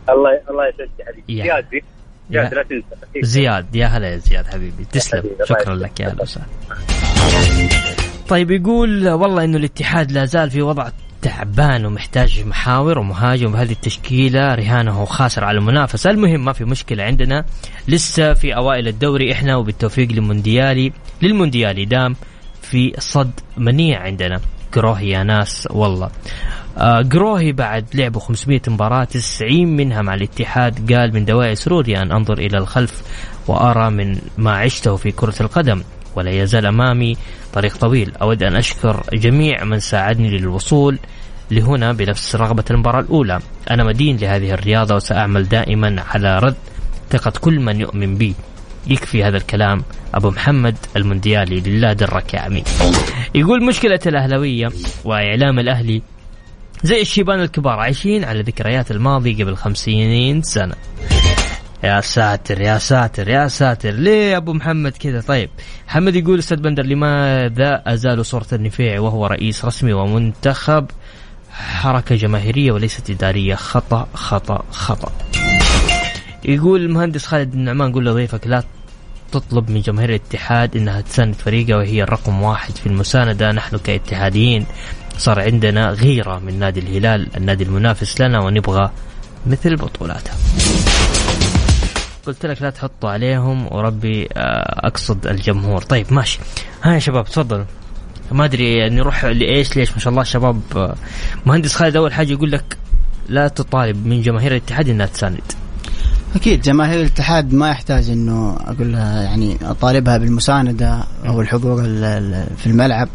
الله 0.10 0.30
الله 0.50 0.64
يسعدك 0.68 1.08
حبيبي. 1.08 1.38
يا- 1.38 1.44
زياد 1.44 1.66
زياد 2.32 2.52
يا- 2.54 2.56
لا 2.56 2.64
تنسى. 2.64 2.86
زياد 3.22 3.76
يا 3.76 3.86
هلا 3.88 4.10
يا 4.10 4.18
زياد 4.18 4.48
حبيبي. 4.48 4.86
تسلم. 4.92 5.20
حبيبي، 5.20 5.36
شكرا. 5.46 5.76
لك 5.76 6.00
يا 6.00 6.08
هلا 6.10 6.22
وسهلا. 6.22 6.46
طيب 8.30 8.52
يقول 8.52 9.10
والله 9.10 9.44
إنه 9.44 9.58
الاتحاد 9.58 10.12
لا 10.12 10.26
زال 10.26 10.50
في 10.52 10.62
وضع 10.62 10.90
تعبان 11.22 11.86
ومحتاج 11.86 12.44
محاور 12.46 13.00
ومهاجم 13.00 13.52
بهذه 13.52 13.72
التشكيلة 13.72 14.56
رهانه 14.56 15.06
خاسر 15.06 15.44
على 15.44 15.58
المنافسة. 15.58 16.10
المهم 16.10 16.46
ما 16.46 16.54
في 16.54 16.66
مشكلة 16.66 17.04
عندنا. 17.04 17.46
لسه 17.88 18.34
في 18.34 18.56
أوائل 18.56 18.88
الدوري 18.88 19.32
إحنا 19.32 19.56
وبالتوفيق 19.56 20.12
للمونديالي 20.12 20.92
للمونديالي 21.22 21.86
دام 21.86 22.16
في 22.62 22.94
صد 23.00 23.32
منيع 23.58 24.02
عندنا. 24.02 24.40
قروهي 24.72 25.10
يا 25.10 25.24
ناس 25.24 25.68
والله. 25.72 26.10
آه 26.78 27.02
قروهي 27.02 27.52
بعد 27.52 27.86
لعبه 27.94 28.20
500 28.20 28.62
مباراة 28.68 29.04
90 29.04 29.68
منها 29.68 30.02
مع 30.02 30.14
الاتحاد 30.14 30.94
قال 30.94 31.14
من 31.14 31.26
دواعي 31.26 31.56
سروري 31.56 31.98
أن 31.98 32.12
أنظر 32.12 32.38
إلى 32.38 32.58
الخلف 32.58 33.04
وأرى 33.48 33.90
من 33.90 34.18
ما 34.38 34.58
عشته 34.58 34.96
في 34.96 35.12
كرة 35.12 35.36
القدم 35.42 35.82
ولا 36.16 36.32
يزال 36.32 36.66
أمامي 36.66 37.18
طريق 37.54 37.78
طويل. 37.78 38.12
أود 38.22 38.44
أن 38.44 38.56
أشكر 38.56 39.04
جميع 39.14 39.64
من 39.64 39.80
ساعدني 39.80 40.38
للوصول 40.38 41.00
لهنا 41.52 41.94
بنفس 41.94 42.36
رغبة 42.36 42.64
المباراة 42.72 43.00
الأولى. 43.00 43.40
أنا 43.72 43.84
مدين 43.84 44.18
لهذه 44.18 44.52
الرياضة 44.52 44.96
وسأعمل 44.96 45.50
دائما 45.50 46.04
على 46.10 46.40
رد 46.40 46.56
ثقة 47.10 47.34
كل 47.42 47.60
من 47.60 47.82
يؤمن 47.82 48.16
بي. 48.16 48.36
يكفي 48.88 49.24
هذا 49.24 49.38
الكلام 49.38 49.84
أبو 50.14 50.30
محمد 50.30 50.76
المونديالي 50.96 51.60
لله 51.60 51.94
درك 51.94 52.34
يا 52.34 52.48
أمين. 52.48 52.64
يقول 53.36 53.66
مشكلة 53.66 54.00
الأهلوية 54.06 54.70
وإعلام 55.06 55.60
الأهلي 55.60 56.02
زي 56.84 57.02
الشيبان 57.02 57.42
الكبار 57.42 57.80
عايشين 57.80 58.24
على 58.24 58.42
ذكريات 58.42 58.92
الماضي 58.92 59.44
قبل 59.44 59.56
خمسين 59.56 60.42
سنة. 60.42 60.76
يا 61.84 62.02
ساتر 62.02 62.62
يا 62.62 62.78
ساتر 62.78 63.30
يا 63.30 63.48
ساتر. 63.48 63.90
ليه 63.90 64.32
يا 64.32 64.38
أبو 64.38 64.54
محمد 64.54 64.92
كذا؟ 64.92 65.22
طيب 65.22 65.50
محمد 65.88 66.16
يقول 66.16 66.40
أستاذ 66.40 66.58
بندر 66.58 66.84
لماذا 66.84 67.84
ازالوا 67.88 68.24
صورة 68.24 68.48
النفيعي 68.54 69.00
وهو 69.00 69.26
رئيس 69.26 69.66
رسمي 69.66 69.94
ومنتخب 69.94 70.86
حركة 71.52 72.16
جماهيرية 72.16 72.72
وليست 72.72 73.10
إدارية؟ 73.10 73.56
خطأ 73.56 74.08
خطأ 74.14 74.64
خطأ. 74.72 75.12
يقول 76.46 76.82
المهندس 76.82 77.26
خالد 77.26 77.54
النعمان 77.54 77.92
قول 77.94 78.06
لضيفك 78.06 78.48
لا 78.48 78.64
تطلب 79.32 79.70
من 79.70 79.82
جماهير 79.82 80.10
الاتحاد 80.10 80.76
إنها 80.76 81.02
تساند 81.02 81.36
فريقها 81.36 81.78
وهي 81.78 82.04
الرقم 82.04 82.42
واحد 82.42 82.76
في 82.76 82.88
المساندة. 82.88 83.52
نحن 83.52 83.78
كاتحاديين 83.78 84.66
صار 85.18 85.40
عندنا 85.40 85.90
غيرة 85.90 86.40
من 86.40 86.60
نادي 86.60 86.80
الهلال 86.80 87.28
النادي 87.38 87.64
المنافس 87.64 88.22
لنا 88.22 88.40
ونبغى 88.40 88.92
مثل 89.48 89.76
بطولاته 89.76 90.32
قلت 92.26 92.46
لك 92.46 92.62
لا 92.62 92.70
تحطوا 92.70 93.10
عليهم 93.10 93.66
وربي 93.74 94.28
آه، 94.34 94.88
أقصد 94.88 95.28
الجمهور. 95.28 95.82
طيب 95.82 96.14
ماشي. 96.14 96.40
ها 96.84 96.94
يا 96.94 97.00
شباب 97.00 97.26
تفضلوا. 97.26 97.66
ما 98.32 98.46
أدري 98.46 98.90
نروح 98.90 99.26
لإيش 99.26 99.76
ليش 99.78 99.92
ما 99.92 100.00
شاء 100.00 100.12
الله 100.12 100.22
الشباب 100.22 100.62
آه، 100.76 100.96
مهندس 101.46 101.74
خالد 101.76 101.96
أول 101.96 102.14
حاجة 102.14 102.32
يقول 102.32 102.52
لك 102.52 102.78
لا 103.30 103.48
تطالب 103.48 104.08
من 104.08 104.22
جماهير 104.22 104.52
الاتحاد 104.52 104.90
إنها 104.90 105.06
تساند. 105.06 105.42
أكيد 106.36 106.62
جماهير 106.62 107.00
الاتحاد 107.00 107.54
ما 107.54 107.70
يحتاج 107.70 108.10
إنه 108.10 108.58
أقول 108.68 108.92
لها 108.94 109.22
يعني 109.24 109.58
أطالبها 109.64 110.18
بالمساندة 110.18 111.04
أو 111.28 111.42
الحضور 111.42 111.82
ال- 111.86 112.04
ال- 112.04 112.48
في 112.58 112.68
الملعب. 112.68 113.10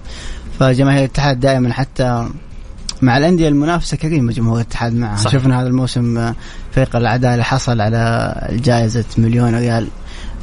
فجماهير 0.60 0.98
الاتحاد 0.98 1.40
دائما 1.40 1.72
حتى 1.72 2.28
مع 3.02 3.18
الأندية 3.18 3.48
المنافسة 3.48 3.96
كريمه 3.96 4.32
جمهور 4.32 4.56
الاتحاد 4.56 4.94
معها. 4.94 5.16
صح. 5.16 5.30
شفنا 5.30 5.60
هذا 5.60 5.68
الموسم 5.68 6.18
آه، 6.18 6.34
فريق 6.72 6.96
العدالة 6.96 7.42
حصل 7.42 7.80
على 7.80 8.34
جائزة 8.52 9.04
مليون 9.18 9.54
ريال 9.54 9.88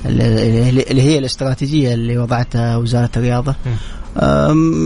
اللي 0.05 1.01
هي 1.01 1.17
الاستراتيجية 1.19 1.93
اللي 1.93 2.17
وضعتها 2.17 2.77
وزارة 2.77 3.09
الرياضة. 3.17 3.55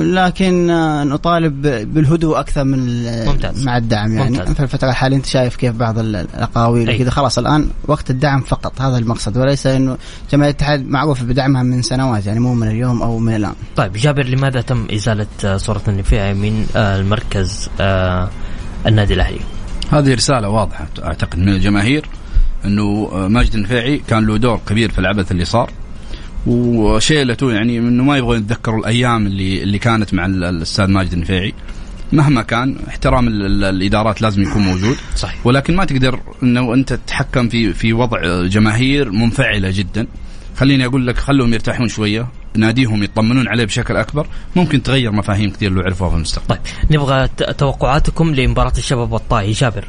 لكن 0.01 0.69
آه، 0.69 1.03
نطالب 1.03 1.61
بالهدوء 1.93 2.39
أكثر 2.39 2.63
من 2.63 3.03
ممتاز. 3.26 3.65
مع 3.65 3.78
الدعم. 3.78 4.13
يعني 4.13 4.38
ممتاز. 4.38 4.53
في 4.55 4.63
الفترة 4.63 4.89
الحالية 4.89 5.17
أنت 5.17 5.26
شايف 5.26 5.55
كيف 5.55 5.76
بعض 5.76 5.99
ال- 5.99 6.15
الأقاويل 6.15 6.89
أي. 6.89 6.95
وكذا. 6.95 7.09
خلاص 7.09 7.38
الآن 7.38 7.67
وقت 7.88 8.09
الدعم 8.09 8.41
فقط. 8.41 8.82
هذا 8.82 8.97
المقصد. 8.97 9.38
وليس 9.38 9.67
إنه 9.67 9.97
جماهير 10.32 10.49
الاتحاد 10.51 10.88
معروف 10.89 11.24
بدعمها 11.24 11.63
من 11.63 11.82
سنوات 11.82 12.26
يعني 12.26 12.39
مو 12.39 12.53
من 12.53 12.67
اليوم 12.67 13.01
أو 13.01 13.19
من 13.19 13.36
الآن. 13.36 13.53
طيب 13.76 13.93
جابر 13.93 14.26
لماذا 14.26 14.61
تم 14.61 14.88
إزالة 14.93 15.28
آه، 15.45 15.57
صورة 15.57 15.82
النفيعي 15.88 16.34
من 16.34 16.65
آه، 16.76 16.99
المركز 16.99 17.69
النادي 18.88 19.13
الأهلي؟ 19.13 19.39
هذه 19.91 20.13
رسالة 20.13 20.49
واضحة 20.49 20.88
أعتقد 21.03 21.39
من 21.39 21.49
الجماهير 21.49 22.05
أنه 22.65 23.09
ماجد 23.28 23.53
النفيعي 23.55 24.01
كان 24.07 24.26
له 24.26 24.38
دور 24.38 24.59
كبير 24.69 24.91
في 24.91 24.99
العبث 24.99 25.32
اللي 25.32 25.45
صار. 25.45 25.72
وشيلته 26.48 27.52
يعني 27.52 27.78
إنه 27.78 28.04
ما 28.04 28.18
يبغوا 28.18 28.36
يتذكروا 28.36 28.80
الأيام 28.80 29.28
اللي 29.28 29.64
اللي 29.64 29.80
كانت 29.80 30.14
مع 30.14 30.26
ال- 30.26 30.44
الأستاذ 30.44 30.86
ماجد 30.88 31.14
النفيعي. 31.14 31.54
مهما 32.14 32.42
كان 32.42 32.76
احترام 32.88 33.28
ال- 33.28 33.46
ال- 33.46 33.64
الإدارات 33.64 34.22
لازم 34.22 34.42
يكون 34.44 34.62
موجود. 34.62 34.96
صحيح. 35.16 35.46
ولكن 35.48 35.76
ما 35.76 35.86
تقدر 35.86 36.20
إنه 36.44 36.74
أنت 36.74 36.94
تتحكم 36.94 37.50
في 37.50 37.74
في 37.74 37.94
وضع 37.94 38.46
جماهير 38.48 39.12
منفعلة 39.12 39.72
جدا. 39.72 40.08
خليني 40.58 40.86
أقول 40.86 41.08
لك 41.08 41.18
خلهم 41.18 41.54
يرتاحون 41.54 41.88
شوية. 41.88 42.28
ناديهم 42.56 43.04
يطمنون 43.04 43.48
عليه 43.48 43.66
بشكل 43.66 43.96
أكبر. 43.96 44.28
ممكن 44.56 44.84
تغير 44.84 45.12
مفاهيم 45.12 45.50
كثير 45.50 45.72
لو 45.72 45.82
عرفوها 45.82 46.10
في 46.10 46.16
المستقبل. 46.16 46.48
طيب 46.48 46.60
نبغى 46.92 47.28
توقعاتكم 47.58 48.36
لمباراة 48.36 48.74
الشباب 48.78 49.12
والطائي. 49.12 49.52
جابر. 49.52 49.88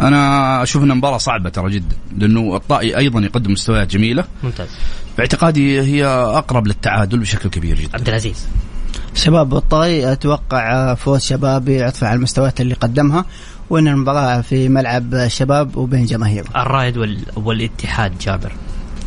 أنا 0.00 0.62
أشوف 0.62 0.82
انها 0.84 0.94
مباراة 0.96 1.18
صعبة 1.18 1.50
ترى 1.50 1.70
جدا. 1.70 1.96
لأنه 2.18 2.56
الطائي 2.56 2.96
أيضا 2.96 3.20
يقدم 3.20 3.52
مستويات 3.52 3.90
جميلة. 3.92 4.24
ممتاز. 4.42 4.68
باعتقادي 5.20 5.80
هي 5.80 6.04
أقرب 6.06 6.66
للتعادل 6.66 7.18
بشكل 7.18 7.48
كبير 7.50 7.80
جدا. 7.80 7.90
عبد 7.94 8.08
العزيز. 8.08 8.46
شباب 9.14 9.54
الطاي 9.56 10.12
أتوقع 10.12 10.94
فوز 10.94 11.20
شبابي 11.20 11.82
عطفا 11.82 12.06
على 12.06 12.16
المستويات 12.16 12.60
اللي 12.60 12.74
قدمها 12.74 13.24
وإن 13.70 13.88
المباراة 13.88 14.40
في 14.40 14.68
ملعب 14.68 15.14
الشباب 15.14 15.76
وبين 15.76 16.04
جماهيره 16.06 16.46
الرائد 16.56 16.96
وال... 16.96 17.18
والاتحاد 17.36 18.18
جابر. 18.18 18.52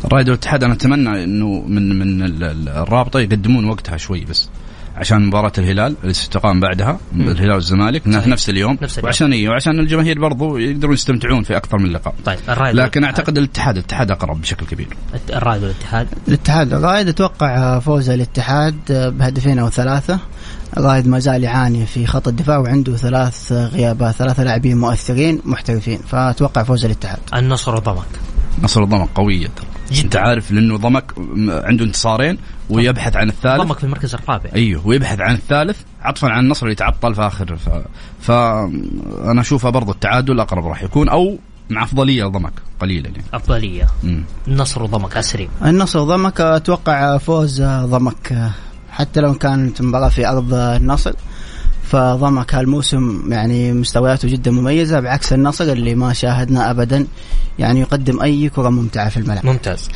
الرائد 0.04 0.28
والاتحاد 0.28 0.64
أنا 0.64 0.72
أتمنى 0.74 1.24
إنه 1.24 1.64
من 1.68 1.98
من 1.98 2.22
ال- 2.22 2.44
ال- 2.44 2.68
الرابطة 2.68 3.20
يقدمون 3.20 3.64
وقتها 3.64 3.96
شوي 3.96 4.24
بس. 4.24 4.48
عشان 4.96 5.26
مباراة 5.26 5.52
الهلال 5.58 5.96
اللي 6.02 6.14
ستقام 6.14 6.60
بعدها 6.60 6.98
الهلال 7.14 7.52
والزمالك 7.52 8.02
في 8.02 8.08
نفس 8.08 8.48
اليوم. 8.48 8.78
نفس 8.82 8.98
اليوم. 8.98 9.06
وعشان 9.06 9.32
إيه؟ 9.32 9.48
وعشان 9.48 9.80
الجماهير 9.80 10.20
برضو 10.20 10.56
يقدرون 10.56 10.94
يستمتعون 10.94 11.42
في 11.42 11.56
أكثر 11.56 11.78
من 11.78 11.92
لقاء. 11.92 12.14
طيب 12.24 12.38
الرائد 12.48 12.76
لكن. 12.76 13.04
أعتقد 13.04 13.38
الاتحاد 13.38 13.76
الاتحاد 13.76 14.10
أقرب 14.10 14.40
بشكل 14.40 14.66
كبير. 14.66 14.88
الرائد 15.30 15.62
والاتحاد. 15.62 16.08
الاتحاد 16.28 16.72
الرائد 16.72 17.08
أتوقع 17.08 17.78
فوز 17.78 18.10
الاتحاد 18.10 18.76
بهدفين 18.88 19.58
أو 19.58 19.68
ثلاثة. 19.68 20.18
الرائد 20.76 21.08
ما 21.08 21.18
زال 21.18 21.44
يعاني 21.44 21.86
في 21.86 22.06
خط 22.06 22.28
الدفاع 22.28 22.58
وعنده 22.58 22.96
ثلاث 22.96 23.52
غيابات 23.52 24.14
ثلاثة 24.14 24.44
لاعبين 24.44 24.76
مؤثرين 24.76 25.40
محترفين. 25.44 25.98
فأتوقع 25.98 26.62
فوز 26.62 26.84
الاتحاد. 26.84 27.18
النصر 27.34 27.74
وضمك 27.74 28.06
نصر 28.62 28.82
الضمك 28.82 29.08
قوية. 29.14 29.46
ترى 29.46 29.66
جدا. 29.92 30.04
أنت 30.04 30.16
عارف 30.16 30.52
لأنه 30.52 30.76
ضمك 30.76 31.04
عنده 31.48 31.84
انتصارين. 31.84 32.38
ويبحث 32.70 33.16
عن 33.16 33.28
الثالث. 33.28 33.62
ضمك 33.62 33.78
في 33.78 33.84
المركز 33.84 34.14
الرابع. 34.14 34.50
أيوه 34.54 34.86
ويبحث 34.86 35.20
عن 35.20 35.34
الثالث 35.34 35.78
عطفا 36.02 36.28
عن 36.28 36.44
النصر 36.44 36.66
اللي 36.66 36.74
تعطل 36.74 37.14
في 37.14 37.20
اخر 37.20 37.56
ف... 37.56 37.68
فانا 38.20 39.40
اشوفها 39.40 39.70
برضو 39.70 39.92
التعادل 39.92 40.40
أقرب 40.40 40.66
راح 40.66 40.82
يكون 40.82 41.08
أو 41.08 41.38
مع 41.70 41.84
أفضلية 41.84 42.24
لضمك 42.24 42.52
قليلا 42.80 43.08
يعني. 43.08 43.24
أفضلية. 43.34 43.86
مم. 44.02 44.24
النصر 44.48 44.82
وضمك 44.82 45.16
أسري. 45.16 45.48
النصر 45.64 46.04
ضمك 46.04 46.40
أتوقع 46.40 47.18
فوز 47.18 47.62
ضمك 47.62 48.50
حتى 48.90 49.20
لو 49.20 49.34
كانت 49.34 49.82
مباراة 49.82 50.08
في 50.08 50.28
أرض 50.28 50.54
النصر 50.54 51.12
فضمك 51.82 52.54
هالموسم 52.54 53.32
يعني 53.32 53.72
مستوياته 53.72 54.28
جدا 54.28 54.50
مميزة 54.50 55.00
بعكس 55.00 55.32
النصر 55.32 55.64
اللي 55.64 55.94
ما 55.94 56.12
شاهدنا 56.12 56.70
ابدا 56.70 57.06
يعني 57.58 57.80
يقدم 57.80 58.20
أي 58.20 58.48
كرة 58.48 58.68
ممتعة 58.68 59.08
في 59.08 59.16
الملعب. 59.16 59.46
ممتاز. 59.46 59.88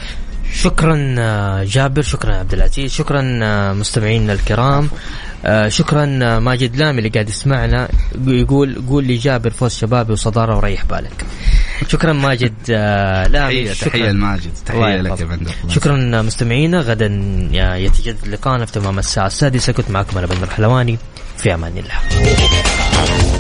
شكرا 0.55 1.15
آه، 1.19 1.65
جابر 1.65 2.03
شكرا 2.03 2.35
عبد 2.35 2.53
العزيز 2.55 2.93
شكرا 2.93 3.39
آه، 3.43 3.73
مستمعينا 3.73 4.33
الكرام 4.33 4.89
آه، 5.45 5.69
شكرا 5.69 6.07
ماجد 6.39 6.77
لامي 6.77 6.99
اللي 6.99 7.09
قاعد 7.09 7.29
يسمعنا 7.29 7.89
يقول 8.27 8.83
قول 8.89 9.05
لي 9.05 9.17
جابر 9.17 9.51
فوز 9.51 9.75
شبابي 9.75 10.13
وصدارة 10.13 10.57
وريح 10.57 10.85
بالك. 10.85 11.25
شكرا 11.89 12.13
ماجد 12.13 12.55
لامي 13.31 13.69
تحيه 13.75 14.11
لماجد. 14.11 14.51
تحية 14.67 15.01
لك 15.01 15.21
يا. 15.21 15.25
بندر. 15.27 15.53
شكرا 15.69 16.23
مستمعينا 16.23 16.81
غدا 16.81 17.07
يتجدد 17.53 18.29
لقاءنا 18.29 18.67
في 18.67 18.73
تمام 18.73 18.99
الساعة 18.99 19.27
السادسة. 19.27 19.73
كنت 19.73 19.91
معكم 19.91 20.19
أنا 20.19 20.27
بندر 20.27 20.51
حلواني 20.51 20.99
في 21.39 21.55
أمان 21.55 21.73
الله. 21.79 23.29